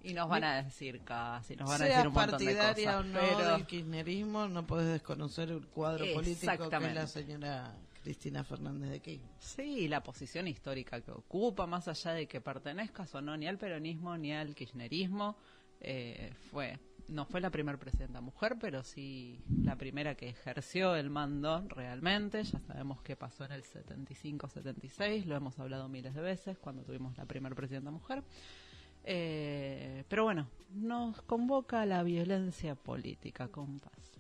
Y, 0.07 0.14
nos 0.14 0.29
van 0.29 0.45
a 0.45 0.62
decir 0.62 1.03
casi, 1.03 1.57
nos 1.57 1.69
van 1.69 1.83
a 1.83 1.85
decir 1.85 2.07
un 2.07 2.14
montón 2.14 2.38
de 2.38 2.55
partidaria 2.55 2.97
cosas. 2.97 3.01
o 3.01 3.05
no 3.05 3.21
pero 3.21 3.53
del 3.53 3.66
kirchnerismo, 3.66 4.49
no 4.49 4.66
puedes 4.66 4.88
desconocer 4.88 5.51
el 5.51 5.66
cuadro 5.66 6.05
político 6.14 6.69
que 6.69 6.77
es 6.77 6.95
la 6.95 7.07
señora 7.07 7.75
Cristina 8.03 8.45
Fernández 8.45 8.90
de 8.90 9.01
Kirchner. 9.01 9.33
Sí, 9.40 9.88
la 9.88 10.03
posición 10.03 10.47
histórica 10.47 11.01
que 11.01 11.11
ocupa, 11.11 11.66
más 11.66 11.88
allá 11.88 12.12
de 12.12 12.29
que 12.29 12.40
pertenezcas 12.40 13.14
o 13.14 13.21
no 13.21 13.37
ni 13.37 13.49
al 13.49 13.59
peronismo 13.59 14.16
ni 14.16 14.33
al 14.33 14.55
kirchnerismo, 14.55 15.37
eh, 15.81 16.33
fue 16.51 16.79
no 17.09 17.25
fue 17.25 17.40
la 17.40 17.51
primera 17.51 17.79
presidenta 17.79 18.21
mujer, 18.21 18.57
pero 18.61 18.83
sí 18.83 19.40
la 19.62 19.77
primera 19.77 20.14
que 20.14 20.29
ejerció 20.29 20.97
el 20.97 21.11
mando 21.11 21.66
realmente. 21.69 22.42
Ya 22.42 22.61
sabemos 22.61 23.03
qué 23.03 23.16
pasó 23.16 23.45
en 23.45 23.53
el 23.53 23.62
75-76, 23.62 25.25
lo 25.25 25.37
hemos 25.37 25.59
hablado 25.59 25.88
miles 25.88 26.14
de 26.14 26.21
veces 26.21 26.59
cuando 26.59 26.83
tuvimos 26.83 27.16
la 27.16 27.27
primera 27.27 27.55
presidenta 27.55 27.90
mujer. 27.90 28.25
Eh, 29.09 30.05
pero 30.09 30.25
bueno, 30.25 30.51
nos 30.71 31.23
convoca 31.23 31.87
la 31.87 32.03
violencia 32.03 32.75
política, 32.75 33.49
compás. 33.49 34.12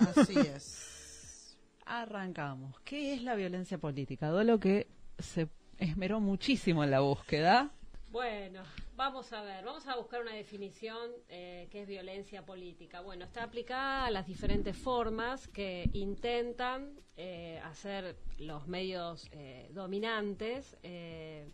Así 0.00 0.38
es. 0.38 1.56
Arrancamos. 1.86 2.78
¿Qué 2.80 3.14
es 3.14 3.22
la 3.22 3.34
violencia 3.34 3.78
política? 3.78 4.28
Dolo 4.28 4.60
que 4.60 4.86
se 5.18 5.48
esmeró 5.78 6.20
muchísimo 6.20 6.84
en 6.84 6.90
la 6.90 7.00
búsqueda. 7.00 7.70
Bueno, 8.10 8.62
vamos 8.94 9.32
a 9.32 9.42
ver, 9.42 9.64
vamos 9.64 9.88
a 9.88 9.96
buscar 9.96 10.20
una 10.22 10.34
definición 10.34 11.10
eh, 11.28 11.66
que 11.70 11.82
es 11.82 11.88
violencia 11.88 12.44
política. 12.44 13.00
Bueno, 13.00 13.24
está 13.24 13.42
aplicada 13.42 14.06
a 14.06 14.10
las 14.10 14.26
diferentes 14.26 14.76
formas 14.76 15.48
que 15.48 15.90
intentan 15.94 16.92
eh, 17.16 17.60
hacer 17.64 18.16
los 18.38 18.68
medios 18.68 19.28
eh, 19.32 19.68
dominantes 19.72 20.76
eh, 20.84 21.50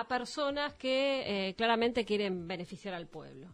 a 0.00 0.06
personas 0.08 0.74
que 0.74 1.48
eh, 1.48 1.54
claramente 1.54 2.04
quieren 2.04 2.46
beneficiar 2.46 2.94
al 2.94 3.06
pueblo. 3.06 3.48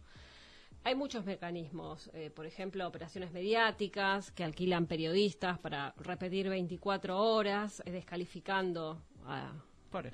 Hay 0.83 0.93
muchos 0.93 1.25
mecanismos, 1.25 2.11
eh, 2.13 2.29
por 2.29 2.45
ejemplo, 2.45 2.87
operaciones 2.87 3.31
mediáticas 3.31 4.29
que 4.31 4.43
alquilan 4.43 4.85
periodistas 4.85 5.57
para 5.57 5.93
repetir 5.97 6.47
24 6.47 7.19
horas, 7.19 7.81
eh, 7.85 7.91
descalificando 7.91 9.01
a, 9.25 9.51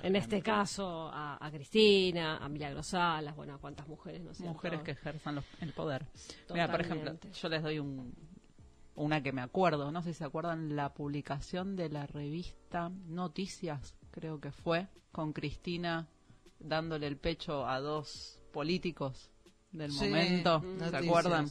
en 0.06 0.16
este 0.16 0.36
caso 0.42 1.10
a, 1.12 1.44
a 1.44 1.50
Cristina, 1.50 2.38
a 2.38 2.48
Milagro 2.48 2.82
Salas, 2.82 3.36
bueno, 3.36 3.54
a 3.54 3.58
cuántas 3.58 3.86
mujeres, 3.86 4.22
¿no 4.22 4.32
cierto? 4.32 4.54
Mujeres 4.54 4.80
que 4.80 4.92
ejerzan 4.92 5.34
los- 5.34 5.44
el 5.60 5.72
poder. 5.74 6.06
Mira, 6.54 6.70
por 6.70 6.80
ejemplo, 6.80 7.10
yo 7.34 7.48
les 7.50 7.62
doy 7.62 7.78
un, 7.78 8.14
una 8.94 9.22
que 9.22 9.32
me 9.32 9.42
acuerdo. 9.42 9.92
No 9.92 10.00
sé 10.00 10.14
si 10.14 10.18
se 10.20 10.24
acuerdan 10.24 10.74
la 10.74 10.94
publicación 10.94 11.76
de 11.76 11.90
la 11.90 12.06
revista 12.06 12.90
Noticias, 13.08 13.94
creo 14.10 14.40
que 14.40 14.52
fue, 14.52 14.86
con 15.10 15.34
Cristina 15.34 16.08
dándole 16.64 17.06
el 17.06 17.16
pecho 17.16 17.66
a 17.66 17.80
dos 17.80 18.40
políticos 18.52 19.30
del 19.72 19.92
Sí, 19.92 20.06
momento. 20.06 20.60
¿Se 20.60 20.66
noticias. 20.66 20.94
acuerdan? 21.04 21.46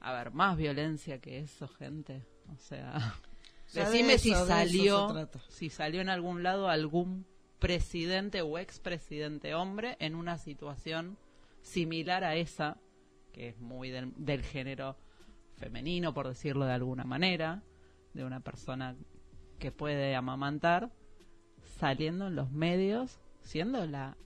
A 0.00 0.12
ver, 0.12 0.32
más 0.32 0.56
violencia 0.56 1.20
que 1.20 1.40
eso, 1.40 1.68
gente. 1.68 2.24
O 2.54 2.58
sea, 2.58 3.14
de 3.72 3.84
decime 3.84 4.18
si 4.18 4.30
de 4.30 4.36
salió, 4.46 5.28
si 5.48 5.70
salió 5.70 6.00
en 6.00 6.08
algún 6.08 6.42
lado 6.42 6.68
algún 6.68 7.26
presidente 7.58 8.42
o 8.42 8.58
expresidente 8.58 9.54
hombre 9.54 9.96
en 9.98 10.14
una 10.14 10.38
situación 10.38 11.16
similar 11.62 12.22
a 12.22 12.36
esa, 12.36 12.76
que 13.32 13.48
es 13.48 13.58
muy 13.58 13.90
del, 13.90 14.12
del 14.16 14.42
género 14.42 14.96
femenino, 15.56 16.12
por 16.14 16.28
decirlo 16.28 16.66
de 16.66 16.72
alguna 16.72 17.04
manera, 17.04 17.62
de 18.12 18.24
una 18.24 18.40
persona 18.40 18.94
que 19.58 19.72
puede 19.72 20.14
amamantar, 20.14 20.92
saliendo 21.78 22.28
en 22.28 22.36
los 22.36 22.52
medios, 22.52 23.18
siendo 23.40 23.86
la 23.86 24.16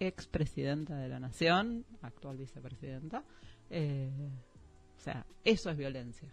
expresidenta 0.00 0.96
de 0.96 1.08
la 1.08 1.18
nación, 1.20 1.84
actual 2.02 2.36
vicepresidenta. 2.36 3.22
eh, 3.70 4.10
o 4.96 5.00
sea, 5.00 5.24
eso 5.44 5.70
es 5.70 5.76
violencia. 5.76 6.28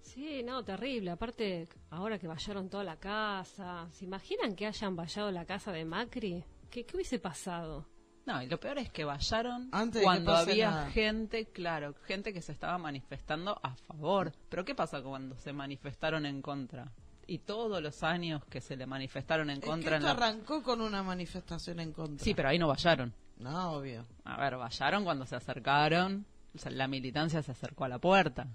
Sí, 0.00 0.42
no, 0.44 0.62
terrible. 0.62 1.10
Aparte, 1.10 1.66
ahora 1.90 2.18
que 2.18 2.28
vallaron 2.28 2.68
toda 2.68 2.84
la 2.84 2.96
casa, 2.96 3.88
¿se 3.92 4.04
imaginan 4.04 4.54
que 4.54 4.66
hayan 4.66 4.94
vallado 4.94 5.30
la 5.30 5.44
casa 5.46 5.72
de 5.72 5.84
Macri? 5.84 6.44
¿Qué, 6.70 6.84
qué 6.84 6.96
hubiese 6.96 7.18
pasado? 7.18 7.88
No, 8.26 8.42
y 8.42 8.46
lo 8.46 8.58
peor 8.60 8.78
es 8.78 8.90
que 8.90 9.04
vayaron 9.04 9.68
Antes 9.72 10.00
que 10.00 10.04
cuando 10.04 10.32
había 10.32 10.70
nada. 10.70 10.90
gente, 10.90 11.46
claro, 11.46 11.94
gente 12.06 12.32
que 12.32 12.40
se 12.42 12.52
estaba 12.52 12.78
manifestando 12.78 13.58
a 13.62 13.74
favor. 13.74 14.32
Pero 14.48 14.64
¿qué 14.64 14.74
pasa 14.74 15.02
cuando 15.02 15.36
se 15.38 15.52
manifestaron 15.52 16.24
en 16.26 16.40
contra? 16.40 16.92
Y 17.26 17.38
todos 17.38 17.82
los 17.82 18.02
años 18.02 18.44
que 18.46 18.60
se 18.60 18.76
le 18.76 18.86
manifestaron 18.86 19.50
en 19.50 19.56
Es 19.58 19.62
que 19.62 19.66
contra. 19.70 19.96
en 19.96 20.02
esto 20.02 20.06
la- 20.18 20.26
arrancó 20.26 20.62
con 20.62 20.80
una 20.80 21.02
manifestación 21.02 21.80
en 21.80 21.92
contra. 21.92 22.22
Sí, 22.24 22.34
pero 22.34 22.48
ahí 22.48 22.58
no 22.58 22.68
vayaron. 22.68 23.12
No, 23.38 23.72
obvio. 23.72 24.04
A 24.24 24.36
ver, 24.40 24.56
vayaron 24.56 25.04
cuando 25.04 25.26
se 25.26 25.36
acercaron. 25.36 26.24
O 26.54 26.58
sea, 26.58 26.70
la 26.70 26.86
militancia 26.86 27.42
se 27.42 27.50
acercó 27.52 27.84
a 27.84 27.88
la 27.88 27.98
puerta. 27.98 28.46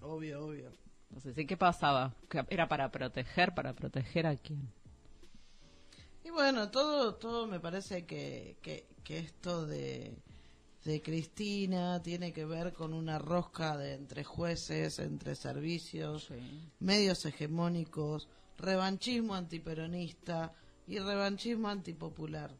Obvio, 0.00 0.44
obvio. 0.46 0.70
No 1.10 1.20
sé, 1.20 1.32
¿sí? 1.34 1.46
¿qué 1.46 1.56
pasaba? 1.56 2.12
¿Que 2.28 2.44
¿Era 2.50 2.66
para 2.68 2.90
proteger? 2.90 3.54
¿Para 3.54 3.72
proteger 3.74 4.26
a 4.26 4.36
quién? 4.36 4.68
Y 6.24 6.30
bueno, 6.30 6.70
todo, 6.70 7.14
todo 7.14 7.46
me 7.46 7.60
parece 7.60 8.06
que, 8.06 8.56
que, 8.62 8.86
que 9.04 9.18
esto 9.18 9.66
de, 9.66 10.16
de 10.84 11.00
Cristina 11.00 12.02
tiene 12.02 12.32
que 12.32 12.44
ver 12.44 12.72
con 12.72 12.92
una 12.92 13.18
rosca 13.18 13.76
de 13.76 13.94
entre 13.94 14.22
jueces, 14.22 14.98
entre 14.98 15.34
servicios, 15.34 16.28
medios 16.78 17.24
hegemónicos, 17.24 18.28
revanchismo 18.58 19.34
antiperonista 19.34 20.52
y 20.86 20.98
revanchismo 20.98 21.68
antipopular. 21.68 22.54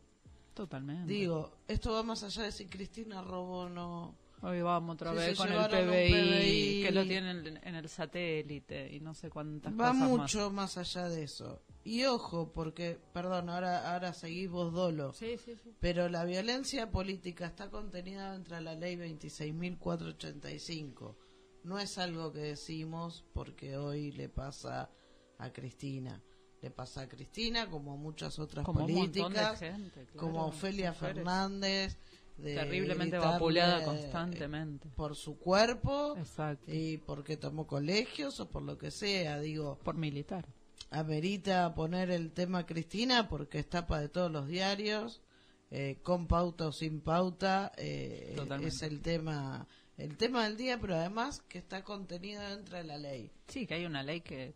Totalmente. 0.54 1.12
Digo, 1.12 1.52
esto 1.68 1.92
va 1.92 2.02
más 2.02 2.22
allá 2.22 2.44
de 2.44 2.52
si 2.52 2.66
Cristina 2.66 3.22
robó 3.22 3.62
o 3.62 3.68
no. 3.68 4.14
Hoy 4.46 4.60
vamos 4.60 4.96
otra 4.96 5.12
vez 5.12 5.38
con 5.38 5.50
el 5.50 5.70
PBI, 5.70 6.12
PBI. 6.12 6.82
que 6.82 6.92
lo 6.92 7.02
tienen 7.04 7.58
en, 7.62 7.74
el 7.74 7.88
satélite 7.88 8.92
y 8.92 9.00
no 9.00 9.14
sé 9.14 9.30
cuántas 9.30 9.72
Va 9.72 9.92
cosas 9.92 10.06
mucho 10.06 10.50
más. 10.50 10.76
allá 10.76 11.08
de 11.08 11.22
eso. 11.22 11.62
Y 11.82 12.04
ojo, 12.04 12.52
porque, 12.52 13.00
perdón, 13.14 13.48
ahora, 13.48 13.94
ahora 13.94 14.12
seguís 14.12 14.50
vos 14.50 14.74
dolo. 14.74 15.14
Sí, 15.14 15.38
sí, 15.42 15.56
sí. 15.56 15.74
Pero 15.80 16.10
la 16.10 16.26
violencia 16.26 16.90
política 16.90 17.46
está 17.46 17.70
contenida 17.70 18.32
dentro 18.32 18.56
de 18.56 18.62
la 18.62 18.74
ley 18.74 18.96
26.485. 18.96 21.16
No 21.62 21.78
es 21.78 21.96
algo 21.96 22.30
que 22.30 22.40
decimos 22.40 23.24
porque 23.32 23.78
hoy 23.78 24.12
le 24.12 24.28
pasa 24.28 24.90
a 25.38 25.52
Cristina. 25.54 26.22
Le 26.60 26.70
pasa 26.70 27.00
a 27.02 27.08
Cristina 27.08 27.70
como 27.70 27.96
muchas 27.96 28.38
otras 28.38 28.66
Como 28.66 28.80
políticas, 28.80 29.58
gente, 29.58 30.04
claro, 30.04 30.18
como 30.18 30.48
Ofelia. 30.48 30.92
Fernández. 30.92 31.96
De 32.36 32.54
Terriblemente 32.54 33.18
vapuleada 33.18 33.82
eh, 33.82 33.84
constantemente. 33.84 34.88
Por 34.96 35.16
su 35.16 35.38
cuerpo 35.38 36.16
Exacto. 36.16 36.72
y 36.72 36.98
porque 36.98 37.36
tomó 37.36 37.66
colegios 37.66 38.40
o 38.40 38.50
por 38.50 38.62
lo 38.62 38.76
que 38.76 38.90
sea. 38.90 39.38
Digo, 39.40 39.78
Por 39.84 39.96
militar. 39.96 40.46
amerita 40.90 41.74
poner 41.74 42.10
el 42.10 42.32
tema 42.32 42.66
Cristina 42.66 43.28
porque 43.28 43.58
es 43.60 43.68
tapa 43.68 44.00
de 44.00 44.08
todos 44.08 44.30
los 44.30 44.48
diarios, 44.48 45.22
eh, 45.70 45.98
con 46.02 46.26
pauta 46.26 46.68
o 46.68 46.72
sin 46.72 47.00
pauta, 47.00 47.72
eh, 47.76 48.36
es 48.62 48.82
el 48.82 49.00
tema 49.00 49.66
el 49.96 50.16
tema 50.16 50.44
del 50.44 50.56
día, 50.56 50.78
pero 50.80 50.96
además 50.96 51.40
que 51.48 51.58
está 51.58 51.84
contenido 51.84 52.42
dentro 52.42 52.76
de 52.76 52.84
la 52.84 52.98
ley. 52.98 53.30
Sí, 53.46 53.66
que 53.66 53.74
hay 53.74 53.86
una 53.86 54.02
ley 54.02 54.22
que... 54.22 54.54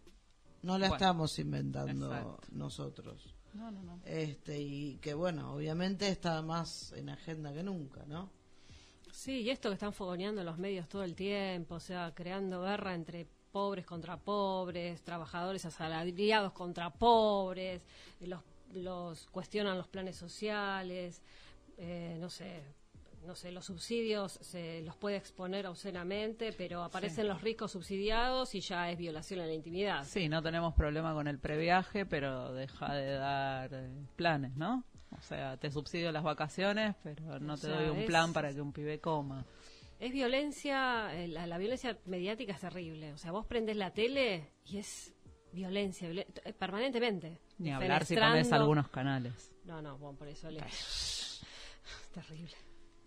No 0.62 0.77
la 0.79 0.88
Bueno, 0.88 0.95
estamos 0.97 1.38
inventando 1.38 2.12
exacto. 2.12 2.41
nosotros. 2.51 3.37
No, 3.59 3.73
no, 3.73 3.83
no. 3.83 4.01
Este 4.05 4.61
y 4.61 4.99
que 4.99 5.14
bueno, 5.14 5.53
obviamente 5.53 6.09
está 6.09 6.40
más 6.42 6.92
en 6.92 7.09
agenda 7.09 7.53
que 7.53 7.64
nunca, 7.64 8.05
¿no? 8.07 8.31
Sí, 9.11 9.40
y 9.40 9.51
esto 9.51 9.68
que 9.68 9.75
están 9.75 9.92
fogoneando 9.92 10.44
los 10.44 10.59
medios 10.59 10.88
todo 10.88 11.03
el 11.03 11.16
tiempo, 11.16 11.75
o 11.75 11.81
sea, 11.81 12.12
creando 12.14 12.62
guerra 12.62 12.94
entre 12.94 13.27
pobres 13.51 13.85
contra 13.85 14.16
pobres, 14.16 15.03
trabajadores 15.03 15.64
asalariados 15.64 16.53
contra 16.53 16.90
pobres, 16.90 17.83
los, 18.21 18.40
los 18.75 19.27
cuestionan 19.33 19.77
los 19.77 19.88
planes 19.88 20.14
sociales, 20.14 21.21
eh, 21.79 22.16
no 22.21 22.31
sé, 22.31 22.62
no 23.29 23.35
sé, 23.35 23.53
los 23.53 23.67
subsidios 23.67 24.33
se 24.41 24.81
los 24.81 24.97
puede 24.97 25.17
exponer 25.17 25.67
obscenamente, 25.67 26.53
pero 26.55 26.83
aparecen 26.83 27.29
los 27.29 27.43
ricos 27.43 27.73
subsidiados 27.73 28.55
y 28.55 28.61
ya 28.61 28.91
es 28.91 28.97
violación 28.97 29.41
a 29.41 29.47
la 29.47 29.53
intimidad. 29.53 30.05
Sí, 30.05 30.31
no 30.31 30.43
tenemos 30.43 30.73
problema 30.75 31.12
con 31.12 31.29
el 31.29 31.38
previaje, 31.38 32.07
pero 32.07 32.55
deja 32.55 32.95
de 32.95 33.12
dar 33.12 33.71
eh, 33.75 33.91
planes, 34.17 34.57
¿no? 34.57 34.83
O 35.17 35.21
sea, 35.21 35.59
te 35.59 35.71
subsidio 35.71 36.11
las 36.11 36.23
vacaciones, 36.25 36.97
pero 37.03 37.38
no 37.38 37.53
O 37.53 37.57
te 37.57 37.67
sea, 37.67 37.77
doy 37.77 37.91
un 37.91 37.99
es- 37.99 38.07
plan 38.07 38.33
para 38.33 38.53
que 38.55 38.61
un 38.62 38.73
pibe 38.73 38.99
coma. 38.99 39.45
Es 40.01 40.11
violencia, 40.12 41.11
eh, 41.14 41.29
la, 41.29 41.47
la 41.47 41.59
violencia 41.59 41.99
mediática 42.07 42.53
es 42.55 42.61
terrible. 42.61 43.12
O 43.12 43.19
sea, 43.19 43.31
vos 43.33 43.45
prendés 43.47 43.77
la 43.77 43.93
tele 43.93 44.53
y 44.64 44.79
es 44.79 45.12
violencia, 45.53 46.09
violen- 46.09 46.27
eh, 46.45 46.53
permanentemente. 46.55 47.38
Ni 47.59 47.73
hablar 47.73 48.07
si 48.07 48.14
pones 48.17 48.51
algunos 48.53 48.88
canales. 48.88 49.53
No, 49.64 49.83
no, 49.83 49.99
bueno, 49.99 50.17
por 50.17 50.29
eso 50.29 50.51
le... 50.51 50.61
terrible. 52.14 52.55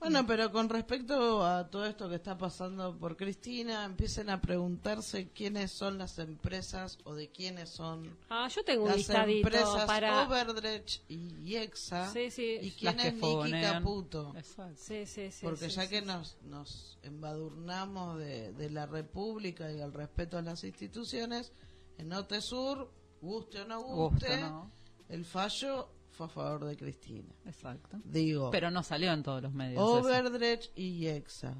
Bueno, 0.01 0.25
pero 0.25 0.51
con 0.51 0.67
respecto 0.67 1.45
a 1.45 1.69
todo 1.69 1.85
esto 1.85 2.09
que 2.09 2.15
está 2.15 2.35
pasando 2.35 2.97
por 2.97 3.15
Cristina, 3.15 3.85
empiecen 3.85 4.31
a 4.31 4.41
preguntarse 4.41 5.29
quiénes 5.29 5.71
son 5.71 5.99
las 5.99 6.17
empresas 6.17 6.97
o 7.03 7.13
de 7.13 7.29
quiénes 7.29 7.69
son 7.69 8.17
Ah, 8.27 8.47
yo 8.47 8.63
tengo 8.63 8.85
un 8.85 8.89
las 8.89 9.07
empresas 9.09 9.85
para... 9.85 10.23
Overdrech 10.27 11.01
y 11.07 11.55
EXA 11.55 12.11
Sí, 12.11 12.31
sí. 12.31 12.57
y 12.63 12.69
Las 12.81 12.95
quién 12.95 12.97
que 12.97 13.07
es 13.09 13.19
fogonean. 13.19 13.73
Caputo. 13.75 14.33
Exacto. 14.35 14.81
Sí, 14.81 15.05
sí, 15.05 15.29
sí. 15.31 15.45
Porque 15.45 15.69
sí, 15.69 15.75
ya 15.75 15.83
sí, 15.83 15.89
que 15.89 15.99
sí. 15.99 16.05
nos, 16.07 16.37
nos 16.45 16.97
embadurnamos 17.03 18.17
de, 18.17 18.53
de 18.53 18.69
la 18.71 18.87
República 18.87 19.71
y 19.71 19.81
el 19.81 19.93
respeto 19.93 20.39
a 20.39 20.41
las 20.41 20.63
instituciones, 20.63 21.51
en 21.99 22.11
Otesur, 22.11 22.91
guste 23.21 23.61
o 23.61 23.65
no 23.67 23.81
guste, 23.83 24.27
Gusto, 24.29 24.41
¿no? 24.49 24.71
el 25.09 25.25
fallo 25.25 25.89
fue 26.11 26.25
a 26.27 26.29
favor 26.29 26.65
de 26.65 26.77
Cristina. 26.77 27.33
Exacto. 27.45 27.97
Digo, 28.03 28.51
Pero 28.51 28.69
no 28.71 28.83
salió 28.83 29.11
en 29.13 29.23
todos 29.23 29.41
los 29.41 29.53
medios. 29.53 29.81
eso. 29.81 29.93
Overdrech 29.93 30.71
y 30.75 31.07
EXA. 31.07 31.55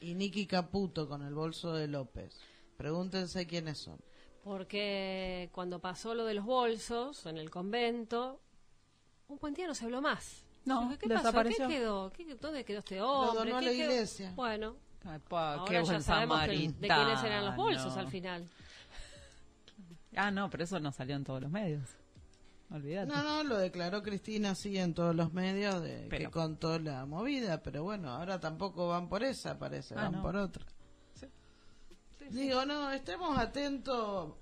Y 0.00 0.14
Nicky 0.14 0.46
Caputo 0.46 1.08
con 1.08 1.22
el 1.22 1.34
bolso 1.34 1.72
de 1.72 1.86
López. 1.86 2.40
Pregúntense 2.76 3.46
quiénes 3.46 3.78
son. 3.78 3.98
Porque 4.42 5.50
cuando 5.52 5.80
pasó 5.80 6.14
lo 6.14 6.24
de 6.24 6.34
los 6.34 6.44
bolsos 6.44 7.26
en 7.26 7.36
el 7.38 7.50
convento, 7.50 8.40
un 9.28 9.38
buen 9.38 9.54
día 9.54 9.66
no 9.66 9.74
se 9.74 9.84
habló 9.84 10.00
más. 10.00 10.44
No, 10.64 10.96
¿qué 10.98 11.08
desapareció. 11.08 11.64
pasó? 11.64 11.68
¿Qué 11.68 11.74
quedó? 11.78 12.10
¿Qué- 12.12 12.34
¿Dónde 12.34 12.64
quedó 12.64 12.78
este 12.80 13.00
hombre? 13.00 13.38
donó 13.38 13.56
a 13.56 13.60
¿Qué 13.60 13.66
la 13.66 13.72
quedó? 13.72 13.82
iglesia. 13.92 14.32
Bueno, 14.34 14.76
Ay, 15.04 15.18
pa, 15.28 15.54
ahora 15.54 15.70
qué 15.80 15.84
ya 15.86 16.00
sabemos 16.00 16.40
que- 16.42 16.50
de 16.68 16.88
quiénes 16.88 17.22
eran 17.22 17.44
los 17.46 17.56
bolsos 17.56 17.96
al 17.96 18.08
final. 18.08 18.48
Ah, 20.16 20.30
no, 20.30 20.50
pero 20.50 20.64
eso 20.64 20.80
no 20.80 20.90
salió 20.92 21.14
en 21.16 21.24
todos 21.24 21.40
los 21.42 21.50
medios. 21.50 21.88
Olvídate. 22.70 23.06
No, 23.12 23.22
no, 23.22 23.44
lo 23.44 23.56
declaró 23.58 24.02
Cristina 24.02 24.50
así 24.50 24.76
en 24.76 24.92
todos 24.92 25.14
los 25.14 25.32
medios 25.32 25.82
de 25.82 26.08
que 26.10 26.30
contó 26.30 26.78
la 26.78 27.06
movida, 27.06 27.62
pero 27.62 27.82
bueno, 27.82 28.10
ahora 28.10 28.38
tampoco 28.40 28.88
van 28.88 29.08
por 29.08 29.22
esa, 29.22 29.58
parece, 29.58 29.94
Ah, 29.94 30.02
van 30.04 30.12
no. 30.12 30.22
por 30.22 30.36
otra. 30.36 30.66
Sí. 31.14 31.26
Digo, 32.30 32.66
no, 32.66 32.90
estemos 32.92 33.38
atentos. 33.38 34.34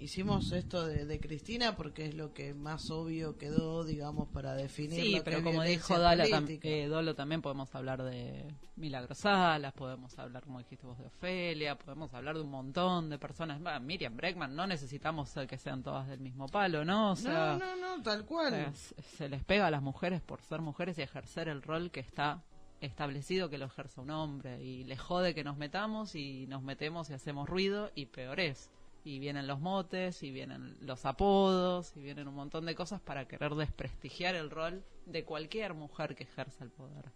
Hicimos 0.00 0.50
esto 0.52 0.86
de, 0.86 1.04
de 1.04 1.20
Cristina 1.20 1.76
porque 1.76 2.06
es 2.06 2.14
lo 2.14 2.32
que 2.32 2.54
más 2.54 2.90
obvio 2.90 3.36
quedó, 3.36 3.84
digamos, 3.84 4.28
para 4.30 4.54
definir. 4.54 4.98
Sí, 5.00 5.20
pero 5.24 5.42
como 5.44 5.62
dijo 5.62 5.98
Dolo, 5.98 6.24
tam- 6.30 6.46
eh, 6.62 6.86
Dolo, 6.88 7.14
también 7.14 7.42
podemos 7.42 7.74
hablar 7.74 8.02
de 8.02 8.46
Milagros 8.76 9.18
Salas, 9.18 9.74
podemos 9.74 10.18
hablar, 10.18 10.42
como 10.44 10.58
dijiste 10.58 10.86
vos, 10.86 10.98
de 10.98 11.04
Ofelia, 11.06 11.76
podemos 11.76 12.14
hablar 12.14 12.36
de 12.36 12.40
un 12.42 12.50
montón 12.50 13.10
de 13.10 13.18
personas. 13.18 13.60
Va, 13.64 13.78
Miriam 13.78 14.16
Breckman, 14.16 14.56
no 14.56 14.66
necesitamos 14.66 15.36
eh, 15.36 15.46
que 15.46 15.58
sean 15.58 15.82
todas 15.82 16.08
del 16.08 16.20
mismo 16.20 16.46
palo, 16.48 16.82
¿no? 16.82 17.12
O 17.12 17.16
sea, 17.16 17.58
no, 17.58 17.76
no, 17.76 17.96
no, 17.96 18.02
tal 18.02 18.24
cual. 18.24 18.50
sea, 18.72 18.72
se- 19.02 19.28
les 19.28 19.44
pega 19.44 19.66
a 19.66 19.70
las 19.70 19.82
mujeres 19.82 20.22
por 20.22 20.40
ser 20.40 20.62
mujeres 20.62 20.96
y 20.98 21.02
ejercer 21.02 21.48
el 21.48 21.60
rol 21.60 21.90
que 21.90 22.00
está 22.00 22.42
establecido 22.80 23.50
que 23.50 23.58
lo 23.58 23.66
ejerza 23.66 24.00
un 24.00 24.10
hombre 24.10 24.62
y 24.64 24.84
les 24.84 24.98
jode 24.98 25.34
que 25.34 25.44
nos 25.44 25.58
metamos 25.58 26.14
y 26.14 26.46
nos 26.46 26.62
metemos 26.62 27.10
y 27.10 27.12
hacemos 27.12 27.46
ruido 27.46 27.90
y 27.94 28.06
peor 28.06 28.40
es. 28.40 28.70
Y 29.02 29.18
vienen 29.18 29.46
los 29.46 29.60
motes, 29.60 30.22
y 30.22 30.30
vienen 30.30 30.76
los 30.80 31.06
apodos, 31.06 31.96
y 31.96 32.00
vienen 32.00 32.28
un 32.28 32.34
montón 32.34 32.66
de 32.66 32.74
cosas 32.74 33.00
para 33.00 33.26
querer 33.26 33.54
desprestigiar 33.54 34.34
el 34.34 34.50
rol 34.50 34.84
de 35.06 35.24
cualquier 35.24 35.72
mujer 35.74 36.14
que 36.14 36.24
ejerza 36.24 36.64
el 36.64 36.70
poder. 36.70 37.06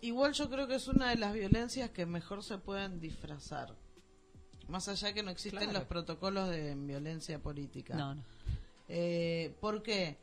Igual 0.00 0.32
yo 0.34 0.48
creo 0.48 0.68
que 0.68 0.76
es 0.76 0.86
una 0.86 1.10
de 1.10 1.16
las 1.16 1.32
violencias 1.34 1.90
que 1.90 2.06
mejor 2.06 2.42
se 2.44 2.58
pueden 2.58 3.00
disfrazar. 3.00 3.74
Más 4.68 4.86
allá 4.88 5.12
que 5.12 5.22
no 5.22 5.30
existen 5.30 5.60
Claro. 5.64 5.78
los 5.80 5.88
protocolos 5.88 6.48
de 6.50 6.74
violencia 6.74 7.38
política. 7.42 7.94
No, 7.96 8.14
no. 8.14 8.22
Eh, 8.88 9.54
¿Por 9.60 9.82
qué? 9.82 10.18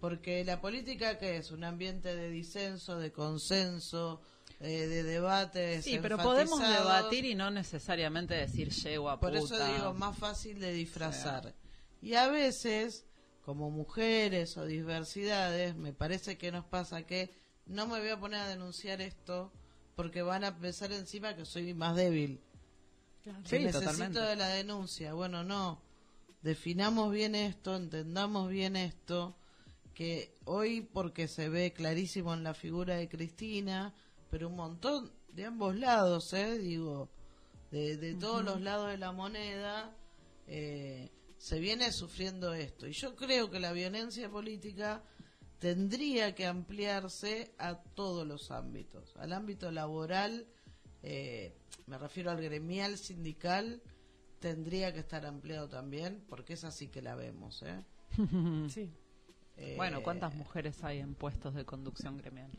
Porque 0.00 0.44
la 0.44 0.60
política 0.60 1.18
que 1.18 1.36
es 1.36 1.50
un 1.50 1.64
ambiente 1.64 2.14
de 2.14 2.28
disenso, 2.28 2.98
de 2.98 3.12
consenso, 3.12 4.20
eh, 4.60 4.86
de 4.86 5.02
debates. 5.02 5.84
Sí, 5.84 5.98
pero 6.00 6.16
podemos 6.18 6.60
debatir 6.60 7.24
y 7.24 7.34
no 7.34 7.50
necesariamente 7.50 8.34
decir 8.34 8.70
yegua 8.70 9.20
Por 9.20 9.38
puta. 9.38 9.54
eso 9.54 9.74
digo, 9.74 9.94
más 9.94 10.16
fácil 10.18 10.58
de 10.58 10.72
disfrazar. 10.72 11.54
Y 12.00 12.14
a 12.14 12.28
veces, 12.28 13.04
como 13.42 13.70
mujeres 13.70 14.56
o 14.56 14.64
diversidades, 14.64 15.74
me 15.76 15.92
parece 15.92 16.38
que 16.38 16.52
nos 16.52 16.64
pasa 16.64 17.02
que 17.02 17.34
no 17.66 17.86
me 17.86 17.98
voy 17.98 18.08
a 18.08 18.18
poner 18.18 18.40
a 18.40 18.48
denunciar 18.48 19.00
esto 19.00 19.52
porque 19.94 20.22
van 20.22 20.44
a 20.44 20.56
pensar 20.58 20.92
encima 20.92 21.34
que 21.34 21.44
soy 21.44 21.74
más 21.74 21.96
débil. 21.96 22.40
Sí, 23.44 23.58
necesito 23.58 23.80
totalmente. 23.80 24.20
de 24.20 24.36
la 24.36 24.48
denuncia. 24.48 25.14
Bueno, 25.14 25.42
no. 25.42 25.82
Definamos 26.42 27.12
bien 27.12 27.34
esto, 27.34 27.74
entendamos 27.74 28.48
bien 28.50 28.76
esto, 28.76 29.36
que 29.94 30.38
hoy 30.44 30.80
porque 30.80 31.26
se 31.26 31.48
ve 31.48 31.72
clarísimo 31.72 32.34
en 32.34 32.44
la 32.44 32.54
figura 32.54 32.96
de 32.96 33.08
Cristina, 33.08 33.94
pero 34.36 34.50
un 34.50 34.56
montón 34.56 35.10
de 35.32 35.46
ambos 35.46 35.74
lados, 35.76 36.34
¿eh? 36.34 36.58
Digo, 36.58 37.08
de, 37.70 37.96
de 37.96 38.12
todos 38.16 38.44
los 38.44 38.60
lados 38.60 38.90
de 38.90 38.98
la 38.98 39.10
moneda, 39.10 39.96
eh, 40.46 41.10
se 41.38 41.58
viene 41.58 41.90
sufriendo 41.90 42.52
esto. 42.52 42.86
Y 42.86 42.92
yo 42.92 43.16
creo 43.16 43.50
que 43.50 43.60
la 43.60 43.72
violencia 43.72 44.28
política 44.28 45.02
tendría 45.58 46.34
que 46.34 46.44
ampliarse 46.44 47.54
a 47.56 47.78
todos 47.78 48.26
los 48.26 48.50
ámbitos, 48.50 49.16
al 49.16 49.32
ámbito 49.32 49.70
laboral, 49.70 50.46
eh, 51.02 51.56
me 51.86 51.96
refiero 51.96 52.30
al 52.30 52.42
gremial, 52.42 52.98
sindical, 52.98 53.80
tendría 54.38 54.92
que 54.92 54.98
estar 54.98 55.24
ampliado 55.24 55.66
también, 55.66 56.22
porque 56.28 56.52
es 56.52 56.64
así 56.64 56.88
que 56.88 57.00
la 57.00 57.14
vemos. 57.14 57.62
¿eh? 57.62 57.82
Sí. 58.68 58.92
Eh, 59.56 59.76
Bueno, 59.78 60.02
¿cuántas 60.02 60.34
mujeres 60.34 60.84
hay 60.84 60.98
en 60.98 61.14
puestos 61.14 61.54
de 61.54 61.64
conducción 61.64 62.18
gremial? 62.18 62.50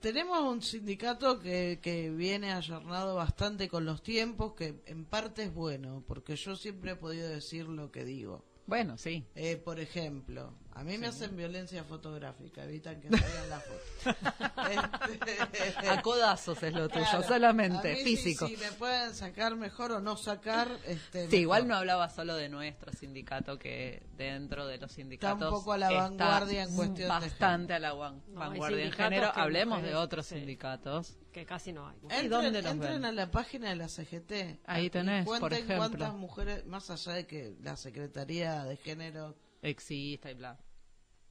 Tenemos 0.00 0.40
un 0.40 0.62
sindicato 0.62 1.38
que, 1.38 1.78
que 1.82 2.10
viene 2.10 2.52
ayornado 2.52 3.16
bastante 3.16 3.68
con 3.68 3.84
los 3.84 4.02
tiempos, 4.02 4.54
que 4.54 4.80
en 4.86 5.04
parte 5.04 5.44
es 5.44 5.54
bueno, 5.54 6.02
porque 6.06 6.36
yo 6.36 6.56
siempre 6.56 6.92
he 6.92 6.96
podido 6.96 7.28
decir 7.28 7.68
lo 7.68 7.92
que 7.92 8.04
digo. 8.06 8.42
Bueno, 8.66 8.96
sí. 8.96 9.24
Eh, 9.34 9.56
por 9.56 9.78
ejemplo, 9.78 10.54
a 10.72 10.84
mí 10.84 10.96
me 10.98 11.08
hacen 11.08 11.36
violencia 11.36 11.84
fotográfica, 11.84 12.64
evitan 12.64 13.00
que 13.00 13.08
salgan 13.10 13.50
las 13.50 13.64
fotos. 13.64 14.16
Este, 14.70 15.88
A 15.88 16.00
codazos 16.02 16.62
es 16.62 16.72
lo 16.72 16.88
tuyo, 16.88 17.04
claro, 17.04 17.18
a 17.20 17.22
solamente, 17.28 17.92
mí 17.92 17.98
si- 17.98 18.04
físico. 18.16 18.46
Si, 18.46 18.56
me 18.56 18.70
pueden 18.72 19.14
sacar 19.14 19.56
mejor 19.56 19.92
o 19.92 20.00
no 20.00 20.16
sacar, 20.16 20.68
este, 20.86 21.28
Sí, 21.28 21.38
igual 21.38 21.62
mejor. 21.62 21.70
no 21.72 21.78
hablaba 21.78 22.08
solo 22.08 22.34
de 22.36 22.48
nuestro 22.48 22.92
sindicato, 22.92 23.58
que 23.58 24.02
dentro 24.16 24.66
de 24.66 24.78
los 24.78 24.92
sindicatos 24.92 25.38
Está 25.42 25.48
un 25.48 25.54
poco 25.54 25.72
a 25.72 25.78
la 25.78 25.90
vanguardia 25.90 26.62
en 26.62 26.74
cuestión 26.76 26.94
de 26.96 27.06
bastante 27.08 27.74
a 27.74 27.78
la 27.78 27.92
van- 27.94 28.22
No, 28.28 28.40
vanguardia 28.40 28.84
en 28.84 28.92
género. 28.92 29.32
Hablemos 29.34 29.78
mujeres, 29.78 29.96
de 29.96 30.02
otros 30.02 30.26
sí. 30.26 30.34
sindicatos. 30.36 31.16
Que 31.32 31.44
casi 31.46 31.72
no 31.72 31.88
hay. 31.88 31.96
Entren, 32.02 32.30
dónde 32.30 32.62
los 32.62 32.72
entren 32.72 32.92
ven? 32.94 33.04
a 33.04 33.12
la 33.12 33.30
página 33.30 33.70
de 33.70 33.76
la 33.76 33.88
CGT. 33.88 34.60
Ahí 34.66 34.86
y 34.86 34.90
tenés, 34.90 35.24
por 35.24 35.38
cuenten 35.40 35.58
ejemplo. 35.64 35.76
cuántas 35.78 36.14
mujeres, 36.14 36.66
más 36.66 36.90
allá 36.90 37.12
de 37.14 37.26
que 37.26 37.54
la 37.62 37.76
Secretaría 37.76 38.64
de 38.64 38.76
Género, 38.76 39.36
Exista 39.62 40.30
y 40.30 40.34
bla. 40.34 40.58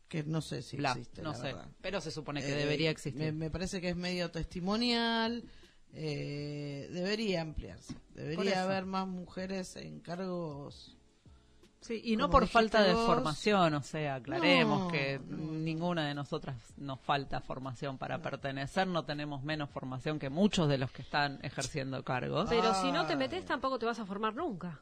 que 0.07 0.23
no 0.23 0.41
sé 0.41 0.61
si 0.63 0.77
bla, 0.77 0.91
existe, 0.91 1.21
no 1.21 1.31
la 1.31 1.35
sé. 1.37 1.43
verdad. 1.43 1.67
Pero 1.81 2.01
se 2.01 2.09
supone 2.11 2.41
que 2.41 2.51
Eh, 2.51 2.55
debería 2.55 2.89
existir. 2.89 3.21
Me, 3.21 3.31
me 3.31 3.49
parece 3.51 3.79
que 3.81 3.89
es 3.89 3.95
medio 3.95 4.31
testimonial. 4.31 5.43
eh, 5.93 6.87
debería 6.91 7.41
ampliarse. 7.41 7.95
Debería 8.13 8.63
haber 8.63 8.85
más 8.85 9.07
mujeres 9.07 9.75
en 9.75 9.99
cargos. 9.99 10.95
Sí, 11.81 12.01
y 12.03 12.17
no 12.17 12.29
por 12.29 12.45
falta 12.47 12.83
de 12.83 12.93
formación, 12.93 13.73
o 13.73 13.81
sea, 13.81 14.15
aclaremos 14.15 14.81
No, 14.81 14.87
que 14.89 15.19
no, 15.25 15.37
ninguna 15.53 16.05
de 16.07 16.13
nosotras 16.13 16.57
nos 16.77 16.99
falta 16.99 17.39
formación 17.39 17.97
para 17.97 18.21
pertenecer, 18.21 18.85
no 18.85 19.05
tenemos 19.05 19.43
menos 19.43 19.69
formación 19.69 20.19
que 20.19 20.29
muchos 20.29 20.67
de 20.67 20.77
los 20.77 20.91
que 20.91 21.01
están 21.03 21.39
ejerciendo 21.41 22.03
cargos. 22.03 22.49
Pero 22.49 22.73
si 22.81 22.91
no 22.91 23.07
te 23.07 23.15
metes 23.15 23.45
tampoco 23.45 23.79
te 23.79 23.85
vas 23.85 23.97
a 23.99 24.05
formar 24.05 24.35
nunca. 24.35 24.81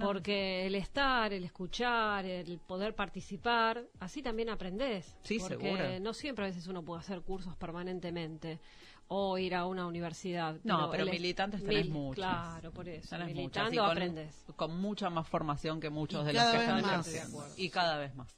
Porque 0.00 0.66
el 0.66 0.74
estar, 0.74 1.32
el 1.32 1.44
escuchar, 1.44 2.24
el 2.26 2.58
poder 2.58 2.94
participar, 2.94 3.84
así 4.00 4.22
también 4.22 4.50
aprendés. 4.50 5.16
Sí, 5.22 5.38
Porque 5.38 5.56
seguro. 5.56 6.00
no 6.00 6.12
siempre 6.14 6.44
a 6.44 6.48
veces 6.48 6.66
uno 6.66 6.82
puede 6.84 7.00
hacer 7.00 7.22
cursos 7.22 7.56
permanentemente 7.56 8.58
o 9.06 9.38
ir 9.38 9.54
a 9.54 9.64
una 9.66 9.86
universidad. 9.86 10.56
No, 10.64 10.90
pero 10.90 11.06
militantes 11.06 11.62
tenés 11.62 11.84
mil- 11.86 11.92
muchas. 11.92 12.16
Claro, 12.16 12.72
por 12.72 12.88
eso. 12.88 13.08
Tenés 13.08 13.28
muchas, 13.34 13.36
Militando 13.70 13.80
con, 13.82 13.90
aprendes. 13.90 14.44
con 14.56 14.80
mucha 14.80 15.08
más 15.10 15.26
formación 15.28 15.80
que 15.80 15.88
muchos 15.88 16.22
Y 16.24 16.26
de 16.26 16.32
los 16.34 16.42
que 16.44 16.50
vez 16.58 16.60
están 16.60 16.82
más. 16.82 17.08
ejerciendo. 17.08 17.46
Y 17.56 17.70
cada 17.70 17.96
vez 17.96 18.14
más. 18.14 18.28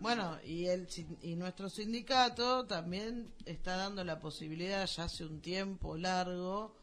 Bueno, 0.00 0.36
y, 0.44 0.66
el, 0.66 0.88
sin- 0.88 1.16
y 1.22 1.36
nuestro 1.36 1.68
sindicato 1.68 2.66
también 2.66 3.30
está 3.44 3.76
dando 3.76 4.02
la 4.02 4.18
posibilidad 4.18 4.84
ya 4.86 5.04
hace 5.04 5.24
un 5.24 5.40
tiempo 5.40 5.96
largo 5.96 6.74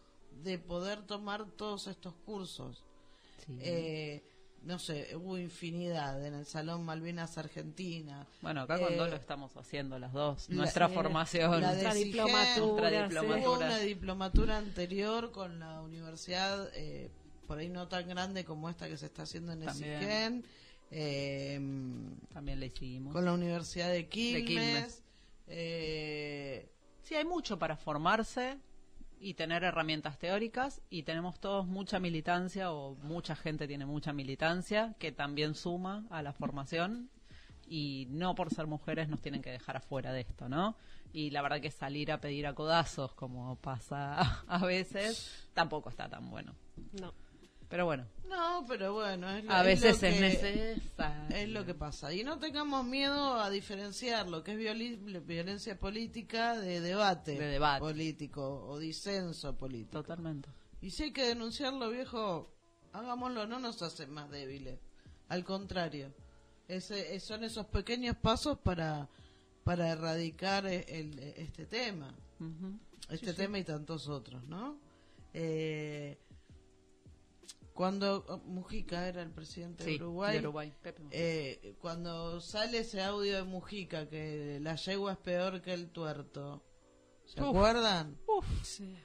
de 0.44 0.58
poder 0.58 1.02
tomar 1.02 1.46
todos 1.58 1.88
estos 1.88 2.14
cursos. 2.26 2.86
Sí. 3.46 3.58
Eh, 3.62 4.24
no 4.64 4.78
sé, 4.78 5.16
hubo 5.16 5.38
infinidad 5.38 6.24
en 6.26 6.34
el 6.34 6.46
Salón 6.46 6.84
Malvinas 6.84 7.38
Argentina. 7.38 8.28
Bueno, 8.42 8.62
acá 8.62 8.78
con 8.78 8.92
Eh, 8.94 8.98
Dolo 8.98 9.16
estamos 9.16 9.56
haciendo 9.56 9.98
las 10.00 10.12
dos. 10.12 10.50
Nuestra 10.50 10.88
eh, 10.88 10.94
formación. 10.94 11.52
la 11.62 11.74
de 11.74 11.84
Nuestra 11.84 11.94
diplomatura, 11.94 12.90
nuestra 12.90 13.22
sí. 13.22 13.28
diplomatura. 13.28 13.50
Hubo 13.50 13.56
una 13.58 13.80
diplomatura 13.80 14.58
anterior 14.58 15.32
con 15.32 15.60
la 15.60 15.82
universidad, 15.82 16.70
eh, 16.76 17.10
por 17.48 17.58
ahí 17.60 17.70
no 17.70 17.88
tan 17.88 18.08
grande 18.10 18.44
como 18.44 18.70
esta 18.70 18.88
que 18.90 18.98
se 18.98 19.06
está 19.06 19.24
haciendo 19.24 19.54
en 19.54 19.62
También. 19.62 19.94
Esigen, 19.94 20.46
eh, 20.92 21.60
También 22.34 22.60
la 22.60 22.66
hicimos. 22.66 23.14
con 23.14 23.24
la 23.26 23.32
Universidad 23.34 23.90
de 23.92 24.08
Quilmes. 24.10 24.46
Quilmes. 24.46 25.04
eh, 25.48 26.70
Sí, 27.04 27.16
hay 27.16 27.26
mucho 27.26 27.58
para 27.58 27.76
formarse 27.78 28.58
y 29.20 29.34
tener 29.34 29.64
herramientas 29.64 30.18
teóricas 30.18 30.82
y 30.90 31.04
tenemos 31.04 31.40
todos 31.40 31.68
mucha 31.68 32.00
militancia 32.00 32.72
o 32.72 32.96
mucha 32.96 33.36
gente 33.36 33.68
tiene 33.68 33.86
mucha 33.86 34.14
militancia 34.14 34.96
que 35.00 35.12
también 35.12 35.56
suma 35.56 36.06
a 36.10 36.22
la 36.22 36.34
formación 36.34 37.10
y 37.68 38.08
no 38.10 38.34
por 38.36 38.54
ser 38.54 38.68
mujeres 38.68 39.10
nos 39.10 39.22
tienen 39.22 39.42
que 39.42 39.52
dejar 39.52 39.78
afuera 39.78 40.12
de 40.12 40.22
esto, 40.22 40.50
¿no? 40.50 40.76
Y 41.14 41.30
la 41.30 41.42
verdad 41.42 41.62
que 41.62 41.72
salir 41.72 42.12
a 42.12 42.20
pedir 42.20 42.48
a 42.48 42.56
codazos 42.56 43.14
como 43.14 43.56
pasa 43.58 44.44
a 44.48 44.66
veces 44.66 45.48
tampoco 45.54 45.90
está 45.90 46.10
tan 46.10 46.30
bueno. 46.30 46.56
No. 47.00 47.14
Pero 47.70 47.86
bueno, 47.86 48.08
no, 48.28 48.66
pero 48.68 48.94
bueno, 48.94 49.30
es, 49.30 49.44
lo- 49.46 49.52
a 49.54 49.60
es 49.62 49.66
veces 49.82 50.02
lo 50.02 50.08
es 50.08 50.16
que- 50.16 50.22
necesario. 50.22 51.36
Es 51.36 51.50
lo 51.50 51.66
que 51.66 51.74
pasa. 51.76 52.12
Y 52.14 52.24
no 52.24 52.40
tengamos 52.40 52.84
miedo 52.86 53.36
a 53.40 53.50
diferenciar 53.52 54.28
lo 54.28 54.44
que 54.44 54.54
es 54.54 55.26
violencia 55.28 55.80
política 55.80 56.58
de 56.60 56.82
debate, 56.82 57.34
De 57.38 57.46
debate. 57.46 57.80
político 57.80 58.66
o 58.68 58.80
disenso 58.80 59.56
político. 59.56 60.02
Totalmente. 60.02 60.50
Y 60.82 60.90
si 60.92 61.04
hay 61.04 61.14
que 61.14 61.26
denunciarlo, 61.26 61.90
viejo, 61.90 62.52
hagámoslo, 62.94 63.46
no 63.46 63.60
nos 63.60 63.82
hace 63.84 64.08
más 64.08 64.30
débiles. 64.32 64.80
Al 65.28 65.44
contrario, 65.44 66.12
ese, 66.68 67.20
son 67.20 67.44
esos 67.44 67.68
pequeños 67.68 68.16
pasos 68.18 68.58
para, 68.58 69.08
para 69.64 69.90
erradicar 69.90 70.66
eh, 70.66 70.86
el- 70.88 71.20
este 71.20 71.66
tema. 71.68 72.16
Ujú. 72.40 72.80
Este 73.10 73.34
tema 73.34 73.60
y 73.60 73.64
tantos 73.64 74.08
otros, 74.08 74.44
¿no? 74.46 74.78
Eh, 75.34 76.18
cuando 77.80 78.26
oh, 78.28 78.40
Mujica 78.40 79.08
era 79.08 79.22
el 79.22 79.32
presidente 79.32 79.86
Sí, 79.86 79.92
de 79.92 80.04
Uruguay, 80.04 80.34
de 80.34 80.40
Uruguay. 80.40 80.74
Eh, 81.12 81.78
cuando 81.80 82.42
sale 82.42 82.80
ese 82.80 83.02
audio 83.02 83.38
de 83.38 83.44
Mujica 83.44 84.10
que 84.10 84.60
la 84.62 84.76
yegua 84.76 85.14
es 85.14 85.18
peor 85.20 85.62
que 85.62 85.74
el 85.74 85.90
tuerto, 85.90 86.62
¿se 87.24 87.42
Uf. 87.42 87.48
acuerdan? 87.48 88.18
Sí. 88.64 88.98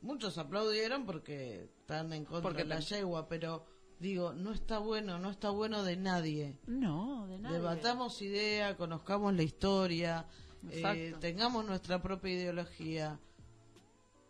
Muchos 0.00 0.38
aplaudieron 0.38 1.04
porque 1.04 1.64
están 1.80 2.14
en 2.14 2.24
contra 2.24 2.44
Porque 2.44 2.62
de 2.62 2.70
la 2.70 2.80
yegua, 2.80 3.28
pero 3.28 3.66
digo, 4.00 4.32
no 4.32 4.50
está 4.50 4.78
bueno, 4.78 5.18
no 5.18 5.28
está 5.28 5.50
bueno 5.50 5.84
de 5.84 5.98
nadie. 5.98 6.60
No, 6.66 7.26
de 7.26 7.38
nada. 7.38 7.54
Debatamos 7.54 8.22
idea, 8.22 8.74
conozcamos 8.78 9.34
la 9.34 9.42
historia, 9.42 10.26
eh, 10.70 11.14
tengamos 11.20 11.66
nuestra 11.66 12.00
propia 12.00 12.32
ideología. 12.32 13.20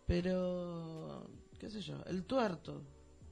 Pero, 0.05 1.31
qué 1.63 1.71
sé 1.71 1.81
yo, 1.81 2.03
el 2.07 2.25
tuerto, 2.25 2.83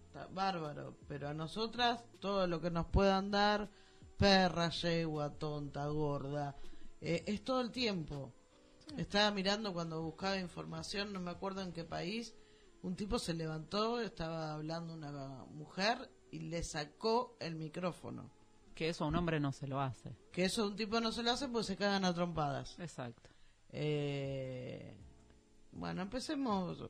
está 0.07 0.28
bárbaro, 0.28 0.97
pero 1.09 1.28
a 1.28 1.35
nosotras 1.35 2.05
todo 2.20 2.47
lo 2.47 2.61
que 2.61 2.70
nos 2.70 2.87
puedan 2.87 3.33
dar, 3.33 3.68
perra, 4.16 4.70
yegua, 4.70 5.37
tonta, 5.37 5.89
gorda, 5.89 6.55
eh, 7.01 7.24
es 7.26 7.43
todo 7.43 7.61
el 7.61 7.72
tiempo. 7.72 8.33
Estaba 8.97 9.33
mirando 9.33 9.72
cuando 9.72 10.01
buscaba 10.01 10.39
información, 10.39 11.12
no 11.12 11.18
me 11.18 11.33
acuerdo 11.33 11.62
en 11.62 11.72
qué 11.72 11.83
país, 11.83 12.37
un 12.83 12.95
tipo 12.95 13.18
se 13.18 13.35
levantó, 13.35 14.01
estaba 14.01 14.55
hablando 14.55 14.95
una 14.95 15.45
mujer 15.47 16.09
y 16.31 16.39
le 16.39 16.62
sacó 16.62 17.37
el 17.41 17.57
micrófono. 17.57 18.31
Que 18.76 18.91
eso 18.91 19.03
a 19.03 19.09
un 19.09 19.16
hombre 19.16 19.41
no 19.41 19.51
se 19.51 19.66
lo 19.66 19.81
hace. 19.81 20.16
Que 20.31 20.45
eso 20.45 20.68
un 20.68 20.76
tipo 20.76 21.01
no 21.01 21.11
se 21.11 21.24
lo 21.24 21.33
hace 21.33 21.49
porque 21.49 21.66
se 21.66 21.76
cagan 21.76 22.05
a 22.05 22.14
trompadas. 22.14 22.78
Exacto. 22.78 23.28
Eh, 23.70 24.97
bueno, 25.72 26.03
empecemos. 26.03 26.89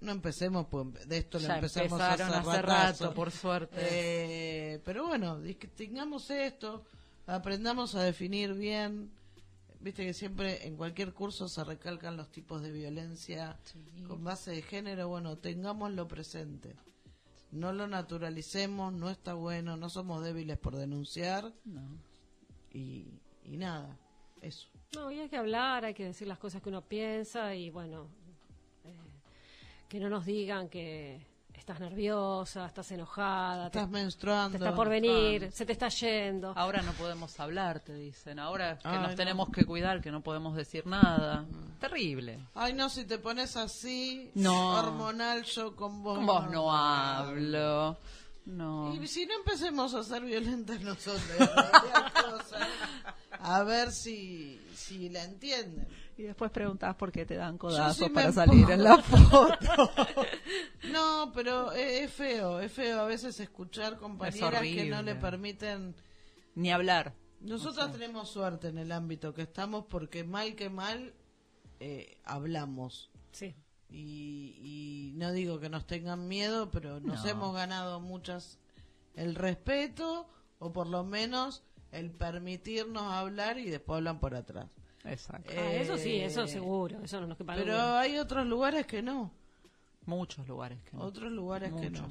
No 0.00 0.12
empecemos, 0.12 0.66
pues 0.70 1.08
de 1.08 1.18
esto 1.18 1.38
lo 1.40 1.48
Ya 1.48 1.54
empezamos 1.56 2.00
hace 2.00 2.22
hace 2.22 2.62
rato, 2.62 3.14
por 3.14 3.30
suerte. 3.32 3.76
Eh, 3.80 4.80
pero 4.84 5.06
bueno, 5.08 5.40
dis- 5.40 5.58
que 5.58 5.66
tengamos 5.66 6.30
esto, 6.30 6.84
aprendamos 7.26 7.94
a 7.96 8.02
definir 8.02 8.54
bien. 8.54 9.10
Viste 9.80 10.04
que 10.04 10.12
siempre 10.14 10.66
en 10.66 10.76
cualquier 10.76 11.12
curso 11.14 11.48
se 11.48 11.62
recalcan 11.64 12.16
los 12.16 12.30
tipos 12.30 12.62
de 12.62 12.70
violencia 12.72 13.56
con 14.06 14.22
base 14.24 14.50
de 14.52 14.62
género. 14.62 15.08
Bueno, 15.08 15.36
tengámoslo 15.38 16.06
presente. 16.08 16.74
No 17.50 17.72
lo 17.72 17.86
naturalicemos, 17.86 18.92
no 18.92 19.08
está 19.10 19.34
bueno, 19.34 19.76
no 19.76 19.88
somos 19.88 20.22
débiles 20.22 20.58
por 20.58 20.76
denunciar 20.76 21.52
No. 21.64 21.82
y, 22.72 23.06
y 23.44 23.56
nada, 23.56 23.96
eso. 24.42 24.68
No, 24.94 25.10
y 25.10 25.18
hay 25.20 25.28
que 25.28 25.36
hablar, 25.36 25.84
hay 25.84 25.94
que 25.94 26.04
decir 26.04 26.28
las 26.28 26.38
cosas 26.38 26.60
que 26.62 26.68
uno 26.68 26.82
piensa 26.82 27.54
y 27.54 27.70
bueno, 27.70 28.06
que 29.88 29.98
no 30.00 30.08
nos 30.08 30.26
digan 30.26 30.68
que 30.68 31.26
estás 31.54 31.80
nerviosa, 31.80 32.66
estás 32.66 32.90
enojada, 32.92 33.70
te, 33.70 33.78
Estás 33.78 33.90
menstruando. 33.90 34.58
te 34.58 34.64
está 34.64 34.74
por 34.76 34.88
venir, 34.88 35.50
se 35.52 35.66
te 35.66 35.72
está 35.72 35.88
yendo. 35.88 36.52
Ahora 36.56 36.82
no 36.82 36.92
podemos 36.92 37.38
hablar, 37.40 37.80
te 37.80 37.94
dicen. 37.94 38.38
Ahora 38.38 38.78
que 38.78 38.88
Ay, 38.88 38.98
nos 39.00 39.10
no. 39.10 39.16
tenemos 39.16 39.48
que 39.50 39.64
cuidar, 39.64 40.00
que 40.00 40.10
no 40.10 40.22
podemos 40.22 40.56
decir 40.56 40.86
nada. 40.86 41.44
Terrible. 41.80 42.38
Ay, 42.54 42.72
no, 42.74 42.88
si 42.88 43.04
te 43.04 43.18
pones 43.18 43.56
así, 43.56 44.30
No. 44.34 44.78
hormonal, 44.78 45.42
yo 45.44 45.74
con 45.74 46.02
vos. 46.02 46.16
Con 46.16 46.26
vos 46.26 46.50
no 46.50 46.74
hablo. 46.74 47.98
No. 48.46 48.94
Y 48.94 49.06
si 49.06 49.26
no 49.26 49.34
empecemos 49.34 49.92
a 49.94 50.02
ser 50.02 50.22
violentas 50.22 50.80
nosotros, 50.80 51.22
a 53.40 53.62
ver 53.62 53.92
si, 53.92 54.58
si 54.74 55.08
la 55.10 55.24
entienden. 55.24 55.86
Y 56.18 56.22
después 56.24 56.50
preguntás 56.50 56.96
por 56.96 57.12
qué 57.12 57.24
te 57.24 57.36
dan 57.36 57.56
codazos 57.56 58.06
sí 58.08 58.12
para 58.12 58.32
salir 58.32 58.68
en 58.70 58.82
la 58.82 58.98
foto. 59.02 59.90
No, 60.92 61.30
pero 61.34 61.72
es, 61.72 62.10
feo, 62.12 62.60
es 62.60 62.72
feo 62.72 63.00
a 63.00 63.04
veces 63.06 63.38
escuchar 63.40 63.98
compañeras 63.98 64.62
que 64.62 64.86
no 64.86 65.00
le 65.02 65.14
permiten. 65.14 65.94
Ni 66.54 66.72
hablar. 66.72 67.14
Nosotras 67.40 67.92
tenemos 67.92 68.30
suerte 68.30 68.68
en 68.68 68.78
el 68.78 68.90
ámbito 68.90 69.32
que 69.32 69.42
estamos 69.42 69.84
porque 69.84 70.24
mal 70.24 70.56
que 70.56 70.70
mal 70.70 71.14
eh, 71.78 72.18
hablamos. 72.24 73.10
Sí. 73.30 73.54
y, 73.88 74.58
y 74.60 75.12
no 75.16 75.30
digo 75.32 75.60
que 75.60 75.68
nos 75.68 75.86
tengan 75.86 76.26
miedo, 76.26 76.70
pero 76.72 76.98
nos 77.00 77.22
No. 77.24 77.30
hemos 77.30 77.54
ganado 77.54 78.00
muchas 78.00 78.58
el 79.14 79.36
respeto 79.36 80.28
o 80.58 80.72
por 80.72 80.88
lo 80.88 81.04
menos 81.04 81.62
el 81.92 82.10
permitirnos 82.10 83.04
hablar 83.12 83.58
y 83.58 83.70
después 83.70 83.98
hablan 83.98 84.18
por 84.18 84.34
atrás. 84.34 84.66
Exacto. 85.04 85.52
Ah, 85.56 85.72
eso 85.72 85.96
sí, 85.96 86.16
Eh, 86.16 86.24
eso 86.26 86.46
seguro, 86.46 86.98
eso 87.02 87.20
no 87.20 87.26
nos 87.28 87.38
quepa 87.38 87.54
Pero 87.54 87.72
duda. 87.74 88.00
hay 88.00 88.18
otros 88.18 88.46
lugares 88.46 88.86
que 88.86 89.02
no, 89.02 89.30
Muchos 90.06 90.46
lugares 90.48 90.78
que 90.90 90.96
no. 90.96 91.02
otros 91.04 91.30
lugares 91.32 91.72
que 91.72 91.90
no. 91.90 92.08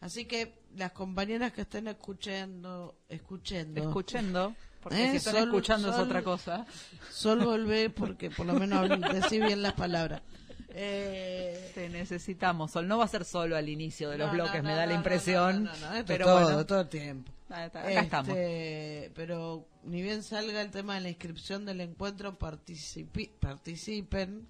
Así 0.00 0.26
que 0.26 0.54
las 0.76 0.92
compañeras 0.92 1.52
que 1.52 1.62
estén 1.62 1.88
escuchando, 1.88 2.94
escuchando, 3.08 3.80
Escuchando. 3.82 4.54
Porque 4.82 5.04
Eh, 5.04 5.10
si 5.10 5.16
están 5.16 5.34
sol- 5.34 5.42
escuchando 5.44 5.90
es 5.90 5.96
otra 5.96 6.22
cosa. 6.22 6.64
Sol 7.10 7.40
volvé 7.44 7.90
porque 7.90 8.30
por 8.30 8.46
lo 8.46 8.54
menos 8.54 8.88
decí 9.30 9.40
bien 9.40 9.60
las 9.62 9.72
palabras. 9.72 10.22
Eh, 10.70 11.72
Te 11.74 11.88
necesitamos. 11.88 12.70
Sol 12.70 12.86
no 12.86 12.98
va 12.98 13.04
a 13.06 13.08
ser 13.08 13.24
solo 13.24 13.56
al 13.56 13.68
inicio 13.68 14.10
de 14.10 14.18
los 14.18 14.28
no, 14.28 14.34
bloques, 14.34 14.62
no, 14.62 14.68
me 14.68 14.70
no, 14.70 14.76
da 14.76 14.82
no, 14.82 14.88
la 14.88 14.92
no, 14.94 14.98
impresión. 15.00 15.64
no, 15.64 15.72
no, 15.72 15.78
no, 15.90 15.94
esto 15.94 16.04
pero 16.06 16.24
todo, 16.26 16.42
bueno, 16.42 16.66
todo 16.66 16.80
el 16.82 16.88
tiempo. 16.88 17.32
Ah, 17.48 17.66
está, 17.66 17.80
acá 17.80 18.00
estamos. 18.00 18.28
Este, 18.36 19.12
Pero 19.14 19.66
ni 19.84 20.02
bien 20.02 20.22
salga 20.22 20.60
el 20.60 20.70
tema 20.70 20.94
de 20.96 21.00
la 21.02 21.08
inscripción 21.10 21.64
del 21.64 21.80
encuentro, 21.80 22.36
participi- 22.38 23.30
participen. 23.38 24.48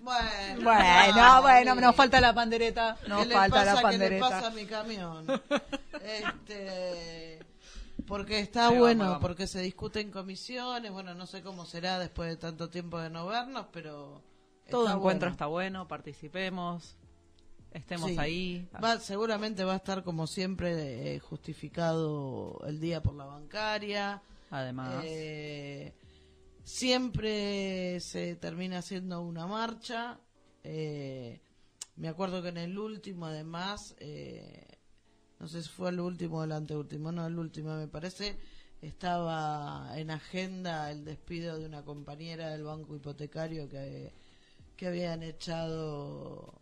Bueno, 0.00 0.62
Bueno, 1.42 1.74
nos 1.74 1.94
falta 1.94 2.20
la 2.20 2.32
pandereta. 2.34 2.96
Nos 3.06 3.20
¿Qué 3.22 3.26
le 3.28 3.34
falta 3.34 3.56
pasa, 3.56 3.82
la 3.82 3.90
¿Qué 3.90 3.98
le 3.98 4.18
pasa 4.18 4.38
a 4.38 4.40
pandereta. 4.42 4.54
mi 4.54 4.66
camión? 4.66 5.26
este, 6.02 7.38
porque 8.06 8.40
está 8.40 8.70
bueno, 8.70 9.04
vamos. 9.04 9.18
porque 9.20 9.46
se 9.46 9.60
discute 9.60 10.00
en 10.00 10.10
comisiones. 10.10 10.90
Bueno, 10.90 11.14
no 11.14 11.26
sé 11.26 11.42
cómo 11.42 11.66
será 11.66 11.98
después 11.98 12.28
de 12.30 12.36
tanto 12.36 12.68
tiempo 12.70 12.98
de 12.98 13.10
no 13.10 13.26
vernos, 13.26 13.66
pero. 13.72 14.22
Todo 14.70 14.86
encuentro 14.86 15.26
bueno. 15.26 15.32
está 15.32 15.46
bueno, 15.46 15.88
participemos, 15.88 16.96
estemos 17.72 18.10
Sí. 18.10 18.18
ahí. 18.18 18.68
Va, 18.82 18.98
seguramente 18.98 19.64
va 19.64 19.74
a 19.74 19.76
estar 19.76 20.02
como 20.04 20.26
siempre 20.26 21.14
eh, 21.14 21.18
justificado 21.20 22.58
el 22.66 22.80
día 22.80 23.02
por 23.02 23.14
la 23.14 23.24
bancaria. 23.24 24.22
Además, 24.50 25.04
Eh, 25.06 25.94
siempre 26.64 28.00
se 28.00 28.36
termina 28.36 28.78
haciendo 28.78 29.20
una 29.22 29.46
marcha. 29.46 30.18
Eh, 30.64 31.40
me 31.96 32.08
acuerdo 32.08 32.42
que 32.42 32.48
en 32.48 32.58
el 32.58 32.78
último, 32.78 33.26
además, 33.26 33.94
eh, 33.98 34.66
no 35.38 35.48
sé 35.48 35.62
si 35.62 35.68
fue 35.68 35.90
el 35.90 36.00
último 36.00 36.38
o 36.38 36.44
el 36.44 36.52
anteúltimo, 36.52 37.12
no, 37.12 37.26
el 37.26 37.38
último 37.38 37.74
me 37.76 37.88
parece, 37.88 38.38
estaba 38.82 39.92
en 39.96 40.10
agenda 40.10 40.90
el 40.90 41.04
despido 41.04 41.58
de 41.58 41.66
una 41.66 41.84
compañera 41.84 42.50
del 42.50 42.64
banco 42.64 42.96
hipotecario 42.96 43.68
que, 43.68 44.12
que 44.76 44.86
habían 44.86 45.22
echado, 45.22 46.54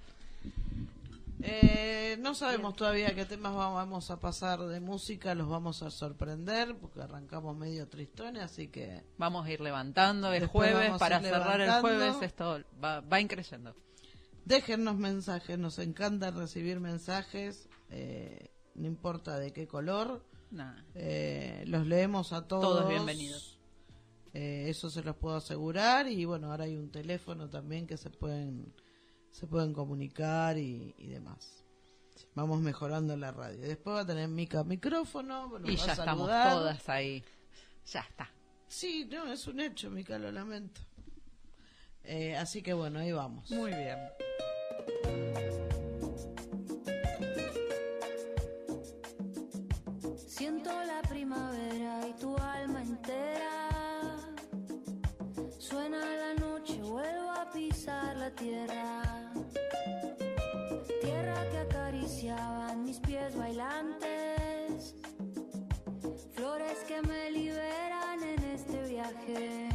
Eh, 1.42 2.16
no 2.20 2.34
sabemos 2.34 2.74
todavía 2.76 3.14
qué 3.14 3.24
temas 3.24 3.54
va- 3.56 3.70
vamos 3.70 4.10
a 4.10 4.20
pasar 4.20 4.60
de 4.60 4.80
música, 4.80 5.34
los 5.34 5.48
vamos 5.48 5.82
a 5.82 5.90
sorprender 5.90 6.76
porque 6.76 7.00
arrancamos 7.02 7.56
medio 7.56 7.88
tristones, 7.88 8.42
así 8.42 8.68
que 8.68 9.04
Vamos 9.18 9.46
a 9.46 9.50
ir 9.50 9.60
levantando 9.60 10.32
el 10.32 10.46
jueves 10.46 10.92
para 10.98 11.20
cerrar 11.20 11.60
el 11.60 11.70
jueves. 11.80 12.16
Esto 12.22 12.60
va, 12.82 13.00
va 13.00 13.20
increyendo. 13.20 13.74
déjennos 14.44 14.96
mensajes, 14.96 15.58
nos 15.58 15.78
encanta 15.78 16.30
recibir 16.30 16.80
mensajes, 16.80 17.68
eh, 17.90 18.50
no 18.74 18.86
importa 18.86 19.38
de 19.38 19.52
qué 19.52 19.66
color, 19.68 20.24
Nah. 20.50 20.74
eh, 20.94 21.62
los 21.66 21.86
leemos 21.86 22.32
a 22.32 22.48
todos. 22.48 22.62
Todos 22.62 22.88
bienvenidos. 22.88 23.58
Eh, 24.32 24.66
eso 24.68 24.90
se 24.90 25.02
los 25.02 25.16
puedo 25.16 25.36
asegurar 25.36 26.06
y 26.08 26.24
bueno, 26.24 26.50
ahora 26.50 26.64
hay 26.64 26.76
un 26.76 26.90
teléfono 26.90 27.48
también 27.50 27.86
que 27.86 27.96
se 27.96 28.10
pueden 28.10 28.72
se 29.30 29.46
pueden 29.46 29.72
comunicar 29.72 30.58
y, 30.58 30.94
y 30.98 31.06
demás. 31.06 31.64
Vamos 32.34 32.60
mejorando 32.60 33.16
la 33.16 33.32
radio. 33.32 33.60
Después 33.60 33.96
va 33.96 34.00
a 34.00 34.06
tener 34.06 34.28
Mica 34.28 34.62
micrófono, 34.64 35.58
nos 35.58 35.68
Y 35.68 35.76
va 35.76 35.86
ya 35.86 35.92
a 35.92 35.94
estamos 35.94 36.28
todas 36.28 36.88
ahí. 36.88 37.24
Ya 37.86 38.00
está. 38.00 38.30
Sí, 38.68 39.08
no, 39.10 39.32
es 39.32 39.46
un 39.46 39.60
hecho, 39.60 39.90
Mica, 39.90 40.18
lo 40.18 40.30
lamento. 40.30 40.80
Eh, 42.04 42.36
así 42.36 42.62
que 42.62 42.72
bueno, 42.72 43.00
ahí 43.00 43.12
vamos. 43.12 43.50
Muy 43.50 43.72
bien. 43.72 43.98
Siento 50.16 50.70
la 50.84 51.02
primavera 51.02 52.08
y 52.08 52.12
tu 52.20 52.36
alma 52.36 52.82
entera. 52.82 54.16
Suena 55.58 55.98
la 55.98 56.34
noche, 56.34 56.80
vuelvo 56.80 57.30
a 57.30 57.50
pisar 57.50 58.16
la. 58.16 58.30
Tierra 58.30 59.09
acariciaban 62.30 62.84
mis 62.84 62.98
pies 63.00 63.36
bailantes. 63.36 64.94
Flores 66.34 66.78
que 66.86 67.02
me 67.02 67.30
liberan 67.30 68.22
en 68.22 68.44
este 68.44 68.88
viaje. 68.88 69.69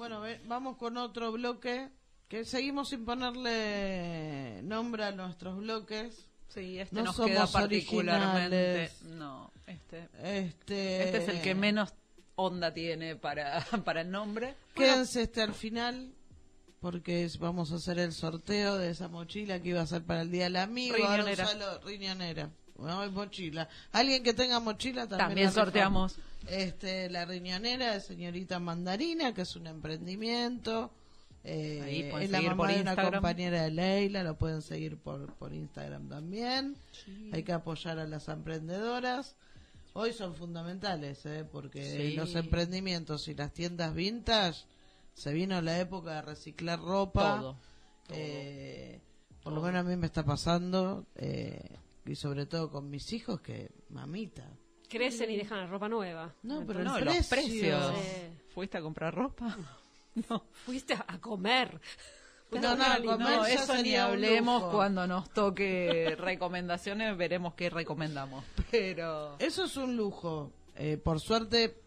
Bueno, 0.00 0.22
ve- 0.22 0.40
vamos 0.46 0.78
con 0.78 0.96
otro 0.96 1.30
bloque 1.30 1.90
que 2.26 2.46
seguimos 2.46 2.88
sin 2.88 3.04
ponerle 3.04 4.62
nombre 4.62 5.04
a 5.04 5.12
nuestros 5.12 5.58
bloques. 5.58 6.26
Sí, 6.48 6.78
este 6.78 6.96
No 6.96 7.02
nos 7.02 7.16
somos 7.16 7.30
queda 7.30 7.46
particularmente. 7.46 8.56
originales. 8.56 9.02
No, 9.02 9.52
este, 9.66 10.08
Este, 10.22 11.02
este 11.04 11.16
es 11.18 11.28
el 11.28 11.42
que 11.42 11.54
menos 11.54 11.92
onda 12.34 12.72
tiene 12.72 13.14
para, 13.16 13.60
para 13.84 14.00
el 14.00 14.10
nombre. 14.10 14.54
Quédense 14.74 15.20
hasta 15.24 15.44
el 15.44 15.52
final 15.52 16.14
porque 16.80 17.24
es- 17.24 17.38
vamos 17.38 17.70
a 17.70 17.74
hacer 17.74 17.98
el 17.98 18.14
sorteo 18.14 18.78
de 18.78 18.88
esa 18.92 19.08
mochila 19.08 19.60
que 19.60 19.68
iba 19.68 19.82
a 19.82 19.86
ser 19.86 20.02
para 20.02 20.22
el 20.22 20.30
Día 20.30 20.44
del 20.44 20.56
Amigo. 20.56 20.96
Riñonera. 20.96 21.46
riñonera. 21.84 22.50
No 22.80 23.00
hay 23.00 23.10
mochila. 23.10 23.68
Alguien 23.92 24.22
que 24.22 24.34
tenga 24.34 24.60
mochila 24.60 25.02
también. 25.06 25.28
También 25.28 25.52
sorteamos. 25.52 26.16
Este, 26.48 27.10
la 27.10 27.24
riñonera 27.26 27.92
de 27.92 28.00
señorita 28.00 28.58
Mandarina, 28.58 29.34
que 29.34 29.42
es 29.42 29.56
un 29.56 29.66
emprendimiento. 29.66 30.90
Eh, 31.44 31.80
Ahí 31.84 32.10
pueden 32.10 32.24
es 32.26 32.30
la 32.30 32.38
seguir 32.38 32.50
mamá 32.50 32.64
por 32.66 32.74
de 32.74 32.82
una 32.82 32.96
compañera 33.10 33.62
de 33.62 33.70
Leila, 33.70 34.22
lo 34.22 34.36
pueden 34.36 34.60
seguir 34.62 34.96
por, 34.98 35.32
por 35.34 35.52
Instagram 35.54 36.08
también. 36.08 36.76
Hay 37.32 37.42
que 37.42 37.52
apoyar 37.52 37.98
a 37.98 38.06
las 38.06 38.28
emprendedoras. 38.28 39.36
Hoy 39.92 40.12
son 40.12 40.34
fundamentales, 40.34 41.24
¿eh? 41.26 41.44
porque 41.50 41.82
Sí. 42.10 42.14
los 42.16 42.34
emprendimientos 42.34 43.26
y 43.28 43.34
las 43.34 43.52
tiendas 43.52 43.94
vintage 43.94 44.64
se 45.14 45.32
vino 45.32 45.60
la 45.62 45.78
época 45.80 46.14
de 46.16 46.22
reciclar 46.22 46.78
ropa. 46.80 47.38
Todo. 47.40 47.56
Eh, 48.10 49.00
por 49.42 49.52
lo 49.52 49.62
menos 49.62 49.80
a 49.80 49.88
mí 49.88 49.96
me 49.96 50.06
está 50.06 50.22
pasando, 50.24 51.06
eh, 51.16 51.60
y 52.10 52.16
sobre 52.16 52.46
todo 52.46 52.70
con 52.70 52.90
mis 52.90 53.12
hijos, 53.12 53.40
que 53.40 53.70
mamita. 53.90 54.48
Crecen 54.88 55.30
y 55.30 55.36
dejan 55.36 55.58
la 55.58 55.66
ropa 55.66 55.88
nueva. 55.88 56.34
No, 56.42 56.66
pero 56.66 56.82
No, 56.82 56.96
el 56.96 57.04
los 57.04 57.14
precio. 57.14 57.36
precios. 57.36 57.94
Sí. 57.96 58.38
¿Fuiste 58.54 58.78
a 58.78 58.82
comprar 58.82 59.14
ropa? 59.14 59.56
No. 60.28 60.42
Fuiste 60.66 60.94
a 60.94 61.20
comer. 61.20 61.80
No, 62.50 62.70
a 62.70 62.98
no, 62.98 63.12
comer 63.12 63.38
eso 63.48 63.80
ni 63.80 63.94
hablemos 63.94 64.64
cuando 64.64 65.06
nos 65.06 65.30
toque 65.30 66.16
recomendaciones, 66.18 67.16
veremos 67.16 67.54
qué 67.54 67.70
recomendamos. 67.70 68.44
Pero 68.72 69.36
Eso 69.38 69.64
es 69.66 69.76
un 69.76 69.96
lujo. 69.96 70.50
Eh, 70.74 70.96
por 70.96 71.20
suerte, 71.20 71.80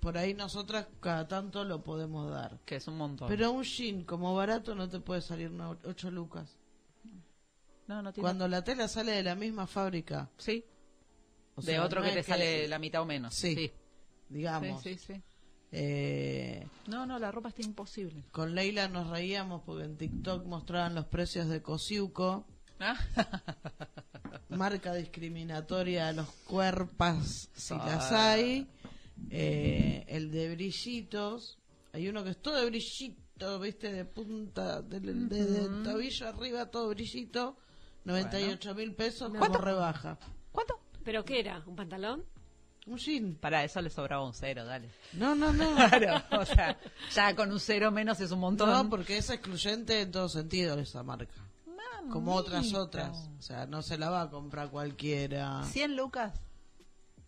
por 0.00 0.18
ahí 0.18 0.34
nosotras 0.34 0.86
cada 1.00 1.26
tanto 1.26 1.64
lo 1.64 1.82
podemos 1.82 2.30
dar. 2.30 2.58
que 2.66 2.76
es 2.76 2.86
un 2.88 2.98
montón. 2.98 3.26
Pero 3.26 3.50
un 3.52 3.62
jean 3.62 4.04
como 4.04 4.34
barato 4.34 4.74
no 4.74 4.86
te 4.86 5.00
puede 5.00 5.22
salir 5.22 5.50
8 5.84 6.10
lucas. 6.10 6.58
No, 7.86 8.02
no 8.02 8.12
tiene- 8.12 8.24
Cuando 8.24 8.48
la 8.48 8.62
tela 8.64 8.88
sale 8.88 9.12
de 9.12 9.22
la 9.22 9.34
misma 9.34 9.66
fábrica, 9.66 10.30
Sí, 10.38 10.64
o 11.56 11.60
de 11.62 11.72
sea, 11.72 11.84
otro 11.84 12.00
no 12.00 12.06
que 12.08 12.12
te 12.14 12.22
sale 12.22 12.66
la 12.68 12.78
mitad 12.78 13.02
o 13.02 13.06
menos. 13.06 13.34
Sí. 13.34 13.54
sí. 13.54 13.72
digamos. 14.28 14.82
Sí, 14.82 14.94
sí, 14.96 15.14
sí. 15.14 15.22
eh, 15.72 16.66
No, 16.86 17.04
no, 17.06 17.18
la 17.18 17.30
ropa 17.30 17.48
está 17.50 17.62
imposible. 17.62 18.24
con 18.30 18.54
Leila 18.54 18.88
nos 18.88 19.08
reíamos 19.10 19.62
porque 19.64 19.84
en 19.84 19.96
TikTok 19.96 20.44
mostraban 20.46 20.94
los 20.94 21.06
precios 21.06 21.48
de 21.48 21.60
Cosiuco, 21.62 22.46
Ah, 22.80 22.96
marca 24.48 24.94
discriminatoria 24.94 26.08
a 26.08 26.12
los 26.12 26.28
cuerpas 26.46 27.48
si 27.54 27.74
Ah. 27.74 27.84
las 27.86 28.12
hay. 28.12 28.66
Eh, 29.30 30.04
el 30.08 30.30
de 30.32 30.54
brillitos, 30.54 31.58
hay 31.92 32.08
uno 32.08 32.24
que 32.24 32.30
es 32.30 32.38
todo 32.38 32.56
de 32.56 32.66
brillito, 32.66 33.60
viste, 33.60 33.92
de 33.92 34.04
punta, 34.04 34.82
de, 34.82 34.98
de- 35.00 35.44
de 35.44 35.84
tobillo 35.84 36.28
arriba, 36.28 36.66
todo 36.70 36.88
brillito, 36.88 37.56
98 38.04 38.74
mil 38.74 38.94
pesos 38.94 39.28
como 39.28 39.38
¿Cuánto? 39.38 39.58
rebaja. 39.58 40.18
¿Cuánto? 40.50 40.80
¿Pero 41.04 41.24
qué 41.24 41.40
era? 41.40 41.62
¿Un 41.66 41.76
pantalón? 41.76 42.24
Un 42.86 42.98
jean. 42.98 43.34
Para 43.36 43.62
eso 43.62 43.80
le 43.80 43.90
sobraba 43.90 44.24
un 44.24 44.34
cero, 44.34 44.64
dale. 44.64 44.90
No, 45.12 45.34
no, 45.34 45.52
no. 45.52 45.74
Claro, 45.88 46.22
o 46.40 46.44
sea, 46.44 46.76
ya 47.12 47.34
con 47.36 47.52
un 47.52 47.60
cero 47.60 47.90
menos 47.90 48.20
es 48.20 48.30
un 48.32 48.40
montón. 48.40 48.70
No, 48.70 48.90
porque 48.90 49.18
es 49.18 49.30
excluyente 49.30 50.00
en 50.00 50.10
todo 50.10 50.28
sentido 50.28 50.78
esa 50.78 51.02
marca. 51.02 51.34
Como 52.10 52.34
otras 52.34 52.74
otras. 52.74 53.30
O 53.38 53.42
sea, 53.42 53.66
no 53.66 53.80
se 53.82 53.96
la 53.96 54.10
va 54.10 54.22
a 54.22 54.30
comprar 54.30 54.70
cualquiera. 54.70 55.62
100 55.64 55.96
lucas 55.96 56.32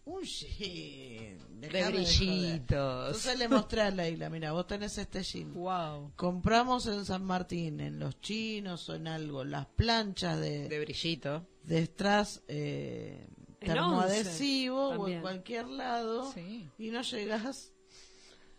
Un 0.07 0.22
jean. 0.22 1.61
de 1.61 1.68
brillitos. 1.68 3.07
Entonces 3.07 3.38
le 3.38 3.48
mostré 3.48 3.80
a 3.82 3.90
Leila, 3.90 4.28
mira, 4.28 4.52
vos 4.52 4.66
tenés 4.66 4.98
este 4.98 5.22
jean. 5.22 5.55
Wow. 5.55 6.12
Compramos 6.16 6.86
en 6.86 7.05
San 7.07 7.24
Martín, 7.24 7.80
en 7.80 7.98
los 7.98 8.20
chinos 8.20 8.88
o 8.90 8.94
en 8.96 9.09
algo, 9.09 9.44
las 9.44 9.66
planchas 9.66 10.38
de, 10.40 10.68
De 10.68 10.80
brillito. 10.80 11.46
de 11.62 11.84
strass 11.86 12.42
eh, 12.48 13.26
termoadhesivo 13.61 14.88
o 14.90 15.09
en 15.09 15.20
cualquier 15.22 15.68
lado 15.68 16.30
Sí. 16.32 16.68
y 16.78 16.90
no 16.90 17.00
llegas 17.02 17.70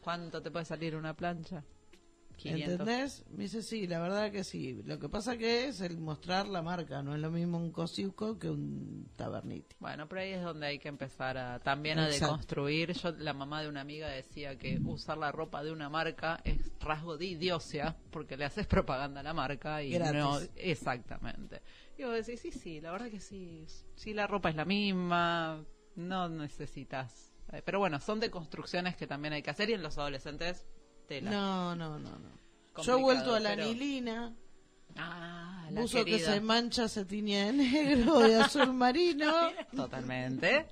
¿Cuánto 0.02 0.42
te 0.42 0.52
puede 0.52 0.66
salir 0.66 0.96
una 0.96 1.16
plancha? 1.16 1.64
500. 2.36 2.72
¿Entendés? 2.72 3.26
Me 3.30 3.44
dice, 3.44 3.62
sí, 3.62 3.88
la 3.88 4.00
verdad 4.00 4.32
que 4.32 4.44
sí. 4.44 4.82
Lo 4.86 5.00
que 5.00 5.10
pasa 5.10 5.38
que 5.38 5.68
es 5.68 5.82
el 5.82 5.98
mostrar 5.98 6.48
la 6.48 6.62
marca. 6.62 7.02
No 7.02 7.16
es 7.16 7.22
lo 7.22 7.32
mismo 7.32 7.58
un 7.58 7.72
cosiuco 7.72 8.38
que 8.38 8.50
un 8.50 9.10
taberniti. 9.16 9.76
Bueno, 9.80 10.08
pero 10.08 10.22
ahí 10.22 10.32
es 10.34 10.44
donde 10.44 10.68
hay 10.68 10.80
que 10.80 10.88
empezar 10.88 11.38
a 11.38 11.60
también 11.60 12.00
a 12.00 12.06
Exacto. 12.08 12.26
deconstruir. 12.26 12.94
Yo, 12.94 13.12
la 13.12 13.34
mamá 13.34 13.62
de 13.62 13.70
una 13.70 13.82
amiga 13.82 14.08
decía 14.10 14.58
que 14.58 14.80
usar 14.86 15.18
la 15.18 15.32
ropa 15.32 15.64
de 15.64 15.72
una 15.72 15.90
marca 15.90 16.42
es 16.44 16.58
rasgo 16.80 17.18
de 17.18 17.26
idiocia 17.26 17.96
porque 18.12 18.38
le 18.38 18.46
haces 18.46 18.68
propaganda 18.68 19.20
a 19.20 19.24
la 19.24 19.34
marca 19.34 19.82
y 19.84 19.92
Gratis. 19.92 20.14
no 20.14 20.40
exactamente. 20.56 21.62
Y 21.98 22.04
vos 22.04 22.14
decís, 22.14 22.42
sí, 22.42 22.52
sí, 22.52 22.82
la 22.82 22.92
verdad 22.92 23.10
que 23.10 23.20
sí, 23.20 23.66
sí 23.96 24.14
la 24.14 24.28
ropa 24.28 24.50
es 24.50 24.56
la 24.56 24.66
misma, 24.66 25.64
no 25.96 26.30
necesitas. 26.30 27.34
Pero 27.64 27.80
bueno, 27.80 28.00
son 28.00 28.20
deconstrucciones 28.20 28.96
que 28.96 29.08
también 29.08 29.34
hay 29.34 29.42
que 29.42 29.50
hacer 29.52 29.70
y 29.70 29.74
en 29.74 29.84
los 29.84 29.98
adolescentes 29.98 30.66
tela. 31.06 31.32
No, 31.32 31.76
no, 31.76 32.00
no, 32.00 32.10
no. 32.10 32.82
Yo 32.84 32.98
he 32.98 33.02
vuelto 33.02 33.34
a 33.36 33.40
la 33.40 33.52
pero- 33.52 33.64
anilina. 33.64 34.34
Ah, 34.98 35.68
la 35.72 35.82
Buzo 35.82 35.98
que 36.06 36.12
querida. 36.12 36.34
se 36.36 36.40
mancha 36.40 36.88
se 36.88 37.04
tiñe 37.04 37.48
de 37.48 37.54
negro, 37.54 38.20
de 38.20 38.36
azul 38.42 38.72
marino. 38.74 39.34
Totalmente. 39.76 40.68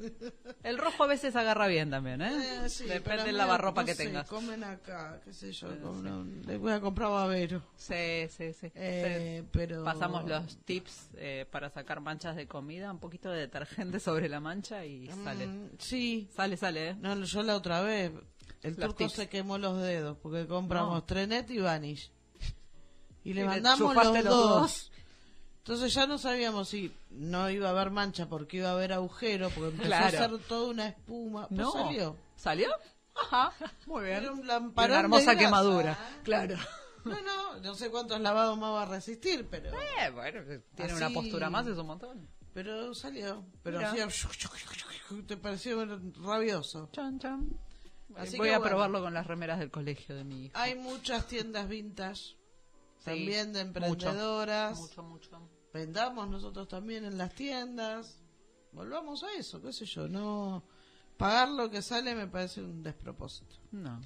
El 0.63 0.77
rojo 0.77 1.03
a 1.03 1.07
veces 1.07 1.35
agarra 1.35 1.67
bien 1.67 1.89
también, 1.89 2.21
¿eh? 2.21 2.31
Eh, 2.65 2.69
sí, 2.69 2.83
pero 2.87 2.99
Depende 2.99 3.23
del 3.25 3.37
lavarropa 3.37 3.81
no 3.81 3.85
que 3.85 3.95
sé, 3.95 4.05
tengas. 4.05 4.27
Comen 4.29 4.63
acá, 4.63 5.19
qué 5.25 5.33
sé 5.33 5.51
yo. 5.51 5.71
Eh, 5.73 5.79
comen 5.81 6.39
sí. 6.41 6.47
les 6.47 6.59
voy 6.59 6.71
a 6.71 6.79
comprar 6.79 7.09
babero. 7.09 7.61
Sí, 7.75 8.27
sí, 8.29 8.53
sí. 8.53 8.71
Eh, 8.75 9.39
Sí. 9.43 9.49
pero 9.51 9.83
Pasamos 9.83 10.25
los 10.25 10.57
tips 10.63 11.09
eh, 11.15 11.45
para 11.51 11.69
sacar 11.69 11.99
manchas 11.99 12.35
de 12.37 12.47
comida, 12.47 12.91
un 12.91 12.99
poquito 12.99 13.29
de 13.29 13.39
detergente 13.41 13.99
sobre 13.99 14.29
la 14.29 14.39
mancha 14.39 14.85
y 14.85 15.07
sale. 15.23 15.47
Mm, 15.47 15.69
sí. 15.79 16.29
Sale, 16.33 16.55
sale, 16.55 16.89
¿eh? 16.91 16.95
No, 17.01 17.21
yo 17.23 17.43
la 17.43 17.57
otra 17.57 17.81
vez, 17.81 18.11
el 18.63 18.75
turco 18.75 18.95
tips. 18.95 19.13
se 19.13 19.29
quemó 19.29 19.57
los 19.57 19.81
dedos 19.81 20.17
porque 20.21 20.47
compramos 20.47 20.93
No. 20.95 21.03
Trenet 21.03 21.49
y 21.51 21.59
Vanish. 21.59 22.11
Y 23.23 23.33
le 23.33 23.41
Y 23.41 23.43
le 23.43 23.45
mandamos 23.45 23.95
los 23.95 24.05
los 24.13 24.23
dos. 24.23 24.49
dos. 24.61 24.91
Entonces 25.59 25.93
ya 25.93 26.05
no 26.07 26.17
sabíamos 26.17 26.67
si 26.69 26.91
no 27.09 27.49
iba 27.49 27.69
a 27.69 27.71
haber 27.71 27.89
mancha 27.91 28.27
porque 28.27 28.57
iba 28.57 28.69
a 28.69 28.73
haber 28.73 28.91
agujero, 28.93 29.49
porque 29.49 29.69
empezó 29.69 29.87
Claro. 29.87 30.03
a 30.05 30.07
hacer 30.25 30.37
toda 30.47 30.69
una 30.71 30.87
espuma. 30.89 31.47
Pues 31.47 31.59
No. 31.59 31.71
salió. 31.71 32.17
¿Salió? 32.35 32.67
Ajá, 33.15 33.53
muy 33.85 34.03
bien. 34.05 34.17
Era 34.17 34.31
un 34.33 34.39
una 34.39 34.59
de 34.59 34.95
hermosa 34.95 35.23
grasa. 35.33 35.37
quemadura. 35.39 35.97
Claro. 36.23 36.57
No, 37.05 37.21
no, 37.21 37.59
no 37.61 37.75
sé 37.75 37.89
cuántos 37.91 38.19
lavados 38.21 38.57
más 38.57 38.71
va 38.71 38.83
a 38.83 38.85
resistir, 38.85 39.47
pero 39.49 39.69
Eh, 39.71 40.09
bueno, 40.13 40.41
tiene 40.75 40.91
Así- 40.93 41.03
una 41.03 41.09
postura 41.13 41.49
más, 41.49 41.67
es 41.67 41.77
un 41.77 41.85
montón. 41.87 42.27
pero 42.53 42.93
salió. 42.93 43.45
Pero 43.61 43.77
Mira. 43.77 43.91
hacía... 43.91 44.07
Te 45.27 45.37
pareció 45.37 45.85
rabioso. 46.23 46.89
Chan, 46.91 47.19
chan. 47.19 47.49
Así 48.17 48.37
Voy 48.37 48.49
que 48.49 48.53
a 48.55 48.59
bueno. 48.59 48.69
probarlo 48.71 49.01
con 49.01 49.13
las 49.13 49.25
remeras 49.27 49.59
del 49.59 49.71
colegio 49.71 50.15
de 50.15 50.23
mi 50.23 50.45
hijo. 50.45 50.57
Hay 50.57 50.75
muchas 50.75 51.27
tiendas 51.27 51.67
vintage, 51.67 52.35
Sí, 52.99 53.05
también 53.05 53.53
de 53.53 53.65
mucho, 53.65 53.87
emprendedoras. 53.87 54.79
Mucho, 54.79 55.03
mucho. 55.03 55.49
vendamos 55.73 56.29
nosotros 56.29 56.67
también 56.67 57.05
en 57.05 57.17
las 57.17 57.33
tiendas. 57.33 58.19
Volvamos 58.71 59.23
a 59.23 59.33
eso, 59.33 59.61
qué 59.61 59.71
sé 59.73 59.85
yo, 59.85 60.07
no 60.07 60.63
pagar 61.17 61.49
lo 61.49 61.69
que 61.69 61.81
sale 61.81 62.15
me 62.15 62.27
parece 62.27 62.61
un 62.61 62.81
despropósito. 62.83 63.55
No. 63.71 64.01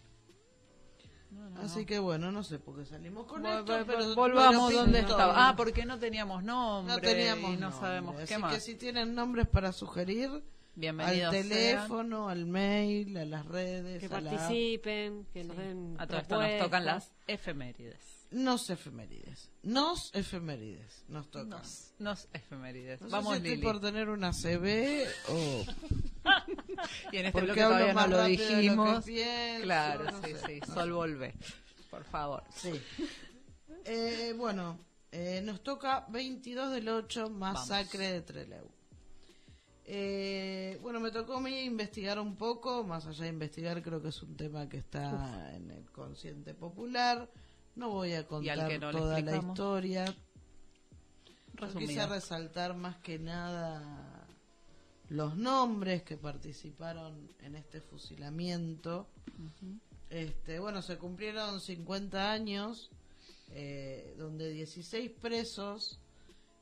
Así 1.62 1.86
que 1.86 2.00
bueno, 2.00 2.32
no 2.32 2.44
sé 2.44 2.58
por 2.58 2.78
qué 2.78 2.86
salimos 2.86 3.26
con 3.28 3.44
Vol- 3.44 3.60
esto, 3.60 3.84
pero 3.86 4.16
volvamos 4.16 4.74
donde 4.74 5.00
estaba. 5.00 5.50
Ah, 5.50 5.56
porque 5.58 5.86
no 5.86 6.00
teníamos 6.00 6.44
nombre 6.44 6.96
no 6.96 7.02
teníamos 7.02 7.52
y 7.52 7.58
no 7.58 7.70
nombre. 7.70 7.80
sabemos 7.80 8.16
Así 8.16 8.28
qué 8.28 8.38
más. 8.38 8.54
que 8.54 8.62
si 8.62 8.76
tienen 8.76 9.14
nombres 9.14 9.48
para 9.48 9.72
sugerir, 9.74 10.44
al 10.78 10.82
Bienvenidos 10.82 11.34
sean. 11.34 11.50
teléfono, 11.50 12.30
al 12.30 12.46
mail, 12.46 13.18
a 13.18 13.26
las 13.26 13.46
redes, 13.48 14.00
Que 14.00 14.06
a 14.06 14.22
la 14.22 14.30
app. 14.32 14.38
participen, 14.38 15.26
que 15.34 15.44
nos 15.44 15.58
den 15.58 15.96
A 15.98 16.06
todo 16.06 16.20
esto 16.20 16.40
nos 16.42 16.60
tocan 16.60 16.86
las 16.86 17.12
efemérides. 17.26 18.28
Nos 18.30 18.70
efemérides. 18.70 19.50
Nos 19.64 20.14
efemérides. 20.14 21.04
Nos 21.08 21.32
tocan. 21.32 21.50
Nos, 21.50 21.94
nos 21.98 22.28
efemérides. 22.34 23.02
No 23.02 23.08
sé 23.08 23.12
Vamos, 23.12 23.32
si 23.32 23.38
estoy 23.38 23.52
Lili. 23.52 23.64
por 23.64 23.80
tener 23.82 24.10
una 24.10 24.32
CB 24.34 25.08
o 25.30 25.66
Y 27.12 27.18
en 27.18 27.26
este 27.26 27.42
bloque 27.42 27.62
todavía 27.62 27.88
no 27.88 27.94
más 27.96 28.10
lo 28.10 28.18
rápido 28.18 28.38
de 28.44 28.46
lo 28.46 28.50
que 28.50 28.62
dijimos. 28.62 29.06
pienso, 29.06 29.64
Claro, 29.64 30.04
no 30.12 30.22
sí, 30.24 30.34
sé. 30.34 30.46
sí. 30.46 30.72
Sol 30.72 30.92
volvé. 30.92 31.34
Por 31.90 32.04
favor. 32.04 32.44
Sí. 32.54 32.72
Eh, 33.86 34.34
bueno, 34.38 34.78
eh, 35.12 35.42
nos 35.44 35.64
toca 35.64 36.06
22 36.10 36.72
del 36.74 36.90
8, 36.90 37.30
masacre 37.32 38.12
de 38.12 38.22
Trelew. 38.22 38.70
Eh, 39.90 40.78
bueno, 40.82 41.00
me 41.00 41.12
tocó 41.12 41.38
a 41.38 41.40
mí 41.40 41.62
investigar 41.62 42.20
un 42.20 42.36
poco, 42.36 42.84
más 42.84 43.08
allá 43.08 43.24
de 43.24 43.30
investigar, 43.30 43.82
creo 43.82 44.02
que 44.02 44.10
es 44.10 44.22
un 44.22 44.36
tema 44.36 44.68
que 44.68 44.78
está 44.78 45.56
en 45.56 45.72
el 45.72 45.90
consciente 45.92 46.54
popular. 46.54 47.30
No 47.76 47.92
voy 47.92 48.14
a 48.14 48.28
contar 48.28 48.80
no 48.82 48.92
toda 48.92 49.22
la 49.22 49.38
historia. 49.38 50.14
Quise 51.78 52.06
resaltar 52.06 52.76
más 52.76 52.98
que 52.98 53.18
nada 53.18 54.28
los 55.10 55.38
nombres 55.38 56.04
que 56.04 56.18
participaron 56.18 57.32
en 57.40 57.56
este 57.56 57.80
fusilamiento. 57.80 59.08
Este, 60.10 60.60
bueno, 60.60 60.82
se 60.82 60.98
cumplieron 60.98 61.62
50 61.62 62.32
años 62.32 62.92
eh, 63.52 64.16
donde 64.18 64.50
16 64.50 65.12
presos 65.22 66.00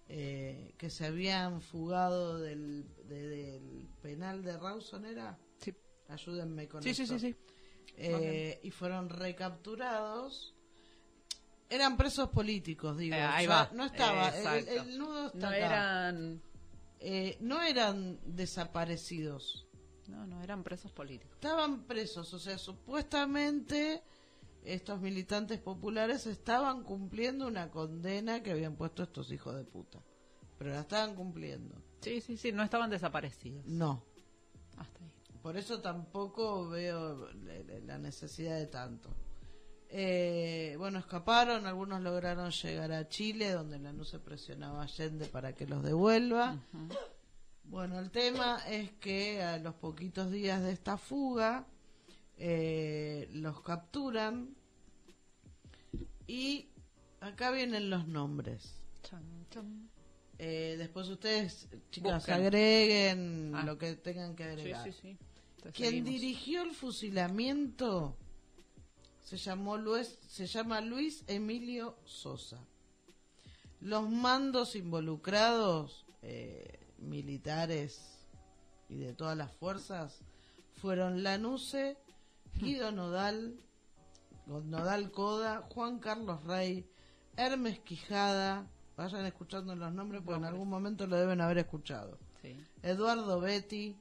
eh, 0.08 0.74
que 0.78 0.90
se 0.90 1.06
habían 1.06 1.62
fugado 1.62 2.40
del, 2.40 2.86
de- 3.08 3.28
del 3.28 3.88
penal 4.02 4.44
de 4.44 4.58
Rawson 4.58 5.06
era, 5.06 5.38
Sí. 5.60 5.74
ayúdenme 6.10 6.68
con 6.68 6.84
Sí, 6.84 6.94
sí, 6.94 7.04
esto. 7.04 7.20
sí, 7.20 7.32
sí. 7.32 7.36
Eh, 7.98 8.60
y 8.64 8.72
fueron 8.72 9.10
recapturados. 9.10 10.54
Eran 11.70 11.98
presos 11.98 12.30
políticos, 12.30 12.98
digo. 12.98 13.16
Eh, 13.16 13.22
ahí 13.22 13.48
va. 13.48 13.70
No 13.74 13.86
estaba. 13.86 14.30
El 14.30 14.98
nudo 14.98 15.28
está 15.28 15.38
No 15.40 15.48
acá. 15.48 15.58
eran. 15.58 16.42
Eh, 17.00 17.38
no 17.40 17.62
eran 17.62 18.20
desaparecidos. 18.26 19.66
No, 20.08 20.28
no, 20.28 20.44
eran 20.44 20.64
presos 20.64 20.92
políticos. 20.92 21.34
Estaban 21.36 21.84
presos. 21.88 22.32
O 22.34 22.40
sea, 22.40 22.58
supuestamente 22.60 24.04
estos 24.66 25.00
militantes 25.02 25.60
populares 25.60 26.26
estaban 26.28 26.84
cumpliendo 26.84 27.48
una 27.48 27.70
condena 27.72 28.42
que 28.44 28.52
habían 28.52 28.76
puesto 28.76 29.04
estos 29.04 29.32
hijos 29.32 29.56
de 29.56 29.64
puta. 29.64 30.00
Pero 30.58 30.72
la 30.72 30.82
estaban 30.82 31.16
cumpliendo. 31.16 31.76
Sí, 32.02 32.22
sí, 32.22 32.38
sí, 32.38 32.52
no 32.52 32.64
estaban 32.64 32.90
desaparecidos. 32.90 33.66
No. 33.66 34.04
Hasta 34.78 35.04
ahí. 35.04 35.12
Por 35.42 35.58
eso 35.58 35.82
tampoco 35.82 36.70
veo 36.70 37.30
la- 37.86 37.98
necesidad 37.98 38.58
de 38.58 38.68
tanto. 38.68 39.10
Eh, 39.90 40.76
bueno, 40.78 41.00
escaparon, 41.00 41.66
algunos 41.66 42.02
lograron 42.02 42.52
llegar 42.52 42.92
a 42.92 43.08
Chile, 43.08 43.52
donde 43.52 43.80
la 43.80 44.04
se 44.04 44.20
presionaba 44.20 44.82
a 44.82 44.84
Allende 44.86 45.26
para 45.28 45.54
que 45.54 45.68
los 45.68 45.84
devuelva. 45.84 46.58
Bueno, 47.64 48.00
el 48.00 48.12
tema 48.12 48.60
es 48.68 48.92
que 48.94 49.42
a 49.44 49.58
los 49.58 49.76
poquitos 49.76 50.32
días 50.32 50.62
de 50.62 50.72
esta 50.72 50.98
fuga 50.98 51.66
eh, 52.38 53.28
los 53.32 53.62
capturan 53.62 54.56
y 56.28 56.70
acá 57.22 57.52
vienen 57.52 57.90
los 57.90 58.08
nombres. 58.08 58.82
Eh, 60.38 60.76
después 60.78 61.08
ustedes, 61.08 61.68
chicas, 61.92 62.16
Busquen. 62.24 62.34
agreguen 62.36 63.52
Ah. 63.56 63.64
lo 63.64 63.78
que 63.78 63.96
tengan 63.96 64.36
que 64.36 64.44
agregar. 64.44 64.92
sí, 64.92 65.18
Quien 65.74 65.90
seguimos. 65.92 66.10
dirigió 66.10 66.64
el 66.64 66.72
fusilamiento 66.74 68.18
se 69.22 69.38
llamó 69.38 69.78
Luis, 69.78 70.20
se 70.28 70.46
llama 70.46 70.82
Luis 70.82 71.24
Emilio 71.28 71.98
Sosa. 72.06 72.60
Los 73.82 74.10
mandos 74.10 74.76
involucrados, 74.76 76.06
eh, 76.22 76.80
militares 76.98 78.20
y 78.90 78.96
de 78.98 79.14
todas 79.14 79.38
las 79.38 79.52
fuerzas, 79.54 80.20
fueron 80.82 81.24
Lanuse, 81.24 81.98
Guido 82.56 82.92
Nodal, 82.92 83.60
Nodal 84.48 85.12
Coda, 85.12 85.68
Juan 85.74 86.00
Carlos 86.00 86.44
Rey, 86.46 86.86
Hermes 87.36 87.80
Quijada, 87.80 88.68
vayan 88.96 89.26
escuchando 89.26 89.76
los 89.76 89.92
nombres 89.94 90.22
porque 90.24 90.40
en 90.40 90.46
algún 90.46 90.70
momento 90.70 91.06
lo 91.08 91.18
deben 91.18 91.42
haber 91.42 91.60
escuchado. 91.60 92.18
Sí. 92.42 92.56
Eduardo 92.82 93.40
Betti, 93.40 93.96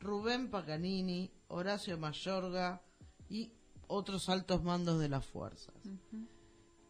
Rubén 0.00 0.50
Pacanini, 0.50 1.30
Horacio 1.48 1.98
Mayorga 1.98 2.80
y 3.28 3.52
otros 3.86 4.28
altos 4.28 4.62
mandos 4.62 4.98
de 5.00 5.08
las 5.08 5.26
fuerzas. 5.26 5.74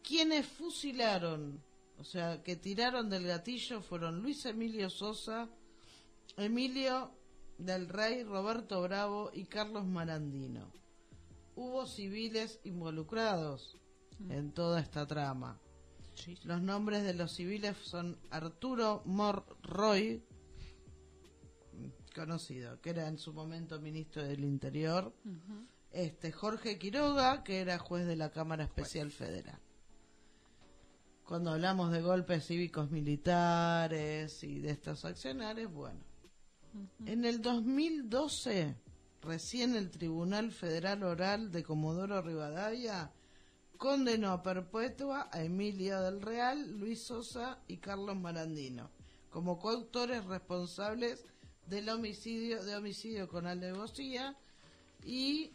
Quienes 0.03 0.47
fusilaron, 0.47 1.61
o 1.99 2.03
sea, 2.03 2.41
que 2.41 2.55
tiraron 2.55 3.09
del 3.09 3.27
gatillo 3.27 3.81
fueron 3.81 4.21
Luis 4.21 4.45
Emilio 4.45 4.89
Sosa, 4.89 5.49
Emilio 6.37 7.11
del 7.57 7.89
Rey, 7.89 8.23
Roberto 8.23 8.81
Bravo 8.81 9.29
y 9.33 9.45
Carlos 9.45 9.85
Marandino. 9.85 10.80
Hubo 11.55 11.85
civiles 11.85 12.59
involucrados 12.63 13.77
en 14.29 14.51
toda 14.51 14.79
esta 14.79 15.05
trama. 15.05 15.59
Los 16.43 16.61
nombres 16.61 17.03
de 17.03 17.13
los 17.13 17.31
civiles 17.31 17.75
son 17.77 18.17
Arturo 18.29 19.01
Morroy, 19.05 20.23
conocido, 22.13 22.79
que 22.81 22.91
era 22.91 23.07
en 23.07 23.17
su 23.17 23.33
momento 23.33 23.79
ministro 23.79 24.23
del 24.23 24.43
Interior, 24.43 25.13
este 25.91 26.31
Jorge 26.31 26.77
Quiroga, 26.77 27.43
que 27.43 27.61
era 27.61 27.79
juez 27.79 28.05
de 28.05 28.15
la 28.15 28.31
Cámara 28.31 28.63
Especial 28.63 29.11
Federal. 29.11 29.59
Cuando 31.25 31.51
hablamos 31.51 31.91
de 31.91 32.01
golpes 32.01 32.45
cívicos 32.45 32.91
militares 32.91 34.43
y 34.43 34.59
de 34.59 34.71
estos 34.71 35.05
accionarios, 35.05 35.71
bueno. 35.71 36.01
En 37.05 37.25
el 37.25 37.41
2012, 37.41 38.75
recién 39.21 39.75
el 39.75 39.91
Tribunal 39.91 40.51
Federal 40.51 41.03
Oral 41.03 41.51
de 41.51 41.63
Comodoro 41.63 42.21
Rivadavia 42.21 43.11
condenó 43.77 44.31
a 44.31 44.43
perpetua 44.43 45.29
a 45.31 45.43
Emilia 45.43 45.99
del 46.01 46.21
Real, 46.21 46.77
Luis 46.79 47.01
Sosa 47.03 47.59
y 47.67 47.77
Carlos 47.77 48.15
Marandino 48.15 48.89
como 49.31 49.57
coautores 49.59 50.25
responsables 50.25 51.25
del 51.65 51.89
homicidio 51.89 52.63
de 52.63 52.75
homicidio 52.75 53.27
con 53.27 53.47
alevosía 53.47 54.35
y 55.03 55.51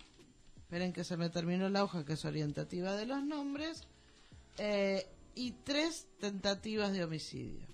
esperen 0.56 0.92
que 0.92 1.04
se 1.04 1.16
me 1.16 1.28
terminó 1.28 1.68
la 1.68 1.84
hoja 1.84 2.04
que 2.04 2.14
es 2.14 2.24
orientativa 2.24 2.96
de 2.96 3.06
los 3.06 3.22
nombres 3.22 3.84
eh, 4.58 5.06
y 5.34 5.52
tres 5.52 6.08
tentativas 6.18 6.92
de 6.92 7.04
homicidio 7.04 7.66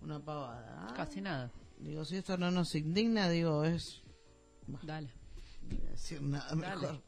una 0.00 0.18
pavada 0.18 0.88
¿ah? 0.88 0.94
Casi 0.94 1.20
nada. 1.20 1.50
Digo 1.84 2.04
si 2.04 2.16
esto 2.16 2.36
no 2.36 2.50
nos 2.50 2.74
indigna 2.74 3.28
digo 3.28 3.64
es 3.64 4.02
Dale. 4.82 5.10
no 5.62 5.76
voy 5.76 5.86
a 5.86 5.90
decir 5.90 6.22
nada 6.22 6.48
Dale. 6.54 6.80
mejor 6.80 7.02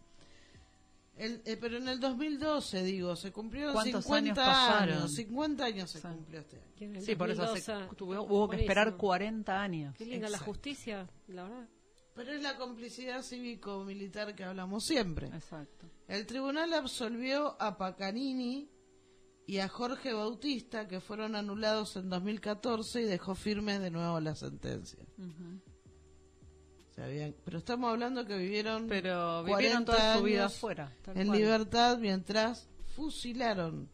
El- 1.16 1.40
eh, 1.46 1.56
pero 1.58 1.78
en 1.78 1.88
el 1.88 1.98
2012 1.98 2.82
digo 2.82 3.16
se 3.16 3.32
cumplieron 3.32 3.72
¿Cuántos 3.72 4.04
50 4.04 4.42
años 4.42 4.54
pasaron? 4.54 4.98
años 4.98 5.14
50 5.14 5.64
años 5.64 5.90
se 5.90 6.00
cumplió 6.02 6.40
este 6.40 6.56
año 6.58 7.00
Sí, 7.00 7.14
por 7.16 7.30
eso 7.30 7.42
2012, 7.46 7.96
tuvo- 7.96 8.22
hubo 8.22 8.48
que 8.50 8.56
esperar 8.56 8.88
buenísimo. 8.88 8.98
40 9.00 9.62
años. 9.62 9.94
Qué 9.96 10.04
linda 10.04 10.28
la 10.28 10.36
Exacto. 10.36 10.52
justicia, 10.52 11.08
la 11.28 11.44
verdad. 11.44 11.68
pero 12.14 12.32
es 12.32 12.42
la 12.42 12.56
complicidad 12.58 13.22
cívico-militar 13.22 14.34
que 14.34 14.44
hablamos 14.44 14.84
siempre 14.84 15.28
Exacto. 15.28 15.86
El 16.06 16.26
tribunal 16.26 16.72
absolvió 16.74 17.56
a 17.60 17.76
Pacanini 17.78 18.68
y 19.46 19.58
a 19.58 19.68
Jorge 19.68 20.12
Bautista, 20.12 20.88
que 20.88 21.00
fueron 21.00 21.36
anulados 21.36 21.96
en 21.96 22.08
2014 22.10 23.02
y 23.02 23.04
dejó 23.04 23.34
firmes 23.34 23.80
de 23.80 23.90
nuevo 23.90 24.18
la 24.20 24.34
sentencia. 24.34 25.04
Pero 27.44 27.58
estamos 27.58 27.90
hablando 27.90 28.24
que 28.24 28.36
vivieron 28.38 28.86
Pero 28.88 29.44
40 29.46 29.56
vivieron 29.56 29.84
toda 29.84 30.16
su 30.16 30.22
vida 30.22 30.42
años 30.44 30.56
afuera. 30.56 30.92
en 31.14 31.26
cual. 31.26 31.38
libertad 31.38 31.98
mientras 31.98 32.68
fusilaron. 32.94 33.90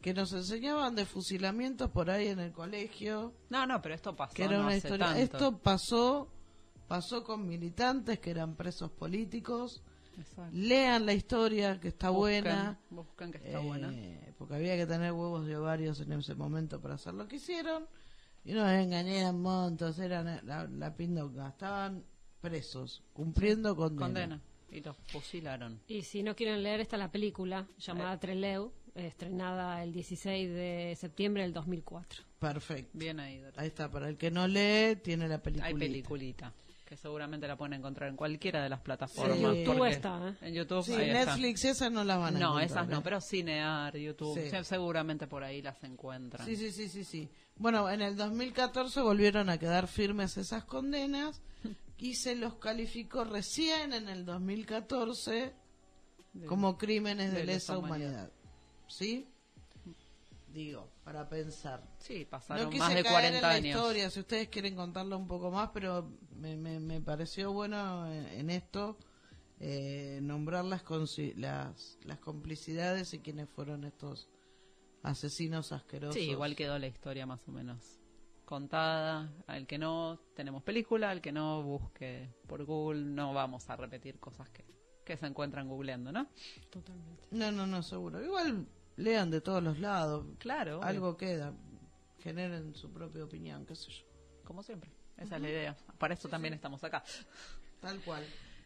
Que 0.00 0.14
nos 0.14 0.32
enseñaban 0.32 0.94
de 0.94 1.04
fusilamientos 1.04 1.90
por 1.90 2.08
ahí 2.08 2.28
en 2.28 2.38
el 2.38 2.52
colegio, 2.52 3.34
No, 3.50 3.66
no, 3.66 3.82
pero 3.82 3.94
esto 3.94 4.16
pasó 4.16 4.32
que 4.34 4.44
era 4.44 4.54
no 4.56 4.60
una 4.60 4.68
hace 4.68 4.76
historia. 4.78 5.06
tanto. 5.06 5.20
Esto 5.22 5.58
pasó, 5.58 6.32
pasó 6.88 7.22
con 7.22 7.46
militantes 7.46 8.18
que 8.18 8.30
eran 8.30 8.54
presos 8.56 8.90
políticos. 8.92 9.82
Exacto. 10.18 10.50
Lean 10.52 11.06
la 11.06 11.12
historia, 11.14 11.78
que 11.80 11.88
está 11.88 12.10
Busquen, 12.10 12.44
buena. 12.44 12.78
Busquen 12.90 13.32
que 13.32 13.38
está 13.38 13.60
Eh, 13.60 13.64
buena. 13.66 13.92
Porque 14.38 14.54
había 14.54 14.76
que 14.76 14.86
tener 14.86 15.12
huevos 15.12 15.46
de 15.46 15.56
ovarios 15.56 16.00
en 16.00 16.12
ese 16.12 16.34
momento 16.34 16.80
para 16.80 16.94
hacer 16.94 17.14
lo 17.14 17.26
que 17.28 17.36
hicieron. 17.36 17.86
Y 18.44 18.52
no 18.52 18.68
engañaban 18.70 19.40
montos, 19.40 19.98
eran 19.98 20.40
la, 20.46 20.64
la 20.66 20.96
pindonga. 20.96 21.48
Estaban 21.48 22.04
presos, 22.40 23.02
cumpliendo 23.12 23.76
condena. 23.76 24.06
Condena. 24.06 24.40
Y 24.70 24.80
los 24.80 24.96
fusilaron. 25.08 25.80
Y 25.88 26.02
si 26.02 26.22
no 26.22 26.34
quieren 26.36 26.62
leer, 26.62 26.80
está 26.80 26.96
la 26.96 27.10
película 27.10 27.66
llamada 27.78 28.18
Treleu, 28.20 28.72
estrenada 28.94 29.82
el 29.82 29.92
16 29.92 30.48
de 30.48 30.96
septiembre 30.98 31.42
del 31.42 31.52
2004. 31.52 32.22
Perfecto. 32.38 32.90
Bien 32.96 33.20
ahí, 33.20 33.38
Dora. 33.38 33.60
Ahí 33.60 33.66
está, 33.68 33.90
para 33.90 34.08
el 34.08 34.16
que 34.16 34.30
no 34.30 34.46
lee, 34.48 34.96
tiene 35.02 35.28
la 35.28 35.42
película. 35.42 35.66
Hay 35.66 35.74
peliculita. 35.74 36.54
Que 36.90 36.96
seguramente 36.96 37.46
la 37.46 37.56
pueden 37.56 37.74
encontrar 37.74 38.08
en 38.10 38.16
cualquiera 38.16 38.64
de 38.64 38.68
las 38.68 38.80
plataformas. 38.80 39.38
Sí. 39.38 39.44
En 39.44 39.64
YouTube 39.64 39.84
está, 39.86 40.28
¿eh? 40.28 40.34
En 40.48 40.54
YouTube. 40.54 40.82
Sí, 40.84 40.92
ahí 40.94 41.10
está. 41.10 41.24
Netflix 41.36 41.64
esas 41.64 41.92
no 41.92 42.02
las 42.02 42.18
van 42.18 42.34
a 42.34 42.38
No, 42.40 42.46
encontrar, 42.58 42.64
esas 42.64 42.88
no, 42.88 42.98
¿eh? 42.98 43.00
pero 43.04 43.20
Cinear, 43.20 43.96
YouTube, 43.96 44.36
Sí. 44.50 44.64
seguramente 44.64 45.28
por 45.28 45.44
ahí 45.44 45.62
las 45.62 45.80
encuentran. 45.84 46.44
Sí, 46.44 46.56
sí, 46.56 46.72
sí, 46.72 46.88
sí, 46.88 47.04
sí. 47.04 47.28
Bueno, 47.54 47.88
en 47.88 48.02
el 48.02 48.16
2014 48.16 49.02
volvieron 49.02 49.48
a 49.50 49.56
quedar 49.58 49.86
firmes 49.86 50.36
esas 50.36 50.64
condenas 50.64 51.40
y 51.96 52.16
se 52.16 52.34
los 52.34 52.54
calificó 52.56 53.22
recién 53.22 53.92
en 53.92 54.08
el 54.08 54.24
2014 54.24 55.52
De- 56.32 56.46
como 56.46 56.76
crímenes 56.76 57.30
de, 57.32 57.38
de 57.38 57.44
lesa 57.44 57.74
lesa 57.74 57.78
humanidad. 57.78 58.10
humanidad. 58.10 58.32
¿Sí? 58.88 59.28
Digo, 60.52 60.90
para 61.04 61.28
pensar. 61.28 61.82
Sí, 61.98 62.24
No 62.24 62.30
pasaron 62.30 62.70
quise 62.70 62.78
más 62.80 62.94
de 62.94 63.02
caer 63.04 63.12
40 63.14 63.36
en 63.38 63.42
la 63.42 63.48
años. 63.50 63.66
historia, 63.76 64.10
si 64.10 64.20
ustedes 64.20 64.48
quieren 64.48 64.74
contarlo 64.74 65.16
un 65.16 65.28
poco 65.28 65.50
más, 65.50 65.70
pero 65.72 66.10
me, 66.34 66.56
me, 66.56 66.80
me 66.80 67.00
pareció 67.00 67.52
bueno 67.52 68.06
en, 68.12 68.26
en 68.26 68.50
esto 68.50 68.98
eh, 69.60 70.18
nombrar 70.22 70.64
las, 70.64 70.84
consi- 70.84 71.34
las, 71.36 71.98
las 72.02 72.18
complicidades 72.18 73.14
y 73.14 73.20
quiénes 73.20 73.48
fueron 73.48 73.84
estos 73.84 74.28
asesinos 75.02 75.72
asquerosos. 75.72 76.14
Sí, 76.14 76.30
igual 76.30 76.56
quedó 76.56 76.78
la 76.78 76.86
historia 76.88 77.26
más 77.26 77.46
o 77.46 77.52
menos 77.52 78.00
contada. 78.44 79.32
Al 79.46 79.66
que 79.66 79.78
no, 79.78 80.20
tenemos 80.34 80.62
película. 80.62 81.10
Al 81.10 81.20
que 81.20 81.30
no, 81.32 81.62
busque 81.62 82.28
por 82.48 82.64
Google. 82.64 83.02
No 83.02 83.32
vamos 83.32 83.70
a 83.70 83.76
repetir 83.76 84.18
cosas 84.18 84.48
que, 84.50 84.64
que 85.04 85.16
se 85.16 85.26
encuentran 85.26 85.68
googleando, 85.68 86.10
¿no? 86.10 86.28
Totalmente. 86.70 87.22
No, 87.30 87.52
no, 87.52 87.66
no, 87.66 87.82
seguro. 87.82 88.20
Igual 88.24 88.66
lean 89.00 89.30
de 89.30 89.40
todos 89.40 89.62
los 89.62 89.78
lados. 89.78 90.26
Claro. 90.38 90.82
Algo 90.82 91.16
queda. 91.16 91.52
Generen 92.22 92.74
su 92.74 92.92
propia 92.92 93.24
opinión, 93.24 93.64
qué 93.66 93.74
sé 93.74 93.90
yo. 93.90 94.04
Como 94.44 94.62
siempre. 94.62 94.90
Esa 95.16 95.36
es 95.36 95.42
la 95.42 95.48
idea. 95.48 95.76
Para 95.98 96.14
eso 96.14 96.28
también 96.28 96.54
estamos 96.54 96.82
acá. 96.84 97.02
Tal 97.80 98.00
cual. 98.00 98.24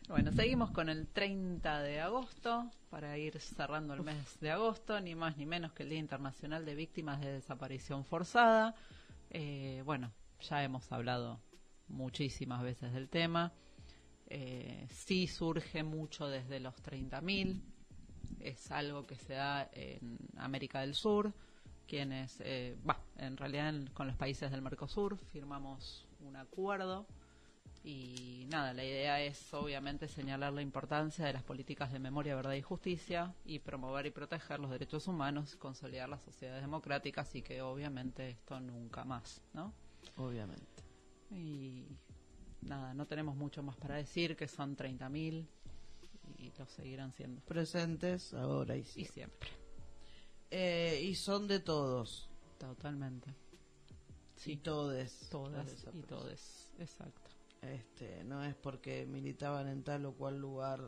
Bueno, 0.09 0.32
seguimos 0.32 0.70
con 0.70 0.89
el 0.89 1.07
30 1.09 1.82
de 1.82 2.01
agosto 2.01 2.70
para 2.91 3.16
ir 3.16 3.39
cerrando 3.41 3.95
el 3.95 4.03
mes 4.03 4.39
de 4.41 4.51
agosto, 4.51 5.01
ni 5.01 5.14
más 5.14 5.37
ni 5.39 5.47
menos 5.47 5.72
que 5.72 5.82
el 5.82 5.89
Día 5.89 5.99
Internacional 5.99 6.64
de 6.66 6.74
Víctimas 6.74 7.20
de 7.20 7.32
Desaparición 7.32 8.05
Forzada. 8.05 8.74
Eh, 9.30 9.82
bueno, 9.87 10.12
ya 10.41 10.62
hemos 10.62 10.93
hablado 10.93 11.41
muchísimas 11.89 12.62
veces 12.62 12.93
del 12.93 13.09
tema. 13.09 13.53
Eh, 14.26 14.87
sí 14.91 15.26
surge 15.26 15.82
mucho 15.82 16.28
desde 16.28 16.61
los 16.61 16.74
30.000. 16.82 17.61
Es 18.41 18.70
algo 18.70 19.07
que 19.07 19.16
se 19.16 19.35
da 19.35 19.68
en 19.72 20.18
América 20.37 20.80
del 20.80 20.95
Sur, 20.95 21.32
quienes, 21.87 22.41
eh, 22.41 22.76
en 23.16 23.37
realidad 23.37 23.68
en- 23.70 23.87
con 23.89 24.07
los 24.07 24.16
países 24.16 24.51
del 24.51 24.62
Mercosur 24.62 25.18
firmamos 25.32 26.07
un 26.20 26.37
acuerdo 26.37 27.07
y 27.82 28.47
nada, 28.49 28.72
la 28.72 28.82
idea 28.85 29.20
es 29.20 29.53
obviamente 29.53 30.09
señalar 30.09 30.55
la 30.55 30.62
importancia 30.62 31.26
de 31.26 31.35
las 31.35 31.43
políticas 31.43 31.93
de 31.93 31.99
memoria, 31.99 32.35
verdad 32.35 32.55
y 32.55 32.62
justicia 32.62 33.35
y 33.45 33.59
promover 33.59 34.07
y 34.07 34.11
proteger 34.11 34.59
los 34.59 34.70
derechos 34.70 35.07
humanos, 35.07 35.57
consolidar 35.57 36.09
las 36.09 36.22
sociedades 36.22 36.62
democráticas 36.62 37.35
y 37.35 37.43
que 37.43 37.61
obviamente 37.61 38.30
esto 38.30 38.59
nunca 38.61 39.05
más, 39.05 39.43
¿no? 39.53 39.74
Obviamente. 40.16 40.64
Y 41.30 41.87
nada, 42.62 42.95
no 42.95 43.07
tenemos 43.07 43.37
mucho 43.37 43.62
más 43.62 43.76
para 43.76 43.97
decir, 43.97 44.35
que 44.37 44.49
son 44.49 44.76
30.000 44.76 45.47
y 46.45 46.53
lo 46.59 46.66
seguirán 46.66 47.12
siendo. 47.12 47.40
Presentes 47.42 48.32
ahora 48.34 48.76
y 48.76 48.80
Y 48.97 49.05
siempre. 49.05 49.49
Eh, 50.51 51.01
y 51.05 51.14
son 51.14 51.47
de 51.49 51.61
todos. 51.61 52.28
totalmente. 52.59 53.34
Y 54.47 54.57
todes. 54.59 55.28
todas 55.30 55.86
y 55.95 56.03
todes, 56.03 56.70
exacto. 56.78 57.30
Este, 57.62 58.24
no 58.24 58.45
es 58.45 58.55
porque 58.55 59.07
militaban 59.07 59.68
en 59.68 59.82
tal 59.82 60.05
o 60.05 60.12
cual 60.12 60.38
lugar. 60.38 60.80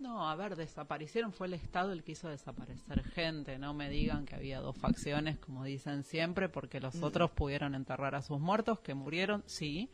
No, 0.00 0.28
a 0.28 0.34
ver, 0.36 0.56
desaparecieron, 0.56 1.32
fue 1.32 1.46
el 1.48 1.54
Estado 1.54 1.92
el 1.92 2.02
que 2.02 2.12
hizo 2.12 2.28
desaparecer 2.28 3.02
gente, 3.04 3.58
no 3.58 3.72
me 3.74 3.88
digan 3.88 4.26
que 4.26 4.34
había 4.36 4.60
dos 4.60 4.76
facciones, 4.76 5.38
como 5.38 5.64
dicen 5.64 6.02
siempre, 6.04 6.48
porque 6.48 6.80
los 6.80 6.94
Mm. 6.96 7.04
otros 7.04 7.30
pudieron 7.32 7.74
enterrar 7.76 8.14
a 8.16 8.22
sus 8.22 8.40
muertos, 8.40 8.80
que 8.80 8.94
murieron, 8.94 9.42
sí, 9.46 9.90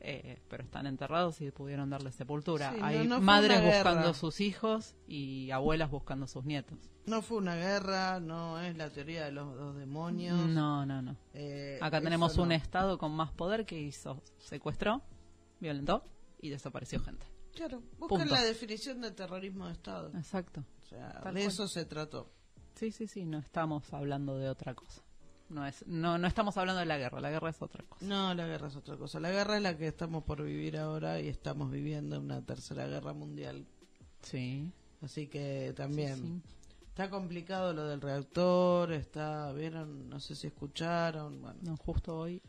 eh, 0.00 0.40
pero 0.48 0.62
están 0.64 0.86
enterrados 0.86 1.40
y 1.40 1.50
pudieron 1.50 1.90
darle 1.90 2.12
sepultura. 2.12 2.72
Sí, 2.72 2.78
Hay 2.82 3.06
no 3.06 3.20
madres 3.20 3.62
buscando 3.62 4.14
sus 4.14 4.40
hijos 4.40 4.94
y 5.08 5.50
abuelas 5.50 5.90
buscando 5.90 6.26
sus 6.26 6.44
nietos. 6.44 6.78
No 7.06 7.22
fue 7.22 7.38
una 7.38 7.54
guerra, 7.56 8.18
no 8.20 8.60
es 8.60 8.76
la 8.76 8.90
teoría 8.90 9.24
de 9.26 9.32
los 9.32 9.56
dos 9.56 9.76
demonios. 9.76 10.36
No, 10.48 10.84
no, 10.84 11.02
no. 11.02 11.16
Eh, 11.34 11.78
Acá 11.80 12.00
tenemos 12.00 12.36
no. 12.36 12.42
un 12.44 12.52
Estado 12.52 12.98
con 12.98 13.12
más 13.12 13.30
poder 13.32 13.64
que 13.64 13.78
hizo, 13.80 14.22
secuestró, 14.38 15.02
violentó 15.60 16.02
y 16.40 16.50
desapareció 16.50 17.00
gente. 17.00 17.26
Claro, 17.54 17.80
busquen 17.98 18.18
Punto. 18.20 18.34
la 18.34 18.42
definición 18.42 19.00
de 19.00 19.12
terrorismo 19.12 19.66
de 19.66 19.72
Estado. 19.72 20.10
Exacto. 20.16 20.64
O 20.82 20.86
sea, 20.86 21.08
Tal 21.22 21.34
de 21.34 21.40
cual. 21.40 21.52
eso 21.52 21.68
se 21.68 21.84
trató. 21.86 22.30
Sí, 22.74 22.90
sí, 22.90 23.06
sí, 23.06 23.24
no 23.24 23.38
estamos 23.38 23.92
hablando 23.94 24.36
de 24.36 24.50
otra 24.50 24.74
cosa. 24.74 25.02
No 25.48 25.64
es 25.66 25.86
no 25.86 26.18
no 26.18 26.26
estamos 26.26 26.56
hablando 26.56 26.80
de 26.80 26.86
la 26.86 26.98
guerra, 26.98 27.20
la 27.20 27.30
guerra 27.30 27.50
es 27.50 27.62
otra 27.62 27.84
cosa. 27.84 28.04
No, 28.04 28.34
la 28.34 28.46
guerra 28.46 28.68
es 28.68 28.76
otra 28.76 28.96
cosa. 28.96 29.20
La 29.20 29.30
guerra 29.30 29.56
es 29.56 29.62
la 29.62 29.76
que 29.76 29.86
estamos 29.86 30.24
por 30.24 30.42
vivir 30.42 30.76
ahora 30.76 31.20
y 31.20 31.28
estamos 31.28 31.70
viviendo 31.70 32.18
una 32.18 32.42
tercera 32.44 32.86
guerra 32.86 33.12
mundial. 33.12 33.64
Sí. 34.22 34.70
Así 35.02 35.28
que 35.28 35.72
también 35.76 36.16
sí, 36.16 36.22
sí. 36.22 36.42
Está 36.88 37.10
complicado 37.10 37.74
lo 37.74 37.84
del 37.86 38.00
reactor, 38.00 38.90
está, 38.92 39.52
vieron, 39.52 40.08
no 40.08 40.18
sé 40.18 40.34
si 40.34 40.46
escucharon, 40.46 41.42
bueno, 41.42 41.58
No, 41.62 41.76
justo 41.76 42.16
hoy. 42.18 42.40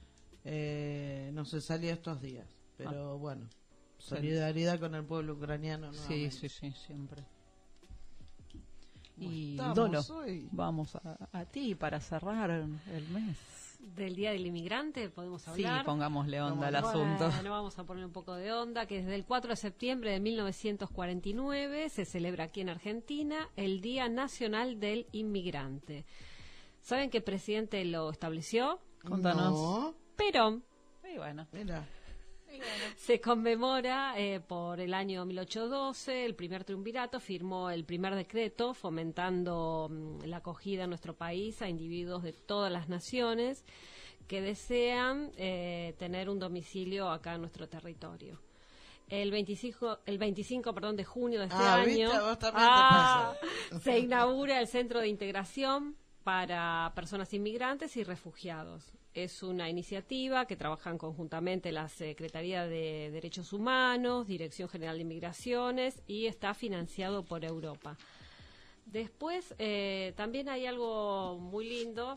eh, 0.45 1.29
no 1.33 1.43
se 1.43 1.59
salía 1.59 1.91
estos 1.93 2.21
días, 2.21 2.47
pero 2.77 3.17
bueno, 3.17 3.49
solidaridad 3.97 4.79
con 4.79 4.95
el 4.95 5.03
pueblo 5.03 5.33
ucraniano. 5.33 5.91
Sí, 5.91 5.97
nuevamente. 5.99 6.31
sí, 6.31 6.49
sí, 6.49 6.71
siempre. 6.87 7.23
¿Cómo 9.17 9.31
Y 9.31 9.51
estamos 9.51 9.75
Dolo, 9.75 10.01
hoy? 10.21 10.47
vamos 10.51 10.95
a, 10.95 11.17
a 11.31 11.45
ti 11.45 11.75
para 11.75 11.99
cerrar 11.99 12.49
el 12.51 12.67
mes. 13.09 13.37
Del 13.79 14.15
Día 14.15 14.31
del 14.31 14.45
Inmigrante 14.45 15.09
podemos 15.09 15.43
Sí, 15.43 15.49
hablar. 15.63 15.85
pongámosle 15.85 16.41
onda 16.41 16.67
al 16.67 16.75
asunto. 16.75 17.29
Bueno, 17.29 17.51
vamos 17.51 17.77
a 17.79 17.83
poner 17.85 18.05
un 18.05 18.11
poco 18.11 18.33
de 18.35 18.51
onda, 18.51 18.85
que 18.87 18.97
desde 19.01 19.15
el 19.15 19.23
4 19.25 19.51
de 19.51 19.55
septiembre 19.55 20.11
de 20.11 20.19
1949 20.19 21.89
se 21.89 22.05
celebra 22.05 22.45
aquí 22.45 22.61
en 22.61 22.69
Argentina 22.69 23.49
el 23.55 23.81
Día 23.81 24.09
Nacional 24.09 24.79
del 24.79 25.07
Inmigrante. 25.11 26.05
¿Saben 26.81 27.09
qué 27.09 27.21
presidente 27.21 27.83
lo 27.85 28.09
estableció? 28.09 28.79
Contanos. 29.07 29.51
No, 29.53 29.95
Perón. 30.15 30.63
Y 31.13 31.17
bueno, 31.17 31.47
mira, 31.53 31.87
Se 32.95 33.21
conmemora 33.21 34.13
eh, 34.17 34.39
por 34.39 34.79
el 34.79 34.93
año 34.93 35.25
1812, 35.25 36.25
el 36.25 36.35
primer 36.35 36.63
triunvirato 36.63 37.19
firmó 37.19 37.69
el 37.69 37.85
primer 37.85 38.15
decreto 38.15 38.73
fomentando 38.73 39.87
mm, 39.89 40.25
la 40.25 40.37
acogida 40.37 40.83
en 40.83 40.89
nuestro 40.89 41.15
país 41.15 41.61
a 41.61 41.69
individuos 41.69 42.23
de 42.23 42.33
todas 42.33 42.71
las 42.71 42.89
naciones 42.89 43.63
que 44.27 44.41
desean 44.41 45.31
eh, 45.37 45.95
tener 45.97 46.29
un 46.29 46.39
domicilio 46.39 47.09
acá 47.09 47.35
en 47.35 47.41
nuestro 47.41 47.67
territorio. 47.67 48.39
El 49.09 49.31
25, 49.31 49.99
el 50.05 50.17
25 50.17 50.73
perdón, 50.73 50.97
de 50.97 51.05
junio 51.05 51.39
de 51.39 51.45
este 51.45 51.57
Ah, 51.57 51.75
año 51.75 52.09
ah, 52.53 53.33
se 53.81 53.99
inaugura 53.99 54.59
el 54.59 54.67
Centro 54.67 54.99
de 54.99 55.07
Integración 55.07 55.95
para 56.23 56.91
Personas 56.93 57.33
Inmigrantes 57.33 57.95
y 57.95 58.03
Refugiados. 58.03 58.96
Es 59.17 59.41
una 59.41 59.67
iniciativa 59.67 60.45
que 60.45 60.55
trabajan 60.55 60.99
conjuntamente 60.99 61.71
la 61.71 61.89
Secretaría 61.89 62.67
de 62.67 63.09
Derechos 63.11 63.51
Humanos, 63.51 64.27
Dirección 64.27 64.69
General 64.69 64.95
de 64.95 65.01
Inmigraciones 65.01 66.03
y 66.05 66.27
está 66.27 66.53
financiado 66.53 67.25
por 67.25 67.43
Europa. 67.43 67.97
Después, 68.85 69.55
eh, 69.57 70.13
también 70.15 70.49
hay 70.49 70.67
algo 70.67 71.39
muy 71.39 71.67
lindo, 71.67 72.13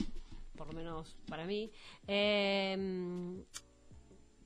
por 0.59 0.67
lo 0.67 0.75
menos 0.75 1.17
para 1.27 1.47
mí. 1.47 1.71
Eh, 2.07 2.77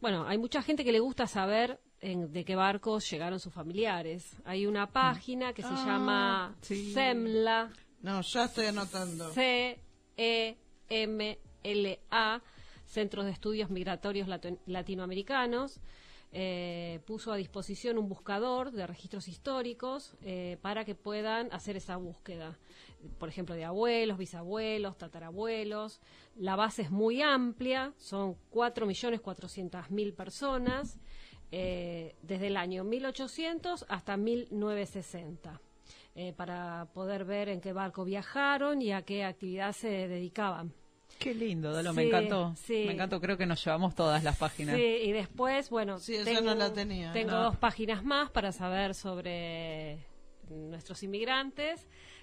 bueno, 0.00 0.24
hay 0.24 0.38
mucha 0.38 0.62
gente 0.62 0.84
que 0.84 0.92
le 0.92 1.00
gusta 1.00 1.26
saber 1.26 1.80
en- 2.00 2.32
de 2.32 2.44
qué 2.44 2.54
barcos 2.54 3.10
llegaron 3.10 3.40
sus 3.40 3.52
familiares. 3.52 4.36
Hay 4.44 4.66
una 4.66 4.86
página 4.92 5.52
que 5.54 5.62
se 5.62 5.68
Ah, 5.72 5.84
llama 5.86 6.54
sí. 6.60 6.92
SEMLA, 6.92 7.72
no, 8.02 8.20
ya 8.20 8.44
estoy 8.44 8.66
anotando. 8.66 9.32
C-E-M-L-A, 9.32 11.38
Centros 12.86 13.24
de 13.24 13.30
Estudios 13.32 13.70
Migratorios 13.70 14.28
Latinoamericanos. 14.66 15.80
eh, 16.36 16.98
puso 17.06 17.32
a 17.32 17.36
disposición 17.36 17.96
un 17.96 18.08
buscador 18.08 18.72
de 18.72 18.88
registros 18.88 19.28
históricos 19.28 20.16
eh, 20.22 20.58
para 20.62 20.84
que 20.84 20.96
puedan 20.96 21.52
hacer 21.52 21.76
esa 21.76 21.96
búsqueda, 21.96 22.58
por 23.20 23.28
ejemplo, 23.28 23.54
de 23.54 23.64
abuelos, 23.64 24.18
bisabuelos, 24.18 24.98
tatarabuelos. 24.98 26.00
La 26.34 26.56
base 26.56 26.82
es 26.82 26.90
muy 26.90 27.22
amplia, 27.22 27.92
son 27.98 28.34
4.400.000 28.52 30.14
personas, 30.14 30.98
eh, 31.52 32.16
desde 32.22 32.48
el 32.48 32.56
año 32.56 32.82
1800 32.82 33.86
hasta 33.88 34.16
1960 34.16 35.60
eh, 36.16 36.32
para 36.32 36.88
poder 36.92 37.24
ver 37.24 37.48
en 37.48 37.60
qué 37.60 37.72
barco 37.72 38.04
viajaron 38.04 38.82
y 38.82 38.90
a 38.90 39.02
qué 39.02 39.22
actividad 39.22 39.70
se 39.70 40.08
dedicaban. 40.08 40.72
Qué 41.18 41.34
lindo, 41.34 41.72
Dolo, 41.72 41.92
me 41.92 42.04
encantó. 42.04 42.54
sí. 42.56 42.84
Me 42.86 42.92
encantó, 42.92 43.20
creo 43.20 43.36
que 43.36 43.46
nos 43.46 43.64
llevamos 43.64 43.94
todas 43.94 44.22
las 44.24 44.36
páginas. 44.36 44.76
Sí, 44.76 44.82
y 44.82 45.12
después, 45.12 45.70
bueno, 45.70 45.98
Sí, 45.98 46.14
esa 46.14 46.40
no 46.40 46.54
la 46.54 46.72
tenía, 46.72 47.12
tengo 47.12 47.32
no. 47.32 47.42
dos 47.44 47.56
páginas 47.56 48.04
más 48.04 48.30
para 48.30 48.52
saber 48.52 48.94
sobre 48.94 50.06
nuestros 50.50 51.02
inmigrantes. 51.02 51.80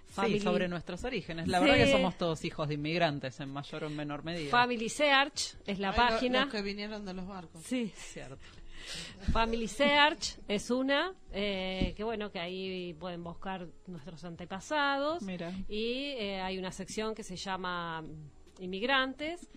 Sí, 0.07 0.13
Family- 0.15 0.39
sobre 0.41 0.67
nuestros 0.67 1.03
orígenes. 1.05 1.47
La 1.47 1.59
Sí. 1.59 1.63
verdad 1.65 1.85
que 1.85 1.91
somos 1.91 2.17
todos 2.17 2.43
hijos 2.43 2.67
de 2.67 2.73
inmigrantes, 2.73 3.39
en 3.39 3.49
mayor 3.49 3.85
o 3.85 3.89
menor 3.89 4.23
medida. 4.23 4.49
Family 4.51 4.89
Search 4.89 5.55
es 5.65 5.79
la 5.79 5.89
Ay, 5.91 5.95
lo- 5.97 6.07
página. 6.09 6.41
Los 6.45 6.53
que 6.53 6.61
vinieron 6.61 7.05
de 7.05 7.13
los 7.13 7.27
barcos. 7.27 7.63
Sí, 7.63 7.91
Cierto. 7.95 8.37
Family 9.31 9.67
Search 9.67 10.39
es 10.47 10.71
una, 10.71 11.13
eh, 11.31 11.93
que 11.95 12.03
bueno, 12.03 12.31
que 12.31 12.39
ahí 12.39 12.93
pueden 12.95 13.23
buscar 13.23 13.67
nuestros 13.87 14.23
antepasados. 14.25 15.21
Mira. 15.21 15.53
Y 15.69 16.13
eh, 16.17 16.41
hay 16.41 16.57
una 16.57 16.71
sección 16.71 17.13
que 17.13 17.23
se 17.23 17.35
llama 17.35 18.03
Inmigrantes. 18.61 19.49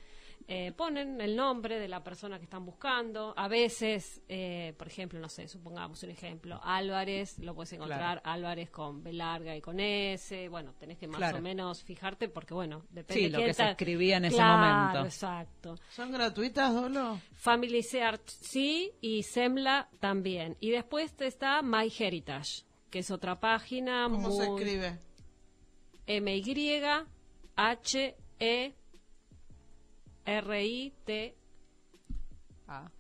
Eh, 0.47 0.73
ponen 0.77 1.23
el 1.23 1.37
nombre 1.37 1.79
de 1.79 1.89
la 1.89 2.05
persona 2.05 2.37
que 2.37 2.45
están 2.45 2.67
buscando. 2.67 3.33
A 3.35 3.49
veces, 3.49 4.21
eh, 4.29 4.75
por 4.77 4.89
ejemplo, 4.89 5.19
no 5.19 5.31
sé, 5.31 5.49
supongamos 5.49 6.03
un 6.03 6.11
ejemplo, 6.11 6.61
Álvarez, 6.63 7.39
lo 7.39 7.55
puedes 7.55 7.73
encontrar 7.73 8.21
Álvarez 8.25 8.69
con 8.69 9.03
B 9.03 9.15
larga 9.15 9.57
y 9.57 9.63
con 9.63 9.81
S. 9.81 10.49
Bueno, 10.51 10.75
tenés 10.79 10.99
que 10.99 11.09
más 11.09 11.17
Claro. 11.17 11.39
o 11.39 11.41
menos 11.41 11.83
fijarte 11.83 12.29
porque, 12.29 12.53
bueno, 12.53 12.85
depende 12.91 13.23
Sí, 13.23 13.31
lo 13.31 13.37
quién 13.39 13.49
que 13.49 13.55
se 13.55 13.71
escribía 13.71 14.19
en 14.19 14.27
ese 14.27 14.43
momento. 14.43 15.05
Exacto. 15.07 15.77
¿Son 15.89 16.13
gratuitas, 16.13 16.75
Dolo? 16.75 17.19
Family 17.33 17.83
Search 17.83 18.27
sí 18.29 18.93
y 19.01 19.23
Semla 19.23 19.89
también. 19.99 20.59
Y 20.61 20.71
después 20.73 21.15
está 21.21 21.63
My 21.63 21.91
Heritage, 21.99 22.65
que 22.91 22.99
es 22.99 23.11
otra 23.11 23.41
página 23.41 24.09
¿Cómo 24.11 24.31
se 24.31 24.45
escribe? 24.45 24.99
M 26.07 26.43
Y 30.27 30.31
H 30.31 30.33
E 30.33 30.39
R 30.39 30.65
I 30.65 30.93
T 31.05 31.35
A, 32.69 32.91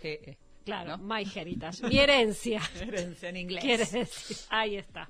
G, 0.00 0.04
E. 0.04 0.38
claro, 0.64 0.96
¿No? 0.96 1.04
My 1.04 1.22
Heritage, 1.22 1.82
mi 1.88 1.98
herencia. 1.98 2.60
Herencia 2.80 3.28
en 3.28 3.36
inglés. 3.36 3.62
Quiere 3.64 3.84
decir, 3.86 4.36
ahí 4.50 4.76
está. 4.76 5.08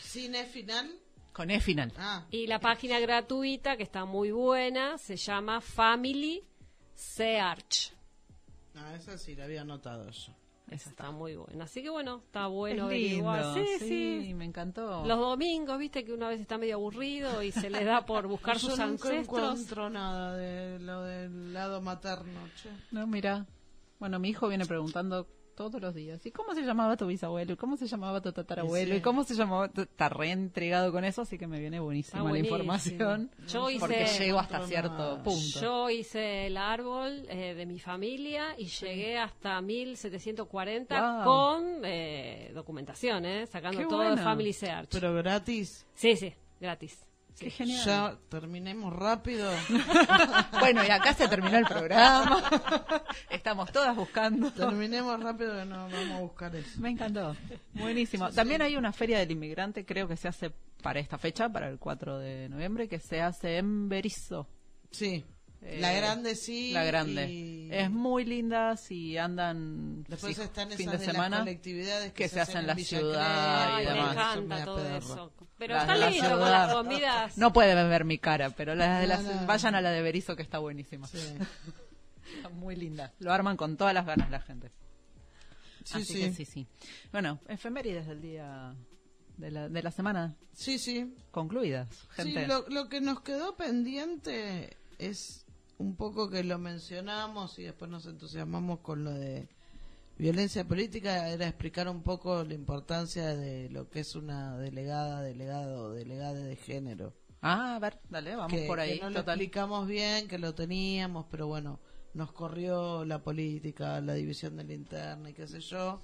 ¿Cine 0.00 0.44
final? 0.46 0.94
Con 1.32 1.50
E 1.50 1.60
final. 1.60 1.92
Ah, 1.96 2.26
Y 2.30 2.46
la 2.46 2.58
página 2.60 3.00
gratuita 3.00 3.76
que 3.76 3.82
está 3.84 4.04
muy 4.04 4.30
buena 4.32 4.98
se 4.98 5.16
llama 5.16 5.60
Family 5.60 6.44
Search. 6.94 7.92
ah, 8.76 8.94
esa 8.96 9.16
sí 9.16 9.34
la 9.34 9.44
había 9.44 9.62
anotado 9.62 10.10
yo. 10.10 10.34
Esa 10.72 10.90
Está 10.90 11.10
muy 11.10 11.36
buena. 11.36 11.64
Así 11.64 11.82
que 11.82 11.90
bueno, 11.90 12.22
está 12.24 12.46
bueno 12.46 12.90
es 12.90 12.98
lindo. 13.00 13.28
averiguar. 13.30 13.54
Sí, 13.78 13.86
sí, 14.26 14.34
me 14.34 14.44
encantó. 14.44 15.04
Los 15.06 15.18
domingos, 15.18 15.78
viste 15.78 16.04
que 16.04 16.12
una 16.12 16.28
vez 16.28 16.40
está 16.40 16.58
medio 16.58 16.74
aburrido 16.76 17.42
y 17.42 17.52
se 17.52 17.68
le 17.70 17.84
da 17.84 18.06
por 18.06 18.26
buscar 18.26 18.56
yo 18.58 18.60
sus 18.70 18.78
nunca 18.78 18.84
ancestros. 18.84 19.22
encuentro 19.24 19.90
nada 19.90 20.36
de 20.36 20.78
lo 20.80 21.02
del 21.02 21.52
lado 21.52 21.80
materno, 21.80 22.40
che. 22.62 22.70
No, 22.90 23.06
mira. 23.06 23.46
Bueno, 23.98 24.18
mi 24.18 24.30
hijo 24.30 24.48
viene 24.48 24.66
preguntando 24.66 25.28
todos 25.54 25.80
los 25.80 25.94
días. 25.94 26.24
¿Y 26.26 26.30
cómo 26.30 26.54
se 26.54 26.62
llamaba 26.62 26.96
tu 26.96 27.06
bisabuelo? 27.06 27.52
¿Y 27.52 27.56
cómo 27.56 27.76
se 27.76 27.86
llamaba 27.86 28.20
tu 28.20 28.32
tatarabuelo? 28.32 28.92
Sí. 28.92 28.98
¿Y 28.98 29.00
cómo 29.00 29.24
se 29.24 29.34
llamaba? 29.34 29.68
tu- 29.68 29.82
Está 29.82 30.08
re 30.08 30.30
entregado 30.30 30.90
con 30.92 31.04
eso, 31.04 31.22
así 31.22 31.38
que 31.38 31.46
me 31.46 31.60
viene 31.60 31.80
buenísima 31.80 32.20
Está 32.20 32.32
la 32.32 32.38
información. 32.38 33.30
Yo 33.48 33.70
hice- 33.70 33.80
porque 33.80 34.06
llego 34.18 34.38
hasta 34.38 34.58
No, 34.58 34.66
cierto 34.66 35.16
no. 35.18 35.22
punto. 35.22 35.60
Yo 35.60 35.90
hice 35.90 36.46
el 36.46 36.56
árbol 36.56 37.26
eh, 37.28 37.54
de 37.54 37.66
mi 37.66 37.78
familia 37.78 38.54
y 38.58 38.66
llegué 38.66 39.18
hasta 39.18 39.60
1740 39.60 41.24
Wow. 41.24 41.24
con 41.24 41.80
eh, 41.84 42.50
documentación, 42.54 43.24
eh, 43.24 43.46
sacando 43.46 43.78
Qué 43.78 43.86
todo 43.86 44.00
de 44.02 44.08
bueno. 44.08 44.22
Family 44.22 44.52
Search. 44.52 44.88
Pero 44.90 45.14
gratis. 45.14 45.86
Sí, 45.94 46.16
sí, 46.16 46.32
gratis. 46.60 46.98
Qué 47.38 47.50
genial. 47.50 47.84
Ya 47.84 48.18
terminemos 48.28 48.92
rápido. 48.94 49.50
Bueno, 50.60 50.84
y 50.84 50.90
acá 50.90 51.12
se 51.12 51.26
terminó 51.26 51.58
el 51.58 51.64
programa. 51.64 52.40
Estamos 53.30 53.72
todas 53.72 53.96
buscando. 53.96 54.52
terminemos 54.52 55.20
rápido 55.20 55.58
que 55.58 55.64
no 55.64 55.88
vamos 55.88 56.10
a 56.12 56.20
buscar 56.20 56.54
eso. 56.54 56.80
Me 56.80 56.90
encantó. 56.90 57.34
Buenísimo. 57.74 58.30
También 58.30 58.62
hay 58.62 58.76
una 58.76 58.92
feria 58.92 59.18
del 59.18 59.32
inmigrante, 59.32 59.84
creo 59.84 60.06
que 60.06 60.16
se 60.16 60.28
hace 60.28 60.52
para 60.82 61.00
esta 61.00 61.18
fecha, 61.18 61.48
para 61.48 61.68
el 61.68 61.78
4 61.78 62.18
de 62.18 62.48
noviembre, 62.48 62.88
que 62.88 63.00
se 63.00 63.20
hace 63.20 63.56
en 63.56 63.88
Berizo. 63.88 64.46
Sí. 64.92 65.24
Eh, 65.64 65.78
la 65.80 65.92
grande 65.92 66.34
sí. 66.34 66.72
La 66.72 66.82
grande. 66.84 67.30
y 67.30 67.68
Es 67.72 67.88
muy 67.90 68.24
linda 68.24 68.76
si 68.76 69.16
andan 69.16 70.02
Después 70.08 70.36
si 70.36 70.42
están 70.42 70.68
fin 70.70 70.80
esas 70.88 71.00
de 71.00 71.06
de, 71.06 71.12
semana. 71.12 71.36
las 71.36 71.44
colectividades 71.44 72.12
que, 72.12 72.24
que 72.24 72.28
se 72.28 72.40
hacen 72.40 72.58
en 72.58 72.66
la 72.66 72.74
Villa 72.74 72.88
ciudad 72.88 73.74
Ay, 73.76 73.84
y 73.84 73.86
me 73.86 73.92
demás. 73.94 74.10
Eso 74.12 74.42
encanta 74.42 74.64
todo 74.64 74.96
eso. 74.96 75.32
Pero 75.58 75.74
Las 75.74 75.82
está 75.84 75.96
la 75.96 76.10
lindo 76.10 76.30
con 76.30 76.50
las 76.50 76.72
comidas. 76.74 77.38
No 77.38 77.52
pueden 77.52 77.88
ver 77.88 78.04
mi 78.04 78.18
cara, 78.18 78.50
pero 78.50 78.74
las 78.74 79.00
de 79.00 79.06
las, 79.06 79.22
No, 79.22 79.40
no. 79.40 79.46
vayan 79.46 79.74
a 79.76 79.80
la 79.80 79.90
de 79.92 80.02
Berizo 80.02 80.34
que 80.34 80.42
está 80.42 80.58
buenísima. 80.58 81.06
Sí, 81.06 81.18
Está 82.36 82.48
muy 82.48 82.74
linda. 82.74 83.12
Lo 83.20 83.32
arman 83.32 83.56
con 83.56 83.76
todas 83.76 83.94
las 83.94 84.04
ganas 84.06 84.30
la 84.30 84.40
gente. 84.40 84.72
sí, 85.84 85.94
Así 85.98 86.04
sí. 86.04 86.20
que 86.20 86.32
sí, 86.32 86.44
sí. 86.44 86.66
Bueno, 87.12 87.38
efemérides 87.46 88.06
del 88.08 88.20
día 88.20 88.74
de 89.36 89.50
la, 89.50 89.68
de 89.68 89.82
la 89.82 89.90
semana 89.92 90.34
Sí, 90.52 90.78
sí. 90.78 91.14
concluidas, 91.30 91.88
Sí, 92.16 92.22
gente. 92.24 92.46
lo, 92.48 92.68
lo 92.68 92.88
que 92.88 93.00
nos 93.00 93.20
quedó 93.20 93.56
pendiente 93.56 94.76
es 94.98 95.46
un 95.82 95.96
poco 95.96 96.30
que 96.30 96.44
lo 96.44 96.58
mencionamos 96.58 97.58
y 97.58 97.64
después 97.64 97.90
nos 97.90 98.06
entusiasmamos 98.06 98.80
con 98.80 99.02
lo 99.02 99.12
de 99.12 99.48
violencia 100.16 100.66
política 100.66 101.28
era 101.28 101.48
explicar 101.48 101.88
un 101.88 102.02
poco 102.02 102.44
la 102.44 102.54
importancia 102.54 103.34
de 103.34 103.68
lo 103.68 103.90
que 103.90 104.00
es 104.00 104.14
una 104.14 104.56
delegada, 104.58 105.22
delegado, 105.22 105.92
delegada 105.92 106.34
de 106.34 106.54
género. 106.54 107.14
Ah, 107.40 107.74
a 107.74 107.78
ver, 107.80 107.98
dale, 108.08 108.36
vamos 108.36 108.52
que, 108.52 108.66
por 108.68 108.78
ahí. 108.78 109.00
que 109.00 109.04
no 109.04 109.10
lo 109.10 109.20
explicamos 109.20 109.88
bien, 109.88 110.28
que 110.28 110.38
lo 110.38 110.54
teníamos, 110.54 111.26
pero 111.28 111.48
bueno, 111.48 111.80
nos 112.14 112.30
corrió 112.30 113.04
la 113.04 113.20
política, 113.20 114.00
la 114.00 114.14
división 114.14 114.56
de 114.56 114.64
la 114.64 114.74
interna 114.74 115.30
y 115.30 115.34
qué 115.34 115.48
sé 115.48 115.58
yo. 115.60 116.00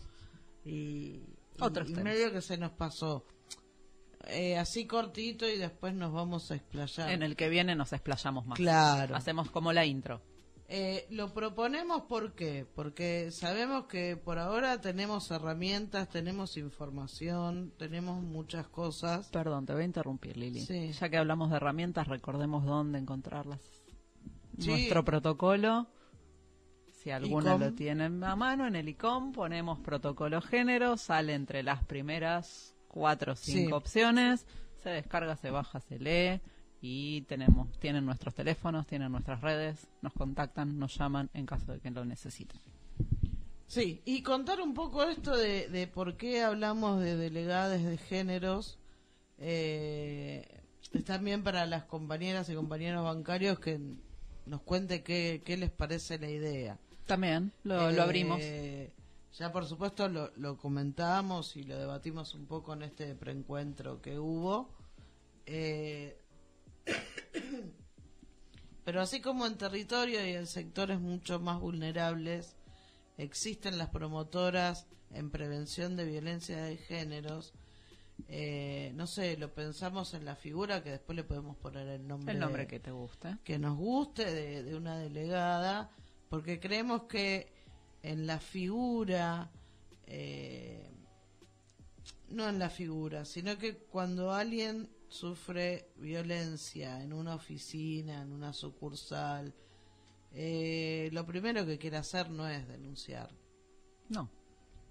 Y, 0.65 1.23
Otros 1.61 1.89
y 1.89 1.95
medio 1.95 2.33
que 2.33 2.43
se 2.43 2.59
nos 2.59 2.73
pasó. 2.73 3.25
Eh, 4.29 4.59
así 4.59 4.87
cortito 4.87 5.49
y 5.49 5.57
después 5.57 5.95
nos 5.95 6.13
vamos 6.13 6.51
a 6.51 6.57
explayar. 6.57 7.11
En 7.11 7.23
el 7.23 7.35
que 7.35 7.49
viene 7.49 7.75
nos 7.75 7.93
explayamos 7.93 8.47
más. 8.47 8.57
Claro. 8.59 9.17
Hacemos 9.17 9.51
como 9.51 9.73
la 9.73 9.87
intro. 9.87 10.21
Eh, 10.71 11.07
lo 11.09 11.33
proponemos 11.33 12.03
¿por 12.03 12.35
qué? 12.35 12.67
Porque 12.75 13.31
sabemos 13.31 13.87
que 13.87 14.19
por 14.19 14.39
ahora 14.39 14.83
tenemos 14.83 15.31
herramientas, 15.31 16.11
tenemos 16.11 16.59
información, 16.59 17.73
tenemos 17.79 18.23
muchas 18.23 18.69
cosas. 18.69 19.29
Perdón, 19.31 19.65
te 19.65 19.73
voy 19.73 19.83
a 19.83 19.87
interrumpir, 19.87 20.37
Lili. 20.37 20.61
Sí. 20.61 20.93
Ya 20.93 21.09
que 21.09 21.17
hablamos 21.17 21.49
de 21.49 21.57
herramientas, 21.57 22.07
recordemos 22.07 22.67
dónde 22.67 22.99
encontrarlas. 22.99 23.63
Sí. 24.59 24.69
Nuestro 24.69 25.07
protocolo, 25.07 25.89
si 26.93 27.11
alguno 27.13 27.47
ICOM. 27.47 27.61
lo 27.63 27.73
tienen 27.73 28.23
a 28.23 28.37
mano, 28.37 28.67
en 28.67 28.77
el 28.77 28.91
ICOM 28.91 29.33
ponemos 29.33 29.79
protocolo 29.79 30.43
género, 30.43 30.99
sale 30.99 31.33
entre 31.33 31.63
las 31.63 31.83
primeras 31.85 32.75
cuatro 32.99 33.33
o 33.33 33.37
cinco 33.37 33.69
Sí. 33.69 33.73
opciones, 33.73 34.45
se 34.83 34.91
descarga, 34.91 35.37
se 35.37 35.51
baja, 35.51 35.81
se 35.81 35.99
lee 35.99 36.41
y 36.81 37.23
tenemos, 37.23 37.79
tienen 37.79 38.05
nuestros 38.05 38.35
teléfonos, 38.35 38.87
tienen 38.87 39.13
nuestras 39.13 39.41
redes, 39.41 39.87
nos 40.03 40.13
contactan, 40.13 40.79
nos 40.79 40.97
llaman 40.99 41.31
en 41.33 41.47
caso 41.47 41.73
de 41.73 41.81
que 41.81 41.91
lo 41.91 42.05
necesiten. 42.05 42.61
Sí, 43.69 44.01
y 44.05 44.23
contar 44.23 44.61
un 44.61 44.75
poco 44.75 45.03
esto 45.05 45.37
de, 45.37 45.69
de 45.69 45.87
por 45.87 46.17
qué 46.17 46.43
hablamos 46.43 47.01
de 47.01 47.17
delegadas 47.17 47.83
de 47.85 47.99
géneros. 47.99 48.79
Eh, 49.39 50.45
también 51.05 51.43
para 51.45 51.67
las 51.67 51.85
compañeras 51.85 52.49
y 52.49 52.55
compañeros 52.55 53.05
bancarios 53.05 53.59
que 53.61 53.79
nos 54.47 54.63
cuente 54.63 55.03
qué, 55.03 55.43
qué 55.45 55.57
les 55.57 55.71
parece 55.71 56.19
la 56.19 56.31
idea. 56.31 56.79
También 57.07 57.53
lo, 57.63 57.91
lo 57.93 57.99
Eh, 57.99 58.01
abrimos. 58.01 58.41
Ya 59.39 59.53
por 59.53 59.67
supuesto 59.67 60.09
lo, 60.09 60.33
lo 60.37 60.57
comentamos 60.57 61.57
y 61.57 61.63
lo 61.63 61.79
debatimos 61.79 62.35
un 62.35 62.47
poco 62.47 62.73
en 62.73 62.83
este 62.83 63.15
preencuentro 63.15 64.03
que 64.03 64.19
hubo. 64.19 64.75
Eh, 65.47 66.21
pero 68.85 69.01
así 69.01 69.21
como 69.21 69.47
en 69.47 69.57
territorio 69.57 70.27
y 70.27 70.33
en 70.33 70.49
sectores 70.49 70.99
mucho 70.99 71.39
más 71.39 71.61
vulnerables, 71.61 72.57
existen 73.17 73.79
las 73.79 73.91
promotoras 73.91 74.89
en 75.13 75.31
prevención 75.31 75.95
de 75.95 76.05
violencia 76.05 76.61
de 76.65 76.77
géneros. 76.77 77.55
Eh, 78.27 78.91
no 78.97 79.07
sé, 79.07 79.37
lo 79.37 79.55
pensamos 79.55 80.15
en 80.15 80.25
la 80.25 80.35
figura 80.35 80.83
que 80.83 80.91
después 80.91 81.15
le 81.15 81.23
podemos 81.23 81.57
poner 81.57 81.87
el 81.87 82.09
nombre 82.09 82.35
El 82.35 82.41
nombre 82.41 82.67
que 82.67 82.81
te 82.81 82.91
guste. 82.91 83.37
que 83.45 83.61
nos 83.61 83.77
guste 83.77 84.25
de, 84.25 84.65
de 84.65 84.75
una 84.75 84.99
delegada, 84.99 85.93
porque 86.29 86.59
creemos 86.59 87.05
que 87.05 87.57
en 88.03 88.27
la 88.27 88.39
figura, 88.39 89.51
eh, 90.07 90.91
no 92.29 92.49
en 92.49 92.59
la 92.59 92.71
figura, 92.71 93.25
sino 93.25 93.59
que 93.59 93.77
cuando 93.77 94.33
alguien 94.33 94.89
sufre 95.09 95.91
violencia 95.97 97.03
en 97.03 97.13
una 97.13 97.35
oficina, 97.35 98.23
en 98.23 98.33
una 98.33 98.53
sucursal, 98.53 99.55
eh, 100.33 101.09
lo 101.13 101.25
primero 101.27 101.65
que 101.65 101.79
quiere 101.79 101.97
hacer 101.97 102.31
no 102.31 102.47
es 102.47 102.67
denunciar, 102.69 103.31
No, 104.09 104.29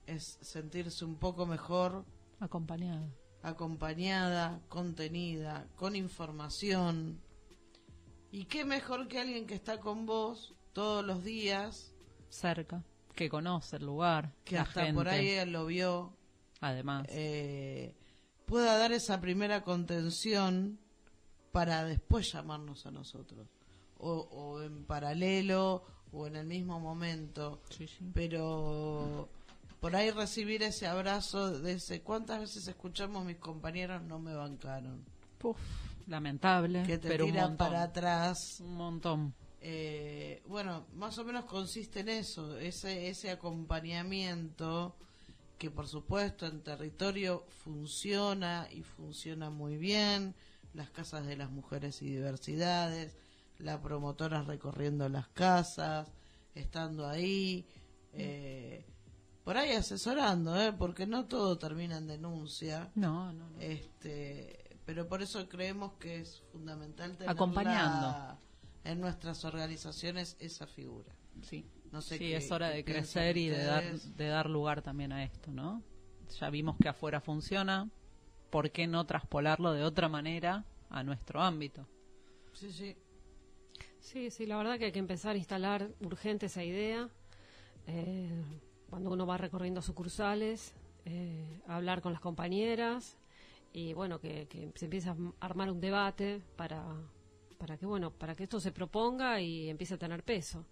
es 0.08 0.38
sentirse 0.42 1.06
un 1.06 1.16
poco 1.16 1.46
mejor 1.46 2.06
acompañado. 2.40 3.08
acompañada, 3.44 4.60
contenida, 4.68 5.68
con 5.76 5.96
información. 5.96 7.22
Y 8.32 8.46
qué 8.46 8.66
mejor 8.66 9.08
que 9.08 9.20
alguien 9.20 9.46
que 9.48 9.54
está 9.56 9.80
con 9.80 10.06
vos 10.06 10.54
todos 10.74 11.06
los 11.06 11.24
días, 11.24 11.94
Cerca, 12.30 12.84
que 13.18 13.30
conoce 13.30 13.76
el 13.78 13.86
lugar, 13.86 14.32
que 14.46 14.58
hasta 14.58 14.86
gente, 14.86 14.94
por 14.94 15.10
ahí 15.10 15.30
él 15.32 15.52
lo 15.52 15.66
vio, 15.66 16.14
además. 16.62 17.06
eh, 17.10 17.94
pueda 18.46 18.78
dar 18.78 18.92
esa 18.94 19.20
primera 19.20 19.64
contención 19.64 20.78
para 21.52 21.84
después 21.84 22.32
llamarnos 22.32 22.86
a 22.86 22.92
nosotros. 22.92 23.48
O, 23.98 24.12
o 24.14 24.62
en 24.62 24.86
paralelo 24.86 25.84
o 26.12 26.28
en 26.28 26.36
el 26.36 26.46
mismo 26.46 26.80
momento. 26.80 27.62
Sí, 27.72 27.88
sí. 27.88 28.12
Pero 28.14 29.28
por 29.80 29.96
ahí 29.96 30.12
recibir 30.12 30.62
ese 30.62 30.86
abrazo 30.86 31.60
de 31.60 31.74
ese, 31.74 32.02
¿cuántas 32.04 32.40
veces 32.40 32.68
escuchamos 32.68 33.26
mis 33.26 33.38
compañeros 33.38 34.04
no 34.04 34.20
me 34.20 34.36
bancaron? 34.36 35.04
Puf, 35.40 35.58
lamentable, 36.06 36.84
que 36.84 37.00
te 37.00 37.08
pero 37.08 37.26
tiran 37.26 37.58
para 37.58 37.82
atrás. 37.82 38.60
Un 38.62 38.76
montón. 38.76 39.34
Eh, 39.62 40.44
bueno, 40.48 40.86
más 40.94 41.18
o 41.18 41.24
menos 41.24 41.46
consiste 41.46 42.02
en 42.02 42.10
eso, 42.10 42.58
ese, 42.58 43.10
ese 43.10 43.32
acompañamiento 43.32 44.96
que 45.58 45.72
por 45.72 45.88
supuesto 45.88 46.46
en 46.46 46.62
territorio 46.62 47.44
funciona 47.64 48.68
y 48.72 48.84
funciona 48.84 49.50
muy 49.50 49.78
bien, 49.78 50.36
las 50.74 50.90
casas 50.92 51.26
de 51.26 51.36
las 51.36 51.50
mujeres 51.50 52.02
y 52.02 52.06
diversidades, 52.12 53.18
la 53.58 53.82
promotora 53.82 54.44
recorriendo 54.44 55.10
las 55.10 55.28
casas, 55.30 56.08
estando 56.54 57.08
ahí, 57.08 57.66
eh, 58.14 58.86
por 59.44 59.58
ahí 59.58 59.72
asesorando, 59.72 60.60
¿eh? 60.62 60.74
porque 60.74 61.08
no 61.08 61.26
todo 61.26 61.58
termina 61.58 61.98
en 61.98 62.08
denuncia. 62.08 62.92
No, 62.94 63.34
no, 63.34 63.50
no. 63.50 63.60
Este, 63.60 64.78
pero 64.86 65.08
por 65.08 65.24
eso 65.24 65.50
creemos 65.50 65.94
que 65.94 66.22
es 66.22 66.44
fundamental 66.52 67.14
tenerla 67.14 67.32
Acompañando. 67.32 68.38
En 68.92 69.02
nuestras 69.02 69.44
organizaciones 69.46 70.36
esa 70.40 70.68
figura. 70.68 71.14
Sí, 71.42 71.66
No 71.92 72.02
sé 72.02 72.18
sí 72.18 72.26
qué- 72.26 72.38
es 72.38 72.52
hora 72.52 72.70
de 72.70 72.84
crecer 72.84 73.38
y 73.38 73.48
de 73.50 73.64
dar, 73.64 73.84
de 73.84 74.28
dar 74.28 74.50
lugar 74.50 74.82
también 74.82 75.12
a 75.12 75.24
esto, 75.24 75.52
¿no? 75.52 75.82
Ya 76.40 76.50
vimos 76.50 76.78
que 76.78 76.90
afuera 76.90 77.22
funciona, 77.22 77.90
¿por 78.50 78.72
qué 78.72 78.88
no 78.88 79.06
traspolarlo 79.06 79.72
de 79.74 79.84
otra 79.84 80.10
manera 80.10 80.66
a 80.90 81.04
nuestro 81.04 81.42
ámbito? 81.42 81.88
Sí, 82.54 82.72
sí. 82.72 82.96
Sí, 84.00 84.32
sí, 84.32 84.46
la 84.46 84.58
verdad 84.58 84.78
que 84.80 84.86
hay 84.86 84.92
que 84.92 85.00
empezar 85.00 85.36
a 85.36 85.38
instalar 85.38 85.90
urgente 86.02 86.46
esa 86.48 86.64
idea. 86.64 87.10
eh, 87.88 88.44
cuando 88.90 89.12
uno 89.12 89.26
va 89.26 89.38
recorriendo 89.38 89.82
sucursales, 89.82 90.74
eh, 91.06 91.62
hablar 91.68 92.02
con 92.02 92.12
las 92.14 92.22
compañeras 92.22 93.18
y 93.74 93.94
bueno, 93.94 94.20
que, 94.20 94.48
que 94.48 94.72
se 94.76 94.86
empiece 94.86 95.10
a 95.10 95.16
armar 95.40 95.70
un 95.72 95.80
debate 95.82 96.42
para, 96.56 96.84
para 97.58 97.78
que 97.78 97.86
bueno, 97.86 98.12
para 98.12 98.36
que 98.36 98.44
esto 98.44 98.60
se 98.60 98.72
proponga 98.72 99.40
y 99.42 99.70
empiece 99.70 99.96
a 99.96 99.98
tener 99.98 100.24
peso. 100.24 100.66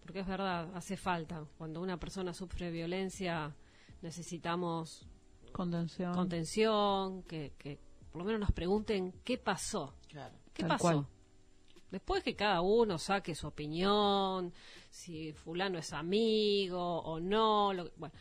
Porque 0.00 0.20
es 0.20 0.26
verdad, 0.26 0.68
hace 0.74 0.96
falta. 0.96 1.44
Cuando 1.58 1.80
una 1.80 1.96
persona 1.98 2.32
sufre 2.34 2.70
violencia, 2.70 3.54
necesitamos 4.00 5.06
Contención. 5.52 6.12
contención, 6.14 7.22
que, 7.24 7.52
que 7.58 7.78
por 8.10 8.20
lo 8.20 8.24
menos 8.24 8.40
nos 8.40 8.52
pregunten 8.52 9.12
qué 9.24 9.38
pasó. 9.38 9.94
Claro. 10.08 10.34
¿Qué 10.52 10.62
Tal 10.62 10.70
pasó? 10.70 10.80
cual. 10.82 11.06
Después 11.90 12.22
que 12.24 12.34
cada 12.34 12.62
uno 12.62 12.98
saque 12.98 13.34
su 13.34 13.46
opinión, 13.46 14.52
si 14.90 15.32
fulano 15.34 15.78
es 15.78 15.92
amigo 15.92 17.00
o 17.02 17.20
no, 17.20 17.72
lo 17.72 17.84
que- 17.84 17.92
bueno, 17.96 18.14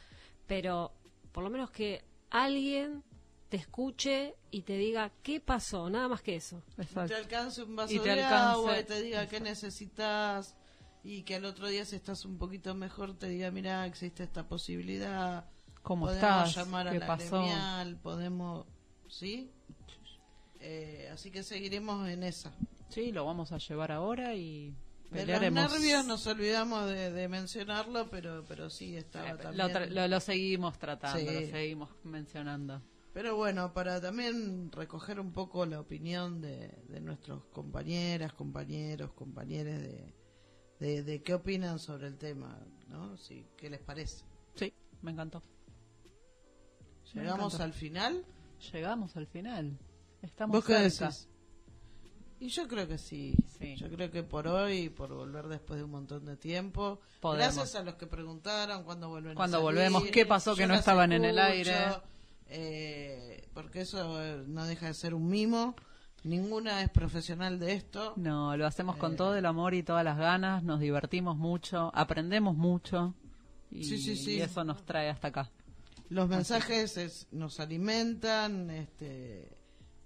pero 0.45 0.91
por 1.32 1.43
lo 1.43 1.49
menos 1.49 1.72
que 1.72 2.03
alguien 2.30 3.03
te 3.52 3.58
escuche 3.58 4.34
y 4.49 4.62
te 4.62 4.78
diga 4.78 5.12
qué 5.24 5.41
pasó, 5.41 5.89
nada 5.89 6.08
más 6.08 6.22
que 6.22 6.38
eso. 6.38 6.64
Exacto. 6.78 7.14
Te 7.14 7.16
alcance 7.16 7.62
un 7.64 7.76
vaso 7.76 7.93
Y 7.93 7.99
te 7.99 8.06
de 8.16 8.24
alcance- 8.24 8.54
agua 8.54 8.80
y 8.80 8.84
te 8.86 9.02
diga 9.02 9.28
qué 9.28 9.41
necesitas 9.41 10.56
y 11.04 11.24
que 11.24 11.36
al 11.36 11.43
otro 11.43 11.68
día 11.68 11.84
si 11.84 11.97
estás 11.97 12.24
un 12.24 12.38
poquito 12.38 12.74
mejor 12.76 13.14
te 13.18 13.28
diga, 13.28 13.52
mira, 13.52 13.86
existe 13.86 14.24
esta 14.24 14.47
posibilidad. 14.47 15.45
¿Cómo 15.84 16.06
podemos 16.06 16.47
estás? 16.49 16.56
llamar 16.56 16.88
a 16.88 16.91
¿Qué 16.91 16.99
la 16.99 17.08
pasó? 17.08 17.39
gremial, 17.41 17.97
podemos, 17.97 18.66
¿sí? 19.10 19.52
Eh, 20.62 21.10
así 21.12 21.30
que 21.30 21.43
seguiremos 21.43 22.08
en 22.08 22.24
esa. 22.24 22.54
Sí, 22.89 23.12
lo 23.12 23.26
vamos 23.26 23.52
a 23.52 23.58
llevar 23.58 23.91
ahora 23.91 24.34
y 24.36 24.74
De 25.10 25.26
los 25.26 25.41
nervios 25.52 26.06
nos 26.06 26.26
olvidamos 26.28 26.88
de, 26.88 27.12
de 27.12 27.28
mencionarlo, 27.28 28.10
pero 28.10 28.45
pero 28.47 28.70
sí 28.70 28.95
estaba 28.95 29.32
Eh, 29.32 29.36
también. 29.38 29.58
lo, 29.58 29.74
tra- 29.74 29.89
lo- 29.89 30.08
lo 30.08 30.20
seguimos 30.22 30.78
tratando, 30.78 31.20
Sí. 31.20 31.26
lo 31.26 31.52
seguimos 31.52 31.89
mencionando. 32.04 32.82
Pero 33.14 33.36
bueno, 33.36 33.74
para 33.74 33.99
también 33.99 34.72
recoger 34.72 35.20
un 35.20 35.34
poco 35.34 35.66
la 35.66 35.80
opinión 35.82 36.39
de, 36.41 36.70
de 36.88 37.01
nuestros 37.01 37.43
compañeras, 37.45 38.34
compañeros, 38.34 39.12
compañeres 39.14 39.82
de, 39.82 40.14
de, 40.80 41.03
de 41.03 41.22
qué 41.22 41.34
opinan 41.34 41.78
sobre 41.78 42.07
el 42.07 42.18
tema, 42.18 42.57
¿no? 42.88 43.18
Sí, 43.18 43.45
¿Qué 43.57 43.70
les 43.70 43.82
parece? 43.82 44.24
Sí, 44.55 44.74
me 45.01 45.12
encantó. 45.12 45.43
Me 47.14 47.24
Llegamos 47.24 47.59
al 47.59 47.74
final. 47.74 48.26
Llegamos 48.72 49.18
al 49.18 49.28
final. 49.28 49.78
Estamos 50.22 50.55
¿Vos 50.55 50.66
qué 50.66 50.74
decís? 50.76 51.28
Y 52.39 52.47
yo 52.47 52.68
creo 52.68 52.88
que 52.88 52.97
sí. 52.97 53.36
Sí. 53.59 53.76
Yo 53.76 53.89
creo 53.89 54.09
que 54.09 54.24
por 54.24 54.47
hoy, 54.47 54.89
por 54.89 55.14
volver 55.14 55.47
después 55.47 55.78
de 55.78 55.84
un 55.84 55.91
montón 55.91 56.26
de 56.26 56.38
tiempo, 56.38 56.99
Podemos. 57.20 57.55
gracias 57.55 57.76
a 57.76 57.84
los 57.84 57.95
que 57.95 58.07
preguntaron 58.07 58.84
cuándo 58.84 59.09
vuelven. 59.09 59.34
a 59.39 59.47
salir, 59.47 59.62
volvemos, 59.62 60.03
qué 60.05 60.26
pasó 60.26 60.55
que 60.55 60.66
no 60.66 60.74
estaban 60.74 61.12
en 61.12 61.26
el 61.26 61.38
aire. 61.38 61.76
Eh, 62.52 63.47
porque 63.54 63.82
eso 63.82 64.22
eh, 64.24 64.43
no 64.47 64.66
deja 64.66 64.88
de 64.88 64.93
ser 64.93 65.14
un 65.14 65.28
mimo. 65.28 65.76
Ninguna 66.24 66.84
es 66.84 66.89
profesional 66.89 67.58
de 67.60 67.74
esto. 67.74 68.14
No, 68.18 68.56
lo 68.56 68.68
hacemos 68.68 68.95
con 68.97 69.14
Eh. 69.14 69.16
todo 69.16 69.36
el 69.36 69.45
amor 69.45 69.74
y 69.74 69.82
todas 69.84 70.04
las 70.06 70.18
ganas, 70.18 70.62
nos 70.64 70.80
divertimos 70.80 71.36
mucho, 71.38 71.91
aprendemos 71.95 72.56
mucho 72.56 73.16
y, 73.72 73.84
Sí, 73.86 73.97
sí, 73.97 74.16
sí. 74.16 74.32
y 74.38 74.41
eso 74.41 74.64
nos 74.64 74.86
trae 74.86 75.10
hasta 75.10 75.30
acá. 75.30 75.49
Los 76.10 76.28
mensajes 76.30 76.97
es- 76.97 77.28
nos 77.32 77.60
alimentan, 77.60 78.70
este, 78.70 79.49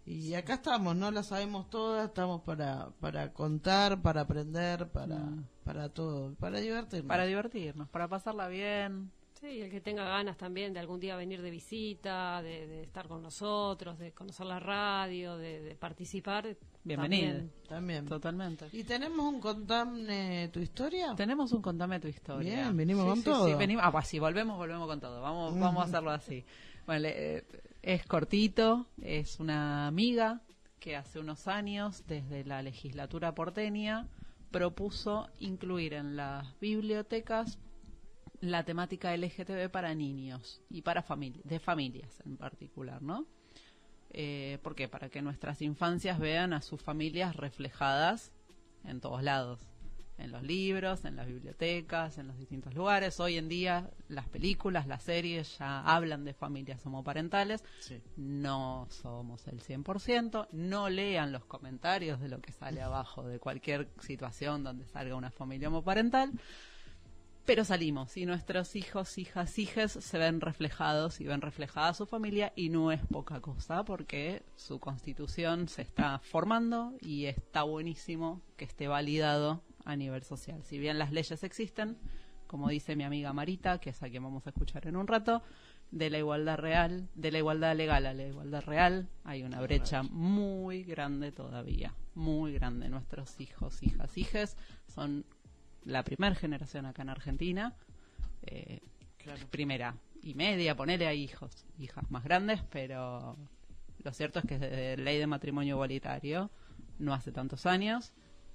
y 0.06 0.36
acá 0.36 0.54
estamos, 0.54 0.96
no 0.96 1.10
las 1.12 1.26
sabemos 1.28 1.70
todas, 1.70 2.06
estamos 2.08 2.42
para, 2.44 2.92
para 3.02 3.34
contar, 3.34 4.02
para 4.02 4.22
aprender, 4.22 4.88
para, 4.90 5.20
para 5.66 5.90
todo, 5.90 6.36
para 6.36 6.60
divertirnos. 6.60 7.08
Para 7.10 7.26
divertirnos, 7.26 7.90
para 7.90 8.08
pasarla 8.08 8.48
bien. 8.48 9.12
Sí, 9.48 9.58
y 9.58 9.62
el 9.62 9.70
que 9.70 9.80
tenga 9.82 10.06
ganas 10.06 10.38
también 10.38 10.74
de 10.74 10.80
algún 10.80 11.00
día 11.00 11.16
venir 11.16 11.42
de 11.42 11.52
visita, 11.52 12.42
de, 12.42 12.66
de 12.68 12.84
estar 12.84 13.08
con 13.08 13.22
nosotros, 13.22 14.00
de 14.00 14.12
conocer 14.12 14.46
la 14.48 14.60
radio, 14.60 15.38
de, 15.38 15.62
de 15.62 15.76
participar. 15.76 16.56
Bienvenido. 16.84 17.28
también. 17.34 17.52
También. 17.68 18.06
Totalmente. 18.06 18.68
¿Y 18.74 18.84
tenemos 18.84 19.20
un 19.26 19.40
contame 19.40 20.50
tu 20.52 20.60
historia? 20.60 21.14
Tenemos 21.16 21.52
un 21.52 21.62
contame 21.62 22.00
tu 22.00 22.08
historia. 22.08 22.56
Bien, 22.56 22.78
venimos 22.78 23.04
Sí, 23.04 23.10
con 23.10 23.18
sí, 23.20 23.24
todo. 23.24 23.48
Sí, 23.48 23.54
venimos, 23.54 23.84
ah, 23.86 23.92
pues 23.92 24.08
sí, 24.08 24.20
volvemos, 24.20 24.58
volvemos 24.58 24.88
con 24.88 25.00
todo. 25.00 25.22
Vamos, 25.22 25.60
vamos 25.60 25.82
a 25.84 25.86
hacerlo 25.88 26.12
así. 26.12 26.44
Bueno, 26.88 27.02
le- 27.02 27.38
eh, 27.38 27.44
es 27.84 28.06
cortito, 28.06 28.88
es 29.02 29.40
una 29.40 29.86
amiga 29.88 30.42
que 30.80 30.96
hace 30.96 31.20
unos 31.20 31.48
años, 31.48 32.04
desde 32.08 32.44
la 32.46 32.62
legislatura 32.62 33.34
porteña, 33.36 34.08
propuso 34.52 35.28
incluir 35.40 35.94
en 35.94 36.16
las 36.16 36.60
bibliotecas 36.60 37.60
la 38.42 38.64
temática 38.64 39.16
LGTB 39.16 39.70
para 39.70 39.94
niños 39.96 40.62
y 40.70 40.82
para 40.82 41.06
de 41.44 41.60
familias 41.60 42.22
en 42.26 42.38
particular, 42.38 43.02
¿no? 43.02 43.26
Eh, 44.12 44.60
¿Por 44.62 44.76
qué? 44.76 44.88
Para 44.88 45.10
que 45.10 45.22
nuestras 45.22 45.62
infancias 45.62 46.20
vean 46.20 46.54
a 46.54 46.62
sus 46.62 46.82
familias 46.82 47.36
reflejadas 47.36 48.32
en 48.86 49.02
todos 49.02 49.24
lados, 49.24 49.68
en 50.18 50.32
los 50.32 50.44
libros, 50.44 51.04
en 51.04 51.16
las 51.18 51.28
bibliotecas, 51.28 52.18
en 52.18 52.28
los 52.28 52.38
distintos 52.38 52.74
lugares. 52.74 53.20
Hoy 53.20 53.38
en 53.38 53.50
día 53.50 53.90
las 54.08 54.30
películas, 54.30 54.88
las 54.88 55.04
series 55.04 55.58
ya 55.58 55.82
hablan 55.82 56.24
de 56.24 56.34
familias 56.34 56.86
homoparentales. 56.86 57.64
Sí. 57.80 58.02
No 58.16 58.88
somos 58.90 59.48
el 59.48 59.62
100%. 59.62 60.48
No 60.52 60.90
lean 60.90 61.32
los 61.32 61.46
comentarios 61.46 62.22
de 62.22 62.30
lo 62.30 62.40
que 62.40 62.54
sale 62.54 62.82
abajo 62.82 63.24
de 63.24 63.40
cualquier 63.40 63.90
situación 64.00 64.64
donde 64.64 64.86
salga 64.86 65.16
una 65.16 65.32
familia 65.32 65.68
homoparental. 65.68 66.32
Pero 67.46 67.64
salimos 67.64 68.18
y 68.18 68.26
nuestros 68.26 68.76
hijos, 68.76 69.20
hijas, 69.20 69.60
hijes 69.60 69.92
se 69.92 70.18
ven 70.18 70.42
reflejados 70.42 71.22
y 71.22 71.26
ven 71.26 71.42
reflejada 71.42 71.94
su 71.94 72.08
familia 72.08 72.52
y 72.56 72.70
no 72.70 72.92
es 72.92 73.06
poca 73.06 73.40
cosa 73.40 73.86
porque 73.86 74.42
su 74.56 74.80
constitución 74.80 75.68
se 75.68 75.84
está 75.84 76.18
formando 76.18 76.96
y 77.02 77.26
está 77.26 77.62
buenísimo 77.62 78.42
que 78.58 78.66
esté 78.66 78.88
validado 78.88 79.62
a 79.84 79.96
nivel 79.96 80.24
social. 80.24 80.64
Si 80.64 80.80
bien 80.80 80.98
las 80.98 81.12
leyes 81.12 81.44
existen, 81.44 82.00
como 82.48 82.70
dice 82.70 82.96
mi 82.96 83.04
amiga 83.04 83.32
Marita, 83.32 83.78
que 83.78 83.92
es 83.92 84.02
a 84.02 84.10
quien 84.10 84.24
vamos 84.24 84.48
a 84.48 84.50
escuchar 84.50 84.88
en 84.88 84.96
un 84.96 85.06
rato, 85.06 85.44
de 85.92 86.10
la 86.10 86.18
igualdad 86.18 86.58
real, 86.58 87.10
de 87.14 87.32
la 87.32 87.38
igualdad 87.38 87.76
legal 87.76 88.08
a 88.08 88.14
la 88.16 88.24
igualdad 88.24 88.64
real, 88.64 89.08
hay 89.24 89.44
una 89.44 89.62
brecha 89.62 90.02
muy 90.02 90.84
grande 90.84 91.32
todavía, 91.32 91.94
muy 92.16 92.54
grande. 92.54 92.90
Nuestros 92.90 93.40
hijos, 93.40 93.84
hijas, 93.84 94.18
hijes 94.18 94.58
son 94.88 95.26
la 95.86 96.04
primera 96.04 96.36
generación 96.36 96.86
acá 96.86 97.02
en 97.04 97.10
Argentina, 97.10 97.74
eh, 98.44 98.80
Claro. 99.18 99.48
primera 99.50 99.96
y 100.22 100.34
media, 100.36 100.76
ponerle 100.76 101.08
a 101.08 101.14
hijos, 101.14 101.66
hijas 101.80 102.10
más 102.12 102.24
grandes, 102.24 102.62
pero 102.70 103.36
lo 104.04 104.14
cierto 104.14 104.40
es 104.40 104.46
que 104.46 104.60
desde 104.60 104.98
ley 104.98 105.18
de 105.18 105.26
matrimonio 105.28 105.76
igualitario 105.76 106.52
no 107.00 107.14
hace 107.14 107.32
tantos 107.32 107.66
años 107.66 108.14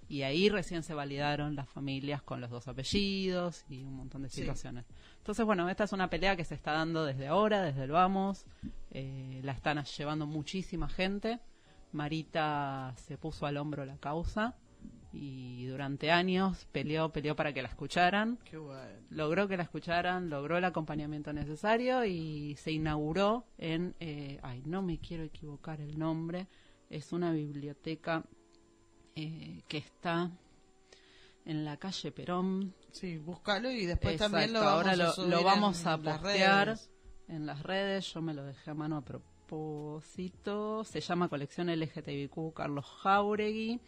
y 0.09 0.23
ahí 0.23 0.49
recién 0.49 0.83
se 0.83 0.95
validaron 0.95 1.55
las 1.57 1.69
familias 1.69 2.23
con 2.23 2.41
los 2.41 2.51
dos 2.51 2.67
apellidos 2.69 3.65
y 3.69 3.85
un 3.85 3.95
montón 3.95 4.23
de 4.23 4.29
Sí. 4.29 4.41
situaciones. 4.41 4.85
Entonces, 5.19 5.45
bueno, 5.45 5.69
esta 5.69 5.85
es 5.85 5.93
una 5.93 6.09
pelea 6.11 6.35
que 6.37 6.45
se 6.45 6.55
está 6.55 6.73
dando 6.73 7.05
desde 7.05 7.27
ahora, 7.29 7.63
desde 7.63 7.85
el 7.85 7.91
vamos, 7.93 8.45
eh, 8.91 9.41
la 9.45 9.53
están 9.53 9.83
llevando 9.85 10.27
muchísima 10.27 10.89
gente. 10.89 11.39
Marita 11.93 12.95
se 12.97 13.19
puso 13.19 13.47
al 13.47 13.57
hombro 13.57 13.85
la 13.85 13.97
causa 13.99 14.57
y 15.13 15.67
durante 15.67 16.11
años 16.11 16.67
peleó, 16.71 17.11
peleó 17.11 17.35
para 17.35 17.53
que 17.53 17.63
la 17.63 17.69
escucharan 17.69 18.39
Qué 18.45 18.57
bueno. 18.57 18.81
logró 19.11 19.49
que 19.49 19.57
la 19.57 19.65
escucharan, 19.65 20.31
logró 20.31 20.59
el 20.59 20.65
acompañamiento 20.65 21.33
necesario 21.33 22.05
y 22.05 22.57
se 22.57 22.73
inauguró 22.73 23.45
en, 23.59 23.95
eh, 24.01 24.39
ay, 24.43 24.63
no 24.65 24.83
me 24.83 24.99
quiero 24.99 25.25
equivocar 25.25 25.81
el 25.81 25.99
nombre, 25.99 26.47
es 26.89 27.13
una 27.13 27.33
biblioteca 27.33 28.25
eh, 29.17 29.63
que 29.67 29.79
está 29.79 30.31
en 31.45 31.65
la 31.65 31.77
calle 31.77 32.13
Perón. 32.13 32.75
Sí, 32.93 33.19
búscalo 33.19 33.71
y 33.71 33.87
después 33.87 34.15
Exacto, 34.15 34.37
también 34.37 34.53
lo 34.53 34.61
vamos 34.61 34.73
ahora 34.73 34.93
a 34.93 34.97
lo, 34.97 35.13
subir 35.13 35.31
lo 35.31 35.43
vamos 35.43 35.81
en 35.83 35.89
a 35.89 35.99
postear 35.99 36.79
en 37.29 37.47
las 37.47 37.63
redes, 37.63 38.13
yo 38.13 38.23
me 38.23 38.35
lo 38.35 38.45
dejé 38.45 38.71
a 38.71 38.75
mano 38.75 38.97
a 38.97 39.05
propósito, 39.05 40.85
se 40.85 41.01
llama 41.01 41.29
Colección 41.29 41.69
LGTBQ 41.69 42.53
Carlos 42.55 42.87
Jauregui 43.03 43.81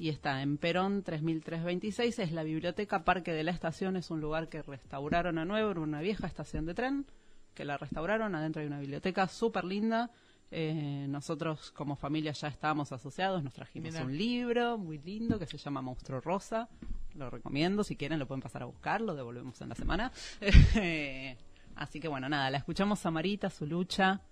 y 0.00 0.08
está 0.08 0.40
en 0.40 0.56
Perón 0.56 1.02
3326, 1.02 2.20
es 2.20 2.32
la 2.32 2.42
biblioteca 2.42 3.04
Parque 3.04 3.34
de 3.34 3.44
la 3.44 3.50
Estación, 3.50 3.98
es 3.98 4.10
un 4.10 4.22
lugar 4.22 4.48
que 4.48 4.62
restauraron 4.62 5.36
a 5.36 5.44
nuevo, 5.44 5.72
era 5.72 5.80
una 5.80 6.00
vieja 6.00 6.26
estación 6.26 6.64
de 6.64 6.72
tren, 6.72 7.04
que 7.52 7.66
la 7.66 7.76
restauraron, 7.76 8.34
adentro 8.34 8.62
hay 8.62 8.66
una 8.66 8.80
biblioteca 8.80 9.28
súper 9.28 9.64
linda, 9.64 10.10
eh, 10.50 11.04
nosotros 11.06 11.70
como 11.72 11.96
familia 11.96 12.32
ya 12.32 12.48
estábamos 12.48 12.92
asociados, 12.92 13.44
nos 13.44 13.52
trajimos 13.52 13.92
Mirá. 13.92 14.06
un 14.06 14.16
libro 14.16 14.78
muy 14.78 14.96
lindo 14.96 15.38
que 15.38 15.44
se 15.44 15.58
llama 15.58 15.82
Monstruo 15.82 16.22
Rosa, 16.22 16.70
lo 17.14 17.28
recomiendo, 17.28 17.84
si 17.84 17.94
quieren 17.94 18.18
lo 18.18 18.26
pueden 18.26 18.40
pasar 18.40 18.62
a 18.62 18.64
buscar, 18.64 19.02
lo 19.02 19.14
devolvemos 19.14 19.60
en 19.60 19.68
la 19.68 19.74
semana. 19.74 20.12
Así 21.76 22.00
que 22.00 22.08
bueno, 22.08 22.26
nada, 22.26 22.48
la 22.48 22.56
escuchamos 22.56 23.04
a 23.04 23.10
Marita, 23.10 23.50
su 23.50 23.66
lucha 23.66 24.22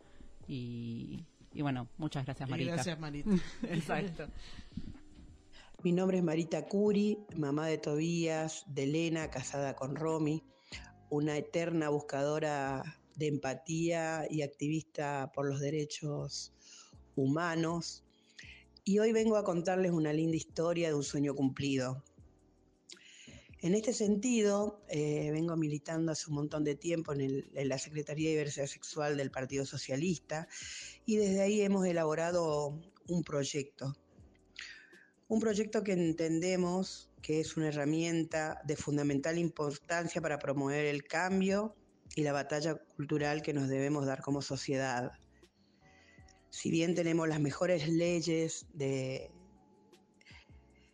y, 0.46 1.26
y 1.52 1.60
bueno, 1.60 1.88
muchas 1.98 2.24
gracias 2.24 2.48
Y 2.48 2.52
Marita. 2.52 2.72
Gracias, 2.72 2.98
Marita. 2.98 3.30
Exacto. 3.64 4.28
Mi 5.84 5.92
nombre 5.92 6.18
es 6.18 6.24
Marita 6.24 6.66
Curi, 6.66 7.24
mamá 7.36 7.68
de 7.68 7.78
Tobías, 7.78 8.64
de 8.66 8.82
Elena, 8.82 9.30
casada 9.30 9.76
con 9.76 9.94
Romy, 9.94 10.42
una 11.08 11.38
eterna 11.38 11.88
buscadora 11.88 12.82
de 13.14 13.28
empatía 13.28 14.26
y 14.28 14.42
activista 14.42 15.30
por 15.32 15.48
los 15.48 15.60
derechos 15.60 16.52
humanos. 17.14 18.04
Y 18.82 18.98
hoy 18.98 19.12
vengo 19.12 19.36
a 19.36 19.44
contarles 19.44 19.92
una 19.92 20.12
linda 20.12 20.36
historia 20.36 20.88
de 20.88 20.94
un 20.94 21.04
sueño 21.04 21.36
cumplido. 21.36 22.02
En 23.60 23.76
este 23.76 23.92
sentido, 23.92 24.82
eh, 24.88 25.30
vengo 25.30 25.56
militando 25.56 26.10
hace 26.10 26.28
un 26.28 26.34
montón 26.34 26.64
de 26.64 26.74
tiempo 26.74 27.12
en, 27.12 27.20
en 27.20 27.68
la 27.68 27.78
Secretaría 27.78 28.30
de 28.30 28.34
Diversidad 28.34 28.66
Sexual 28.66 29.16
del 29.16 29.30
Partido 29.30 29.64
Socialista 29.64 30.48
y 31.06 31.18
desde 31.18 31.40
ahí 31.40 31.60
hemos 31.60 31.86
elaborado 31.86 32.80
un 33.06 33.22
proyecto 33.22 33.94
un 35.28 35.40
proyecto 35.40 35.84
que 35.84 35.92
entendemos 35.92 37.10
que 37.22 37.40
es 37.40 37.56
una 37.56 37.68
herramienta 37.68 38.60
de 38.64 38.76
fundamental 38.76 39.38
importancia 39.38 40.20
para 40.22 40.38
promover 40.38 40.86
el 40.86 41.04
cambio 41.04 41.76
y 42.16 42.22
la 42.22 42.32
batalla 42.32 42.74
cultural 42.96 43.42
que 43.42 43.52
nos 43.52 43.68
debemos 43.68 44.06
dar 44.06 44.22
como 44.22 44.40
sociedad. 44.40 45.12
Si 46.48 46.70
bien 46.70 46.94
tenemos 46.94 47.28
las 47.28 47.40
mejores 47.40 47.88
leyes 47.88 48.66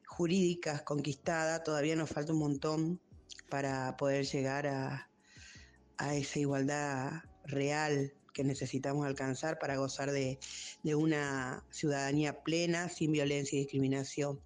jurídicas 0.06 0.82
conquistadas, 0.82 1.62
todavía 1.62 1.94
nos 1.94 2.10
falta 2.10 2.32
un 2.32 2.40
montón 2.40 3.00
para 3.48 3.96
poder 3.96 4.24
llegar 4.26 4.66
a, 4.66 5.08
a 5.96 6.14
esa 6.16 6.40
igualdad 6.40 7.22
real 7.44 8.12
que 8.34 8.44
necesitamos 8.44 9.06
alcanzar 9.06 9.58
para 9.58 9.76
gozar 9.76 10.10
de, 10.10 10.38
una 10.94 11.64
ciudadanía 11.70 12.42
plena, 12.42 12.90
sin 12.90 13.12
violencia 13.12 13.56
y 13.56 13.60
discriminación. 13.60 14.40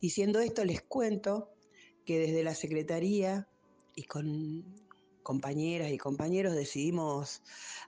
Diciendo 0.00 0.40
esto, 0.40 0.64
les 0.64 0.80
cuento 0.80 1.50
que 2.06 2.18
desde 2.18 2.42
la 2.42 2.54
Secretaría 2.54 3.46
y 3.94 4.04
con 4.04 4.64
compañeras 5.22 5.90
y 5.90 5.98
compañeros 5.98 6.54
decidimos 6.54 7.42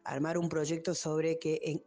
armar 0.04 0.36
un 0.36 0.50
proyecto 0.50 0.94
sobre 0.94 1.38
que 1.38 1.60
en 1.62 1.82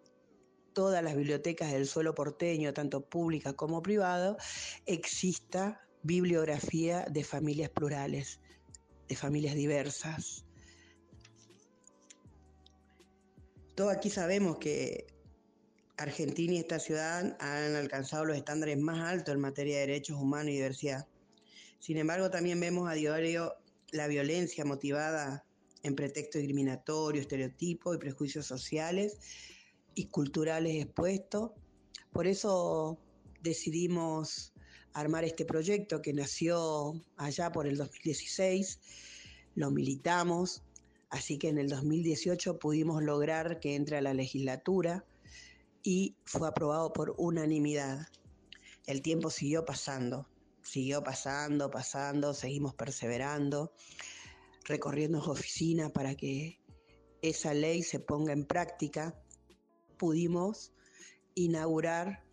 todas 0.74 1.04
las 1.04 1.16
bibliotecas 1.16 1.72
del 1.72 1.88
suelo 1.88 2.16
porteño, 2.16 2.74
tanto 2.74 3.02
públicas 3.02 3.54
como 3.54 3.82
privadas, 3.82 4.38
exista 4.86 5.86
bibliografía 6.04 7.06
de 7.10 7.24
familias 7.24 7.70
plurales, 7.70 8.40
de 9.08 9.16
familias 9.16 9.56
diversas. 9.56 10.45
Todos 13.76 13.94
aquí 13.94 14.10
sabemos 14.10 14.58
que 14.58 15.06
Argentina 15.98 16.54
y 16.54 16.60
esta 16.60 16.80
ciudad 16.80 17.36
han 17.42 17.76
alcanzado 17.76 18.24
los 18.24 18.38
estándares 18.38 18.78
más 18.78 19.00
altos 19.00 19.36
en 19.36 19.42
materia 19.42 19.76
de 19.76 19.88
derechos 19.88 20.18
humanos 20.18 20.52
y 20.52 20.54
diversidad. 20.54 21.08
Sin 21.80 21.98
embargo, 21.98 22.30
también 22.32 22.58
vemos 22.60 22.90
a 22.90 22.94
diario 22.94 23.54
la 23.92 24.08
violencia 24.08 24.64
motivada 24.64 25.46
en 25.84 25.94
pretexto 25.94 26.38
discriminatorio, 26.38 27.22
estereotipos 27.22 27.96
y 27.96 28.00
prejuicios 28.00 28.46
sociales 28.46 29.18
y 29.94 30.06
culturales 30.06 30.82
expuestos. 30.82 31.52
Por 32.14 32.28
eso 32.28 32.98
decidimos 33.42 34.54
armar 34.94 35.26
este 35.26 35.44
proyecto 35.44 36.02
que 36.02 36.14
nació 36.14 36.94
allá 37.18 37.52
por 37.52 37.68
el 37.68 37.76
2016, 37.76 38.80
lo 39.56 39.70
militamos, 39.70 40.64
así 41.16 41.38
que 41.38 41.48
en 41.48 41.58
el 41.58 41.70
2018 41.70 42.60
pudimos 42.60 43.02
lograr 43.02 43.62
que 43.62 43.76
entre 43.76 43.96
a 43.96 44.02
la 44.02 44.14
legislatura 44.14 45.06
y 45.82 46.18
fue 46.26 46.50
aprobado 46.50 46.92
por 46.92 47.16
unanimidad. 47.18 48.08
El 48.86 49.02
tiempo 49.02 49.30
siguió 49.30 49.64
pasando, 49.64 50.28
siguió 50.62 51.04
pasando, 51.04 51.72
pasando, 51.72 52.34
seguimos 52.34 52.76
perseverando, 52.76 53.72
recorriendo 54.66 55.20
oficinas 55.20 55.90
para 55.92 56.16
que 56.16 56.60
esa 57.22 57.54
ley 57.54 57.82
se 57.82 58.02
ponga 58.02 58.34
en 58.34 58.46
práctica. 58.46 59.18
Pudimos 59.98 60.74
inaugurar 61.34 62.26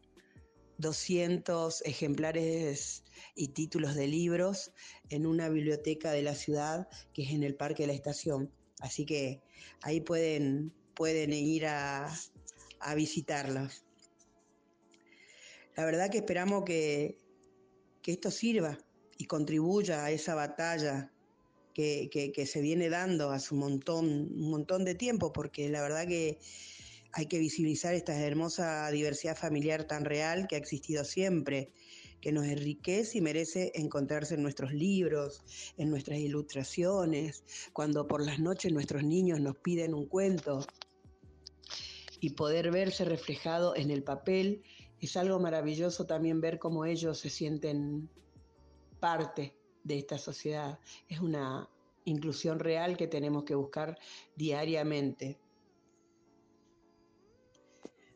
200 0.79 1.83
ejemplares 1.83 3.05
y 3.37 3.49
títulos 3.49 3.95
de 3.95 4.09
libros 4.09 4.73
en 5.09 5.25
una 5.25 5.49
biblioteca 5.49 6.11
de 6.11 6.23
la 6.23 6.35
ciudad 6.35 6.89
que 7.15 7.23
es 7.23 7.31
en 7.31 7.45
el 7.45 7.55
Parque 7.55 7.85
de 7.85 7.87
la 7.87 7.93
Estación. 7.93 8.51
Así 8.83 9.07
que 9.07 9.41
ahí 9.81 10.01
pueden, 10.01 10.73
pueden 10.95 11.33
ir 11.33 11.67
a, 11.67 12.13
a 12.81 12.95
visitarlos. 12.95 13.87
La 15.77 15.87
verdad 15.87 16.11
que 16.11 16.19
esperamos 16.19 16.65
que, 16.65 17.17
que 18.03 18.13
esto 18.13 18.31
sirva 18.31 18.77
y 19.17 19.25
contribuya 19.25 20.05
a 20.05 20.11
esa 20.11 20.35
batalla 20.35 21.11
que, 21.73 22.11
que, 22.35 22.47
se 22.47 22.61
viene 22.61 22.91
dando 22.91 23.31
hace 23.31 23.55
un 23.55 23.61
montón, 23.61 24.07
un 24.07 24.51
montón 24.51 24.85
de 24.85 24.95
tiempo, 24.95 25.33
porque 25.33 25.71
la 25.71 25.81
verdad 25.81 26.07
que 26.07 26.39
hay 27.13 27.27
que 27.27 27.39
visibilizar 27.39 27.95
esta 27.95 28.19
hermosa 28.21 28.91
diversidad 28.91 29.37
familiar 29.37 29.85
tan 29.85 30.05
real 30.05 30.47
que 30.49 30.57
ha 30.57 30.59
existido 30.59 31.05
siempre, 31.05 31.71
que 32.23 32.33
nos 32.33 32.47
enriquece 32.47 33.19
y 33.19 33.21
merece 33.21 33.73
encontrarse 33.75 34.37
en 34.37 34.43
nuestros 34.43 34.73
libros, 34.73 35.43
en 35.77 35.91
nuestras 35.91 36.19
ilustraciones, 36.19 37.45
cuando 37.75 38.07
por 38.07 38.25
las 38.25 38.39
noches 38.39 38.73
nuestros 38.73 39.05
niños 39.05 39.41
nos 39.41 39.59
piden 39.59 39.93
un 39.93 40.07
cuento 40.07 40.65
y 42.21 42.31
poder 42.31 42.71
verse 42.71 43.05
reflejado 43.05 43.77
en 43.77 43.91
el 43.91 44.03
papel, 44.03 44.63
es 45.01 45.19
algo 45.19 45.39
maravilloso 45.39 46.07
también 46.07 46.41
ver 46.41 46.59
cómo 46.59 46.87
ellos 46.87 47.19
se 47.19 47.29
sienten 47.29 48.09
parte 49.01 49.55
de 49.85 49.99
esta 49.99 50.17
sociedad. 50.17 50.79
Es 51.09 51.21
una 51.21 51.69
inclusión 52.05 52.61
real 52.61 52.97
que 52.97 53.09
tenemos 53.09 53.45
que 53.45 53.55
buscar 53.55 53.99
diariamente 54.37 55.39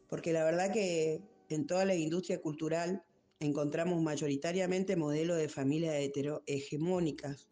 porque 0.09 0.33
la 0.33 0.45
verdad 0.45 0.73
que 0.73 1.21
en 1.49 1.67
toda 1.67 1.85
la 1.85 1.95
industria 1.95 2.41
cultural 2.41 3.03
encontramos 3.41 4.01
mayoritariamente 4.01 4.97
modelos 4.97 5.37
de 5.37 5.49
familias 5.49 5.95
heterohegemónicas. 5.95 7.49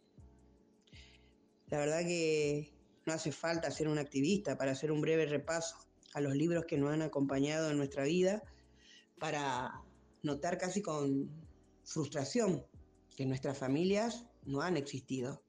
La 1.69 1.79
verdad 1.79 2.01
que 2.01 2.73
no 3.07 3.13
hace 3.13 3.33
falta 3.33 3.71
ser 3.71 3.89
un 3.89 3.99
activista 3.99 4.57
para 4.57 4.73
hacer 4.73 4.91
un 4.91 5.01
breve 5.01 5.27
repaso 5.27 5.77
a 6.15 6.21
los 6.21 6.35
libros 6.35 6.65
que 6.65 6.79
nos 6.79 6.93
han 6.93 7.03
acompañado 7.03 7.71
en 7.71 7.77
nuestra 7.77 8.05
vida 8.05 8.43
para 9.19 9.83
notar 10.23 10.59
casi 10.59 10.81
con 10.81 11.31
frustración 11.85 12.65
que 13.17 13.27
nuestras 13.27 13.59
familias 13.59 14.27
no 14.45 14.63
han 14.63 14.77
existido. 14.77 15.43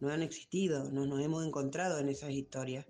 No 0.00 0.10
han 0.10 0.22
existido, 0.22 0.90
no 0.90 1.06
nos 1.06 1.20
hemos 1.22 1.46
encontrado 1.46 1.98
en 1.98 2.08
esas 2.08 2.30
historias. 2.30 2.86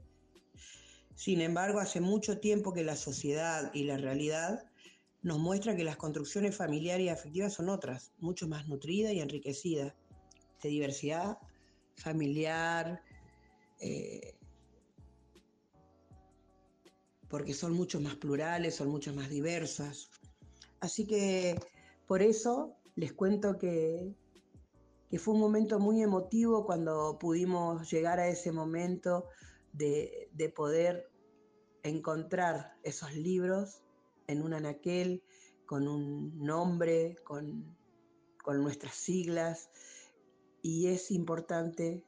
Sin 1.15 1.41
embargo, 1.41 1.79
hace 1.79 2.01
mucho 2.01 2.39
tiempo 2.39 2.73
que 2.73 2.85
la 2.85 2.97
sociedad 2.97 3.71
y 3.75 3.85
la 3.85 3.99
realidad 3.99 4.65
nos 5.23 5.39
muestra 5.39 5.77
que 5.77 5.85
las 5.85 5.97
construcciones 5.97 6.57
familiares 6.57 7.07
y 7.07 7.09
afectivas 7.09 7.55
son 7.55 7.69
otras, 7.69 8.13
mucho 8.19 8.49
más 8.49 8.67
nutridas 8.67 9.13
y 9.13 9.21
enriquecidas, 9.21 9.95
de 10.63 10.69
diversidad 10.69 11.39
familiar, 11.97 13.03
eh, 13.81 14.37
porque 17.29 17.55
son 17.55 17.73
mucho 17.73 18.01
más 18.01 18.17
plurales, 18.17 18.77
son 18.77 18.89
mucho 18.89 19.15
más 19.15 19.29
diversas. 19.29 20.11
Así 20.81 21.07
que 21.07 21.59
por 22.07 22.23
eso 22.23 22.77
les 22.97 23.13
cuento 23.13 23.59
que, 23.59 24.15
que 25.09 25.19
fue 25.19 25.35
un 25.35 25.41
momento 25.41 25.79
muy 25.79 26.03
emotivo 26.03 26.67
cuando 26.67 27.19
pudimos 27.19 27.91
llegar 27.91 28.19
a 28.19 28.29
ese 28.29 28.53
momento 28.53 29.29
de, 29.73 30.29
de 30.33 30.49
poder 30.49 31.09
encontrar 31.83 32.77
esos 32.83 33.15
libros 33.15 33.82
en 34.27 34.43
un 34.43 34.55
anaquel, 34.55 35.23
con 35.67 35.89
un 35.89 36.39
nombre, 36.39 37.17
con, 37.25 37.77
con 38.43 38.63
nuestras 38.63 38.95
siglas, 38.95 39.71
y 40.63 40.89
es 40.89 41.11
importante 41.11 42.05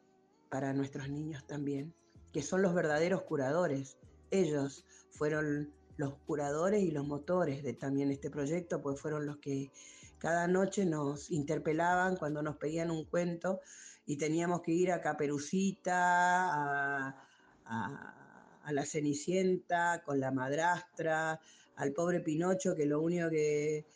para 0.49 0.73
nuestros 0.73 1.09
niños 1.09 1.47
también, 1.47 1.95
que 2.33 2.43
son 2.43 2.63
los 2.63 2.75
verdaderos 2.75 3.23
curadores. 3.23 3.97
Ellos 4.31 4.85
fueron 5.11 5.73
los 5.97 6.15
curadores 6.27 6.83
y 6.83 6.91
los 6.91 7.07
motores 7.07 7.63
de 7.63 7.73
también 7.73 8.11
este 8.11 8.31
proyecto, 8.31 8.81
pues 8.81 9.01
fueron 9.01 9.27
los 9.27 9.39
que 9.39 9.71
cada 10.19 10.47
noche 10.47 10.85
nos 10.85 11.31
interpelaban 11.31 12.17
cuando 12.17 12.43
nos 12.43 12.57
pedían 12.57 12.91
un 12.91 13.05
cuento 13.05 13.61
y 14.07 14.17
teníamos 14.17 14.63
que 14.63 14.73
ir 14.73 14.93
a 14.93 15.01
Caperucita, 15.01 15.97
a, 15.97 17.27
a, 17.65 18.61
a 18.63 18.73
la 18.73 18.85
Cenicienta, 18.85 20.03
con 20.05 20.21
la 20.21 20.31
madrastra, 20.31 21.41
al 21.77 21.93
pobre 21.93 22.21
Pinocho 22.21 22.75
que 22.75 22.87
lo 22.87 23.01
único 23.01 23.31
que 23.31 23.87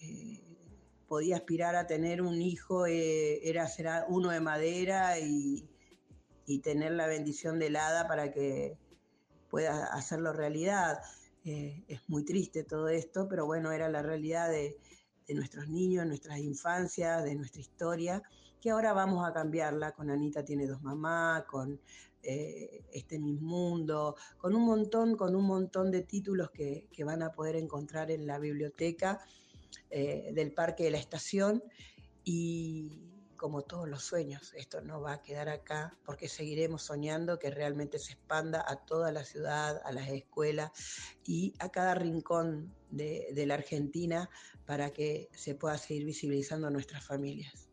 eh, 0.00 0.42
podía 1.06 1.36
aspirar 1.36 1.74
a 1.76 1.86
tener 1.86 2.22
un 2.22 2.40
hijo 2.40 2.86
eh, 2.86 3.48
era 3.48 3.66
ser 3.66 3.88
uno 4.08 4.30
de 4.30 4.40
madera 4.40 5.18
y, 5.18 5.68
y, 6.46 6.58
tener 6.60 6.92
la 6.92 7.06
bendición 7.06 7.58
del 7.58 7.76
hada 7.76 8.06
para 8.06 8.30
que 8.30 8.76
pueda 9.50 9.86
hacerlo 9.86 10.32
realidad. 10.32 11.00
Eh, 11.44 11.84
es 11.88 12.00
muy 12.08 12.24
triste 12.24 12.64
todo 12.64 12.88
esto, 12.88 13.26
pero 13.28 13.46
bueno, 13.46 13.72
era 13.72 13.88
la 13.88 14.02
realidad 14.02 14.50
de, 14.50 14.78
de 15.26 15.34
nuestros 15.34 15.68
niños, 15.68 16.06
nuestras 16.06 16.38
infancias, 16.38 17.24
de 17.24 17.34
nuestra 17.34 17.60
historia, 17.60 18.22
que 18.60 18.70
ahora 18.70 18.92
vamos 18.92 19.26
a 19.26 19.32
cambiarla. 19.32 19.92
Con 19.92 20.10
Anita 20.10 20.44
tiene 20.44 20.66
dos 20.66 20.82
mamás, 20.82 21.44
con 21.44 21.80
eh, 22.22 22.84
este 22.92 23.18
mi 23.18 23.34
mundo, 23.34 24.16
con 24.36 24.54
un 24.54 24.64
montón, 24.64 25.16
con 25.16 25.36
un 25.36 25.44
montón 25.44 25.90
de 25.90 26.02
títulos 26.02 26.50
que, 26.50 26.88
que 26.92 27.04
van 27.04 27.22
a 27.22 27.32
poder 27.32 27.56
encontrar 27.56 28.10
en 28.10 28.26
la 28.26 28.38
biblioteca 28.38 29.20
eh, 29.90 30.30
del 30.34 30.52
Parque 30.52 30.84
de 30.84 30.90
la 30.90 30.98
Estación 30.98 31.62
y 32.24 33.04
como 33.36 33.62
todos 33.62 33.88
los 33.88 34.02
sueños, 34.02 34.52
esto 34.54 34.80
no 34.80 35.00
va 35.00 35.12
a 35.12 35.22
quedar 35.22 35.48
acá 35.48 35.96
porque 36.04 36.28
seguiremos 36.28 36.82
soñando 36.82 37.38
que 37.38 37.50
realmente 37.50 37.98
se 37.98 38.14
expanda 38.14 38.64
a 38.66 38.84
toda 38.84 39.12
la 39.12 39.24
ciudad, 39.24 39.80
a 39.84 39.92
las 39.92 40.08
escuelas 40.08 40.72
y 41.24 41.54
a 41.60 41.70
cada 41.70 41.94
rincón 41.94 42.74
de, 42.90 43.28
de 43.32 43.46
la 43.46 43.54
Argentina 43.54 44.28
para 44.66 44.90
que 44.90 45.30
se 45.34 45.54
pueda 45.54 45.78
seguir 45.78 46.04
visibilizando 46.04 46.66
a 46.66 46.70
nuestras 46.70 47.06
familias. 47.06 47.70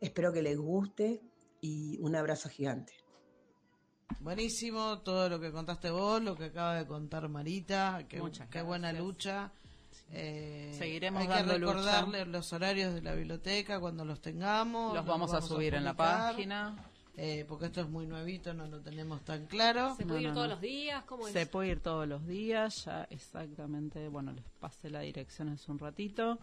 Espero 0.00 0.32
que 0.32 0.42
les 0.42 0.58
guste 0.58 1.22
y 1.60 1.98
un 2.00 2.14
abrazo 2.14 2.48
gigante. 2.48 3.05
Buenísimo 4.20 4.98
todo 5.00 5.28
lo 5.28 5.40
que 5.40 5.50
contaste 5.52 5.90
vos, 5.90 6.22
lo 6.22 6.36
que 6.36 6.46
acaba 6.46 6.74
de 6.76 6.86
contar 6.86 7.28
Marita, 7.28 8.04
qué, 8.08 8.62
buena 8.62 8.92
lucha. 8.92 9.50
Eh, 10.12 10.74
Seguiremos 10.78 11.22
hay 11.22 11.28
dando 11.28 11.52
que 11.54 11.58
lucha. 11.58 11.72
recordarle 11.74 12.26
los 12.26 12.52
horarios 12.52 12.94
de 12.94 13.02
la 13.02 13.14
biblioteca 13.14 13.80
cuando 13.80 14.04
los 14.04 14.20
tengamos. 14.20 14.94
Los 14.94 15.04
vamos 15.04 15.32
a 15.34 15.42
subir 15.42 15.74
en 15.74 15.84
la 15.84 15.94
página. 15.94 16.74
eh, 17.16 17.44
porque 17.48 17.66
esto 17.66 17.80
es 17.80 17.88
muy 17.88 18.06
nuevito, 18.06 18.52
no 18.54 18.66
lo 18.66 18.80
tenemos 18.80 19.24
tan 19.24 19.46
claro. 19.46 19.94
¿Se 19.96 20.04
No, 20.04 20.08
puede 20.08 20.22
ir 20.22 20.28
no, 20.28 20.34
todos 20.34 20.48
no. 20.48 20.52
los 20.54 20.60
días? 20.60 21.04
¿Cómo 21.04 21.26
es? 21.26 21.32
Se 21.32 21.46
puede 21.46 21.70
ir 21.70 21.80
todos 21.80 22.06
los 22.06 22.26
días, 22.26 22.84
ya 22.84 23.04
exactamente, 23.10 24.08
bueno, 24.08 24.32
les 24.32 24.44
pasé 24.60 24.90
la 24.90 25.00
dirección 25.00 25.48
hace 25.48 25.70
un 25.72 25.78
ratito, 25.78 26.38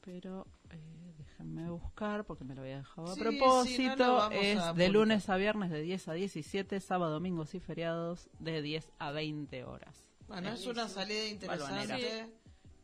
pero 0.00 0.46
eh, 0.70 1.09
déjenme 1.40 1.70
buscar 1.70 2.24
porque 2.24 2.44
me 2.44 2.54
lo 2.54 2.62
había 2.62 2.78
dejado 2.78 3.08
a 3.10 3.14
Sí, 3.14 3.20
propósito. 3.20 3.64
sí, 3.64 3.96
no 3.98 4.30
es 4.30 4.58
a 4.58 4.72
de 4.72 4.88
lunes 4.88 5.28
a 5.28 5.36
viernes 5.36 5.70
de 5.70 5.80
10 5.80 6.08
a 6.08 6.12
17, 6.12 6.80
sábado, 6.80 7.12
domingos 7.12 7.54
y 7.54 7.60
feriados 7.60 8.28
de 8.38 8.62
10 8.62 8.92
a 8.98 9.10
20 9.10 9.64
horas. 9.64 10.06
Bueno, 10.28 10.50
es 10.50 10.66
una 10.66 10.88
salida 10.88 11.26
interesante. 11.26 12.28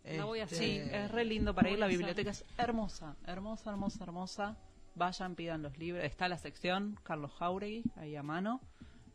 La 0.05 0.25
voy 0.25 0.41
a 0.41 0.45
Este, 0.45 0.57
Sí, 0.57 0.77
es 0.79 1.11
re 1.11 1.25
lindo 1.25 1.55
para 1.55 1.69
ir, 1.71 1.79
la 1.79 1.87
biblioteca 1.89 2.31
es 2.31 2.45
hermosa, 2.59 3.17
hermosa, 3.27 3.71
hermosa, 3.71 4.05
hermosa. 4.05 4.57
Vayan, 4.95 5.35
pidan 5.35 5.63
los 5.63 5.77
libros. 5.79 6.05
Está 6.05 6.29
la 6.29 6.39
sección 6.39 6.99
Carlos 7.03 7.33
Jauregui, 7.39 7.85
ahí 7.97 8.17
a 8.17 8.23
mano. 8.23 8.61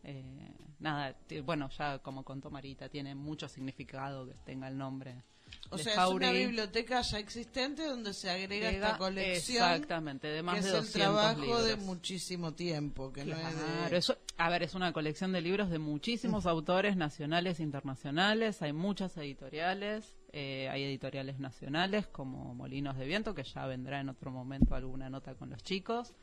Eh, 0.03 0.51
nada, 0.79 1.15
bueno, 1.43 1.69
ya 1.69 1.99
como 1.99 2.23
contó 2.23 2.51
Marita, 2.51 2.89
tiene 2.89 3.15
mucho 3.15 3.47
significado 3.47 4.27
que 4.27 4.33
tenga 4.45 4.67
el 4.67 4.77
nombre. 4.77 5.23
O 5.69 5.77
sea, 5.77 5.93
es 6.05 6.09
una 6.11 6.31
biblioteca 6.31 7.01
ya 7.01 7.17
existente 7.19 7.85
donde 7.85 8.13
se 8.13 8.29
agrega 8.29 8.69
Llega- 8.71 8.87
esta 8.87 8.97
colección. 8.97 9.63
Exactamente, 9.71 10.27
de 10.27 10.43
más 10.43 10.55
que 10.55 10.61
de 10.61 10.67
es 10.67 10.73
el 10.75 10.81
200 10.81 10.93
trabajo 11.01 11.63
de 11.63 11.75
muchísimo 11.77 12.53
tiempo, 12.53 13.13
que 13.13 13.23
no 13.23 13.35
es 13.37 13.41
Claro, 13.55 13.89
de... 13.89 13.97
eso- 13.97 14.17
a 14.37 14.49
ver, 14.49 14.63
es 14.63 14.73
una 14.75 14.91
colección 14.91 15.31
de 15.31 15.39
libros 15.41 15.69
de 15.69 15.79
muchísimos 15.79 16.45
autores 16.45 16.97
nacionales 16.97 17.59
e 17.59 17.63
internacionales. 17.63 18.61
Hay 18.61 18.73
muchas 18.73 19.15
editoriales. 19.17 20.17
eh, 20.33 20.67
hay 20.69 20.83
editoriales 20.83 21.39
nacionales 21.39 22.07
como 22.07 22.53
Molinos 22.55 22.97
de 22.97 23.05
Viento, 23.05 23.33
que 23.35 23.43
ya 23.43 23.65
vendrá 23.65 23.99
en 23.99 24.09
otro 24.09 24.31
momento 24.31 24.75
alguna 24.75 25.09
nota 25.09 25.35
con 25.35 25.49
los 25.49 25.63
chicos. 25.63 26.13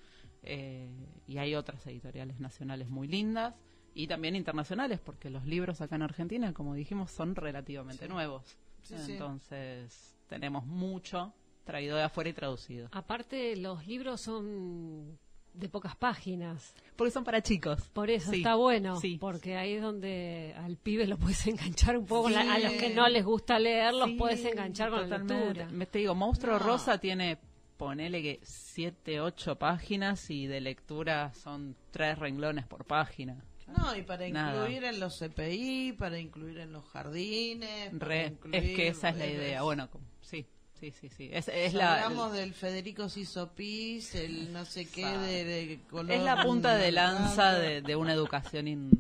eh, 0.43 0.91
y 1.27 1.39
hay 1.39 1.55
otras 1.55 1.87
editoriales 1.87 2.39
nacionales 2.41 2.89
muy 2.89 3.09
lindas. 3.09 3.55
Y 3.95 4.07
también 4.07 4.37
internacionales, 4.37 5.01
porque 5.01 5.29
los 5.31 5.45
libros 5.47 5.81
acá 5.81 5.97
en 5.97 6.03
Argentina, 6.03 6.53
como 6.53 6.75
dijimos, 6.75 7.11
son 7.11 7.35
relativamente 7.35 8.07
nuevos. 8.09 8.57
Sí, 8.89 9.05
sí. 9.05 9.13
Entonces, 9.13 10.17
tenemos 10.29 10.67
mucho 10.67 11.33
traído 11.65 11.97
de 11.97 12.03
afuera 12.05 12.31
y 12.31 12.33
traducido. 12.33 12.89
Aparte, 12.93 13.57
los 13.57 13.87
libros 13.87 14.21
son 14.21 15.19
de 15.55 15.69
pocas 15.69 15.97
páginas. 15.97 16.75
Porque 16.97 17.11
son 17.11 17.25
para 17.25 17.43
chicos. 17.43 17.83
Por 17.93 18.11
eso 18.11 18.31
Sí, 18.31 18.39
está 18.39 18.55
bueno, 18.55 19.01
sí. 19.01 19.19
porque 19.21 19.57
ahí 19.57 19.73
es 19.75 19.83
donde 19.83 20.55
al 20.57 20.77
pibe 20.77 21.07
lo 21.07 21.17
puedes 21.19 21.47
enganchar 21.47 21.97
un 21.99 22.07
poco. 22.07 22.29
Sí. 22.29 22.35
La- 22.35 22.55
a 22.55 22.59
los 22.59 22.73
que 22.75 22.91
no 22.95 23.09
les 23.09 23.25
gusta 23.25 23.59
leer, 23.59 23.93
los 23.95 24.09
Sí, 24.09 24.15
puedes 24.17 24.45
enganchar 24.45 24.91
con 24.91 25.09
la 25.11 25.19
lectura. 25.19 25.69
Me 25.71 25.87
te 25.87 25.99
digo, 25.99 26.15
Monstruo 26.15 26.55
No. 26.55 26.59
Rosa 26.61 26.99
tiene, 26.99 27.39
ponele 27.77 28.23
que 28.23 28.41
siete, 28.45 29.21
ocho 29.21 29.57
páginas 29.57 30.31
y 30.31 30.47
de 30.47 30.61
lectura 30.61 31.33
son 31.35 31.77
tres 31.91 32.19
renglones 32.19 32.67
por 32.67 32.85
página. 32.85 33.43
No, 33.77 33.95
y 33.95 34.03
para 34.03 34.29
Nada. 34.29 34.57
incluir 34.63 34.85
en 34.85 34.99
los 35.01 35.19
CPI, 35.19 35.93
para 35.99 36.19
incluir 36.19 36.59
en 36.59 36.73
los 36.73 36.85
jardines. 36.87 37.91
para 37.95 38.07
Re, 38.07 38.27
incluir- 38.29 38.55
es 38.57 38.77
que 38.77 38.89
esa 38.89 39.09
es 39.11 39.17
la 39.17 39.25
es- 39.27 39.35
idea. 39.35 39.63
Bueno, 39.63 39.89
sí, 40.23 40.47
sí, 40.81 40.91
sí, 40.91 41.09
sí. 41.11 41.29
Es, 41.33 41.75
la, 41.75 42.05
hablamos 42.05 42.33
del 42.33 42.55
Federico 42.55 43.09
Sisopis, 43.09 44.15
el 44.15 44.53
no 44.53 44.65
sé 44.65 44.87
qué 44.87 45.07
de, 45.07 45.45
de 45.45 45.81
color 45.91 46.13
es 46.13 46.23
la 46.23 46.43
punta 46.43 46.77
de 46.77 46.93
lanza 46.93 47.53
de, 47.59 47.83
de 47.83 47.97
una 47.97 48.13
educación 48.15 48.69
in- 48.69 48.91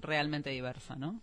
realmente 0.00 0.50
diversa, 0.50 0.96
¿no? 0.96 1.20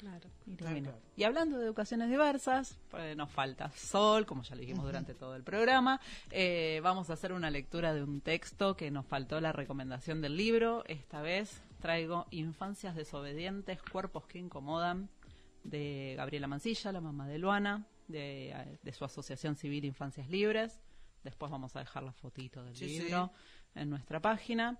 Claro. 0.00 0.28
Y 0.46 0.62
bueno, 0.62 0.92
Y 1.16 1.24
hablando 1.24 1.58
de 1.58 1.64
educaciones 1.64 2.10
diversas, 2.10 2.76
pues 2.90 3.16
nos 3.16 3.30
falta 3.30 3.70
Sol, 3.72 4.26
como 4.26 4.42
ya 4.42 4.54
le 4.54 4.60
dijimos 4.60 4.84
durante 4.84 5.14
todo 5.14 5.34
el 5.34 5.42
programa. 5.42 6.00
Eh, 6.30 6.80
vamos 6.84 7.08
a 7.10 7.14
hacer 7.14 7.32
una 7.32 7.50
lectura 7.50 7.94
de 7.94 8.02
un 8.04 8.20
texto 8.20 8.76
que 8.76 8.90
nos 8.90 9.06
faltó 9.06 9.40
la 9.40 9.52
recomendación 9.52 10.20
del 10.20 10.36
libro. 10.36 10.84
Esta 10.86 11.22
vez 11.22 11.62
traigo 11.80 12.26
Infancias 12.30 12.94
desobedientes, 12.96 13.80
cuerpos 13.82 14.26
que 14.26 14.38
incomodan, 14.38 15.08
de 15.64 16.14
Gabriela 16.16 16.46
Mancilla, 16.46 16.92
la 16.92 17.00
mamá 17.00 17.26
de 17.26 17.38
Luana, 17.38 17.86
de, 18.08 18.78
de 18.82 18.92
su 18.92 19.04
asociación 19.04 19.56
civil 19.56 19.84
Infancias 19.84 20.28
Libres. 20.28 20.80
Después 21.24 21.50
vamos 21.50 21.74
a 21.74 21.80
dejar 21.80 22.02
la 22.04 22.12
fotito 22.12 22.62
del 22.64 22.76
Sí, 22.76 22.88
sí. 22.88 22.98
libro 23.00 23.32
en 23.74 23.90
nuestra 23.90 24.20
página. 24.20 24.78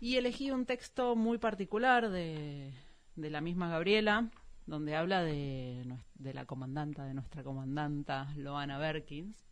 Y 0.00 0.16
elegí 0.16 0.50
un 0.50 0.66
texto 0.66 1.16
muy 1.16 1.38
particular 1.38 2.10
de, 2.10 2.74
de 3.14 3.30
la 3.30 3.40
misma 3.40 3.68
Gabriela, 3.70 4.30
donde 4.66 4.94
habla 4.96 5.22
de 5.22 5.84
la 6.34 6.44
comandanta, 6.44 7.04
de 7.04 7.14
nuestra 7.14 7.42
comandanta 7.42 8.32
Loana 8.36 8.76
Berkins, 8.78 9.42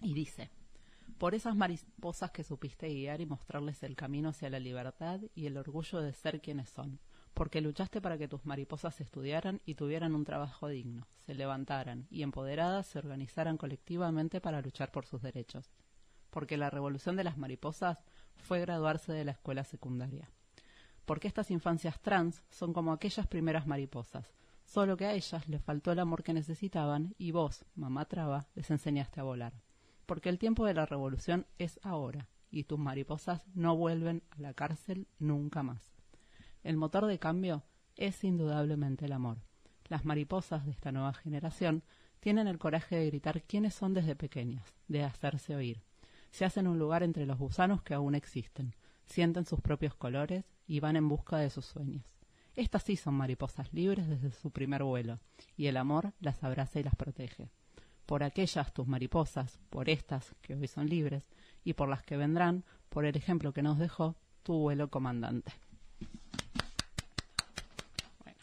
y 0.00 0.12
dice, 0.14 0.50
por 1.18 1.34
esas 1.34 1.56
mariposas 1.56 2.30
que 2.30 2.44
supiste 2.44 2.88
guiar 2.88 3.20
y 3.20 3.26
mostrarles 3.26 3.82
el 3.82 3.96
camino 3.96 4.30
hacia 4.30 4.50
la 4.50 4.58
libertad 4.58 5.20
y 5.34 5.46
el 5.46 5.56
orgullo 5.56 6.00
de 6.00 6.12
ser 6.12 6.40
quienes 6.40 6.68
son, 6.70 7.00
porque 7.34 7.60
luchaste 7.60 8.00
para 8.00 8.18
que 8.18 8.28
tus 8.28 8.46
mariposas 8.46 9.00
estudiaran 9.00 9.60
y 9.64 9.74
tuvieran 9.74 10.14
un 10.14 10.24
trabajo 10.24 10.68
digno, 10.68 11.06
se 11.26 11.34
levantaran 11.34 12.06
y 12.10 12.22
empoderadas 12.22 12.86
se 12.86 12.98
organizaran 12.98 13.56
colectivamente 13.56 14.40
para 14.40 14.62
luchar 14.62 14.90
por 14.92 15.06
sus 15.06 15.22
derechos, 15.22 15.72
porque 16.30 16.56
la 16.56 16.70
revolución 16.70 17.16
de 17.16 17.24
las 17.24 17.36
mariposas 17.36 17.98
fue 18.36 18.60
graduarse 18.60 19.12
de 19.12 19.24
la 19.24 19.32
escuela 19.32 19.64
secundaria. 19.64 20.30
Porque 21.04 21.28
estas 21.28 21.50
infancias 21.50 22.00
trans 22.00 22.42
son 22.50 22.72
como 22.72 22.92
aquellas 22.92 23.26
primeras 23.26 23.66
mariposas, 23.66 24.32
solo 24.64 24.96
que 24.96 25.06
a 25.06 25.12
ellas 25.12 25.48
les 25.48 25.62
faltó 25.62 25.92
el 25.92 25.98
amor 25.98 26.22
que 26.22 26.32
necesitaban 26.32 27.14
y 27.18 27.32
vos, 27.32 27.64
mamá 27.74 28.06
traba, 28.06 28.46
les 28.54 28.70
enseñaste 28.70 29.20
a 29.20 29.24
volar. 29.24 29.63
Porque 30.06 30.28
el 30.28 30.38
tiempo 30.38 30.66
de 30.66 30.74
la 30.74 30.86
revolución 30.86 31.46
es 31.58 31.80
ahora 31.82 32.28
y 32.50 32.64
tus 32.64 32.78
mariposas 32.78 33.46
no 33.54 33.76
vuelven 33.76 34.22
a 34.30 34.40
la 34.40 34.54
cárcel 34.54 35.08
nunca 35.18 35.62
más. 35.62 35.92
El 36.62 36.76
motor 36.76 37.06
de 37.06 37.18
cambio 37.18 37.64
es 37.96 38.22
indudablemente 38.24 39.06
el 39.06 39.12
amor. 39.12 39.38
Las 39.88 40.04
mariposas 40.04 40.64
de 40.64 40.70
esta 40.70 40.92
nueva 40.92 41.12
generación 41.14 41.82
tienen 42.20 42.48
el 42.48 42.58
coraje 42.58 42.96
de 42.96 43.06
gritar 43.06 43.42
quiénes 43.42 43.74
son 43.74 43.92
desde 43.92 44.16
pequeñas, 44.16 44.74
de 44.88 45.02
hacerse 45.02 45.54
oír. 45.54 45.82
Se 46.30 46.44
hacen 46.44 46.66
un 46.66 46.78
lugar 46.78 47.02
entre 47.02 47.26
los 47.26 47.38
gusanos 47.38 47.82
que 47.82 47.94
aún 47.94 48.14
existen, 48.14 48.74
sienten 49.04 49.44
sus 49.44 49.60
propios 49.60 49.94
colores 49.94 50.44
y 50.66 50.80
van 50.80 50.96
en 50.96 51.08
busca 51.08 51.36
de 51.36 51.50
sus 51.50 51.66
sueños. 51.66 52.04
Estas 52.54 52.84
sí 52.84 52.96
son 52.96 53.14
mariposas 53.14 53.72
libres 53.72 54.08
desde 54.08 54.30
su 54.30 54.50
primer 54.50 54.84
vuelo, 54.84 55.18
y 55.56 55.66
el 55.66 55.76
amor 55.76 56.12
las 56.20 56.42
abraza 56.44 56.80
y 56.80 56.84
las 56.84 56.94
protege. 56.94 57.50
Por 58.06 58.22
aquellas 58.22 58.72
tus 58.72 58.86
mariposas, 58.86 59.58
por 59.70 59.88
estas 59.88 60.34
que 60.42 60.54
hoy 60.54 60.68
son 60.68 60.88
libres, 60.88 61.24
y 61.64 61.72
por 61.72 61.88
las 61.88 62.02
que 62.02 62.16
vendrán, 62.16 62.64
por 62.90 63.04
el 63.06 63.16
ejemplo 63.16 63.52
que 63.52 63.62
nos 63.62 63.78
dejó 63.78 64.14
tu 64.42 64.54
vuelo 64.58 64.88
comandante. 64.90 65.52
Bueno, 68.22 68.38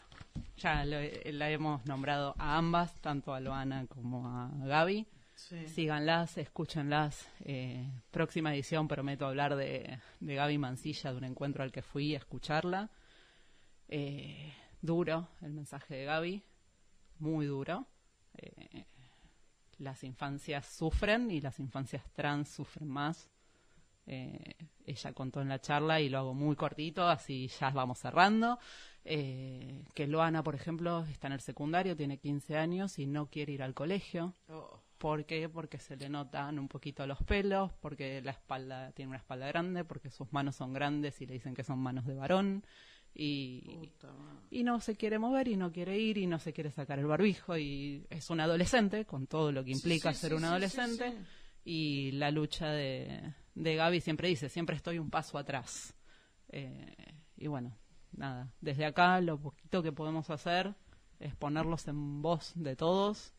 ya 0.56 0.84
lo- 0.84 0.98
la 1.32 1.50
hemos 1.50 1.86
nombrado 1.86 2.34
a 2.38 2.56
ambas, 2.58 2.94
tanto 3.00 3.32
a 3.34 3.40
Loana 3.40 3.86
como 3.86 4.26
a 4.28 4.50
Gaby. 4.66 5.06
Sí. 5.34 5.66
Síganlas, 5.66 6.38
escúchenlas. 6.38 7.28
Eh, 7.40 7.88
próxima 8.10 8.52
edición 8.54 8.86
prometo 8.88 9.26
hablar 9.26 9.56
de, 9.56 9.98
de 10.20 10.34
Gaby 10.34 10.58
Mancilla, 10.58 11.10
de 11.12 11.18
un 11.18 11.24
encuentro 11.24 11.62
al 11.62 11.72
que 11.72 11.82
fui 11.82 12.14
a 12.14 12.18
escucharla. 12.18 12.90
Eh, 13.88 14.52
duro 14.80 15.28
el 15.40 15.52
mensaje 15.52 15.94
de 15.94 16.04
Gaby, 16.04 16.42
muy 17.18 17.46
duro. 17.46 17.86
Eh, 18.38 18.84
las 19.82 20.04
infancias 20.04 20.66
sufren 20.66 21.30
y 21.30 21.40
las 21.40 21.58
infancias 21.58 22.04
trans 22.12 22.48
sufren 22.48 22.88
más. 22.88 23.28
Eh, 24.06 24.56
ella 24.84 25.12
contó 25.12 25.40
en 25.40 25.48
la 25.48 25.60
charla 25.60 26.00
y 26.00 26.08
lo 26.08 26.18
hago 26.18 26.34
muy 26.34 26.56
cortito, 26.56 27.06
así 27.08 27.48
ya 27.60 27.70
vamos 27.70 27.98
cerrando. 27.98 28.58
eh, 29.04 29.84
que 29.94 30.06
Loana, 30.06 30.42
por 30.42 30.54
ejemplo, 30.54 31.02
está 31.04 31.26
en 31.26 31.34
el 31.34 31.40
secundario, 31.40 31.96
tiene 31.96 32.18
15 32.18 32.56
años 32.56 32.98
y 32.98 33.06
no 33.06 33.26
quiere 33.26 33.52
ir 33.52 33.62
al 33.62 33.74
colegio. 33.74 34.34
Oh, 34.48 34.80
¿Por 34.98 35.24
qué? 35.26 35.48
Porque 35.48 35.78
se 35.78 35.96
le 35.96 36.08
notan 36.08 36.58
un 36.60 36.68
poquito 36.68 37.04
los 37.08 37.20
pelos, 37.24 37.72
porque 37.80 38.22
la 38.22 38.30
espalda 38.30 38.92
tiene 38.92 39.08
una 39.10 39.18
espalda 39.18 39.48
grande, 39.48 39.84
porque 39.84 40.10
sus 40.10 40.32
manos 40.32 40.54
son 40.56 40.72
grandes 40.72 41.20
y 41.20 41.26
le 41.26 41.34
dicen 41.34 41.54
que 41.54 41.64
son 41.64 41.80
manos 41.80 42.06
de 42.06 42.14
varón. 42.14 42.64
Y, 43.14 43.90
no 44.64 44.80
se 44.80 44.96
quiere 44.96 45.18
mover 45.18 45.48
y 45.48 45.56
no 45.56 45.70
quiere 45.70 45.98
ir 45.98 46.18
y 46.18 46.26
no 46.26 46.38
se 46.38 46.52
quiere 46.52 46.70
sacar 46.70 46.98
el 46.98 47.06
barbijo 47.06 47.56
y 47.58 48.06
es 48.08 48.30
un 48.30 48.40
adolescente 48.40 49.04
con 49.04 49.26
todo 49.26 49.52
lo 49.52 49.64
que 49.64 49.70
implica 49.70 50.10
Sí, 50.12 50.14
sí, 50.14 50.20
ser 50.20 50.30
sí, 50.30 50.36
un 50.36 50.44
adolescente 50.44 51.12
y 51.64 52.12
la 52.12 52.30
lucha 52.30 52.70
de, 52.70 53.34
de 53.54 53.74
Gaby 53.74 54.00
siempre 54.00 54.28
dice 54.28 54.48
siempre 54.48 54.76
estoy 54.76 54.98
un 54.98 55.10
paso 55.10 55.36
atrás 55.36 55.94
Eh, 56.48 56.94
y 57.36 57.46
bueno 57.48 57.76
nada 58.12 58.52
desde 58.60 58.84
acá 58.84 59.20
lo 59.20 59.38
poquito 59.38 59.82
que 59.82 59.92
podemos 59.92 60.30
hacer 60.30 60.74
es 61.22 61.36
ponerlos 61.36 61.86
en 61.88 62.20
voz 62.20 62.52
de 62.56 62.76
todos. 62.76 63.32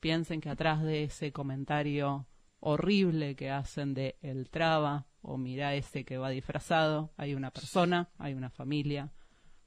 Piensen 0.00 0.40
que 0.40 0.50
atrás 0.50 0.82
de 0.82 1.04
ese 1.04 1.32
comentario 1.32 2.26
horrible 2.58 3.36
que 3.36 3.50
hacen 3.50 3.94
de 3.94 4.16
el 4.20 4.50
traba 4.50 5.06
o 5.22 5.38
mira 5.38 5.74
ese 5.74 6.04
que 6.04 6.18
va 6.18 6.28
disfrazado, 6.30 7.12
hay 7.16 7.34
una 7.34 7.50
persona, 7.50 8.08
hay 8.18 8.34
una 8.34 8.50
familia, 8.50 9.10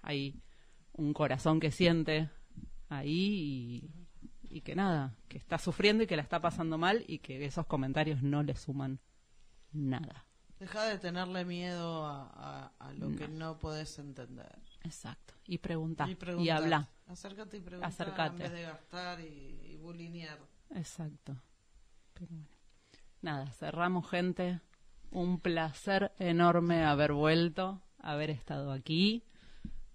hay 0.01 0.41
un 0.93 1.13
corazón 1.13 1.59
que 1.59 1.71
siente 1.71 2.29
ahí 2.89 3.89
y, 4.49 4.57
y 4.57 4.61
que 4.61 4.75
nada, 4.75 5.15
que 5.27 5.37
está 5.37 5.57
sufriendo 5.57 6.03
y 6.03 6.07
que 6.07 6.15
la 6.15 6.21
está 6.21 6.39
pasando 6.41 6.77
mal 6.77 7.03
y 7.07 7.19
que 7.19 7.43
esos 7.45 7.65
comentarios 7.65 8.21
no 8.21 8.43
le 8.43 8.55
suman 8.55 8.99
nada. 9.71 10.25
Deja 10.59 10.85
de 10.85 10.97
tenerle 10.99 11.43
miedo 11.43 12.05
a, 12.05 12.29
a- 12.33 12.71
a 12.79 12.93
lo 12.93 13.11
que 13.15 13.27
no 13.27 13.57
podés 13.59 13.99
entender. 13.99 14.57
Exacto. 14.83 15.33
Y 15.47 15.57
pregunta 15.57 16.07
y, 16.09 16.15
preguntar. 16.15 16.57
habla. 16.63 16.89
Acércate 17.07 17.57
y 17.57 17.59
pregunta 17.61 17.87
Acércate. 17.87 18.31
en 18.31 18.37
vez 18.39 18.51
de 18.51 18.61
gastar 18.61 19.19
y, 19.19 19.61
y 19.73 19.75
bulinear. 19.77 20.39
Exacto. 20.71 21.35
Pero 22.13 22.27
bueno. 22.29 22.47
Nada, 23.21 23.51
cerramos 23.51 24.09
gente. 24.09 24.61
Un 25.15 25.39
placer 25.39 26.11
enorme 26.19 26.83
haber 26.83 27.13
vuelto, 27.13 27.81
haber 27.99 28.29
estado 28.29 28.71
aquí. 28.73 29.23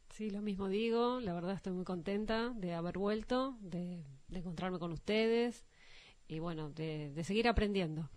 Sí, 0.08 0.30
lo 0.30 0.40
mismo 0.40 0.68
digo. 0.68 1.20
La 1.20 1.34
verdad 1.34 1.52
estoy 1.54 1.72
muy 1.74 1.84
contenta 1.84 2.50
de 2.56 2.72
haber 2.74 2.96
vuelto, 2.96 3.56
de, 3.60 4.02
de 4.28 4.38
encontrarme 4.38 4.78
con 4.78 4.92
ustedes 4.92 5.66
y 6.26 6.38
bueno, 6.38 6.70
de, 6.70 7.12
de 7.12 7.24
seguir 7.24 7.48
aprendiendo. 7.48 8.08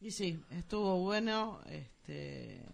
Y 0.00 0.10
sí, 0.10 0.40
estuvo 0.50 0.98
bueno. 1.00 1.60
Este, 1.66 2.64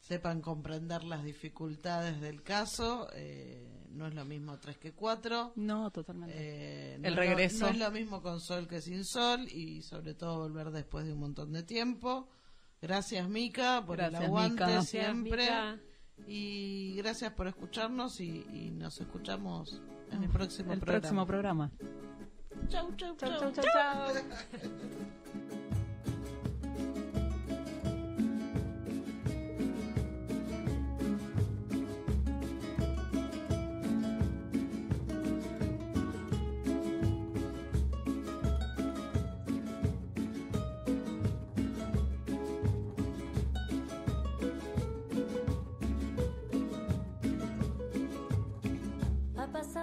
sepan 0.00 0.40
comprender 0.40 1.04
las 1.04 1.22
dificultades 1.22 2.20
del 2.20 2.42
caso. 2.42 3.08
eh, 3.14 3.86
no 3.90 4.06
es 4.06 4.14
lo 4.14 4.24
mismo 4.24 4.58
3 4.58 4.76
que 4.78 4.92
4. 4.92 5.52
No, 5.56 5.90
totalmente. 5.92 6.34
Eh, 6.36 6.98
no 6.98 7.08
El 7.08 7.14
lo- 7.14 7.20
regreso. 7.20 7.64
no 7.66 7.68
es 7.72 7.78
lo 7.78 7.90
mismo 7.92 8.22
con 8.22 8.40
sol 8.40 8.66
que 8.68 8.80
sin 8.80 9.04
sol 9.04 9.46
y 9.48 9.82
sobre 9.82 10.14
todo 10.14 10.38
volver 10.40 10.70
después 10.72 11.06
de 11.06 11.12
un 11.12 11.20
montón 11.20 11.52
de 11.52 11.62
tiempo. 11.62 12.28
Gracias 12.82 13.28
Mica 13.28 13.84
por 13.84 13.96
Gracias, 13.98 14.20
el 14.20 14.26
aguante 14.26 14.64
Mica. 14.66 14.82
Siempre. 14.82 15.48
Y 16.26 16.94
gracias 16.96 17.32
por 17.32 17.46
escucharnos 17.46 18.20
y, 18.20 18.46
y 18.52 18.70
nos 18.70 19.00
escuchamos 19.00 19.82
en 20.10 20.22
el 20.24 20.30
próximo 20.30 20.72
el 20.72 20.80
programa. 20.80 21.00
próximo 21.00 21.26
programa. 21.26 21.70
Chau, 22.68 22.94
chau, 22.96 23.16
Chau, 23.16 23.30
chau. 23.30 23.38
chau, 23.38 23.52
chau, 23.52 23.64
chau. 23.64 23.72
Ha 23.72 25.56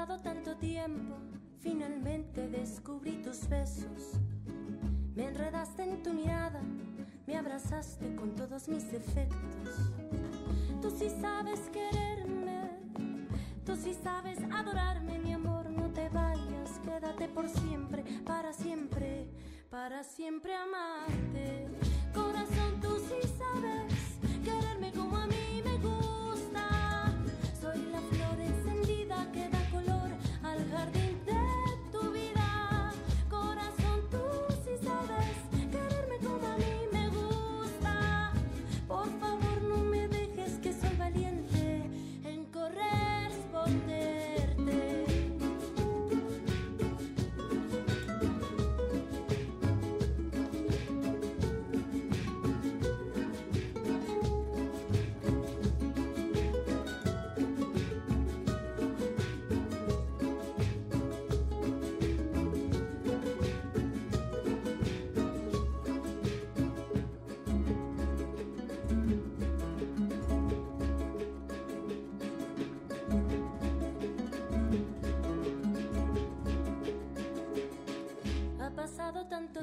tanto 0.06 0.56
tiempo, 0.58 1.16
finalmente 1.60 2.48
descubrí 2.48 3.14
tus 3.24 3.50
besos. 3.50 4.20
Me 5.16 5.26
enredaste 5.26 5.84
en 5.84 6.04
tu 6.04 6.14
mirada, 6.14 6.62
me 7.26 7.36
abrazaste 7.36 8.16
con 8.16 8.36
todos 8.36 8.70
mis 8.70 8.92
defectos. 8.92 9.92
Tú 10.82 10.92
sí 10.92 11.10
sabes 11.20 11.60
quererme, 11.74 12.70
tú 13.66 13.76
sí 13.76 13.96
sabes 13.96 14.38
adorarme, 14.54 15.18
mi 15.18 15.34
amor, 15.34 15.68
no 15.72 15.90
te 15.92 16.10
vayas, 16.10 16.80
quédate 16.86 17.28
por 17.28 17.50
siempre, 17.50 18.04
para 18.24 18.54
siempre, 18.54 19.28
para 19.72 20.04
siempre 20.04 20.54
amarte. 20.54 21.66
Corazón, 22.14 22.80
tú 22.82 22.98
sí 23.00 23.28
sabes 23.40 23.94
quererme 24.44 24.92
como 24.92 25.18
a 25.18 25.26
mí 25.26 25.47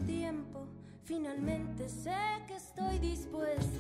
tiempo, 0.01 0.67
finalmente 1.05 1.89
sé 1.89 2.15
que 2.47 2.57
estoy 2.57 2.99
dispuesta. 2.99 3.74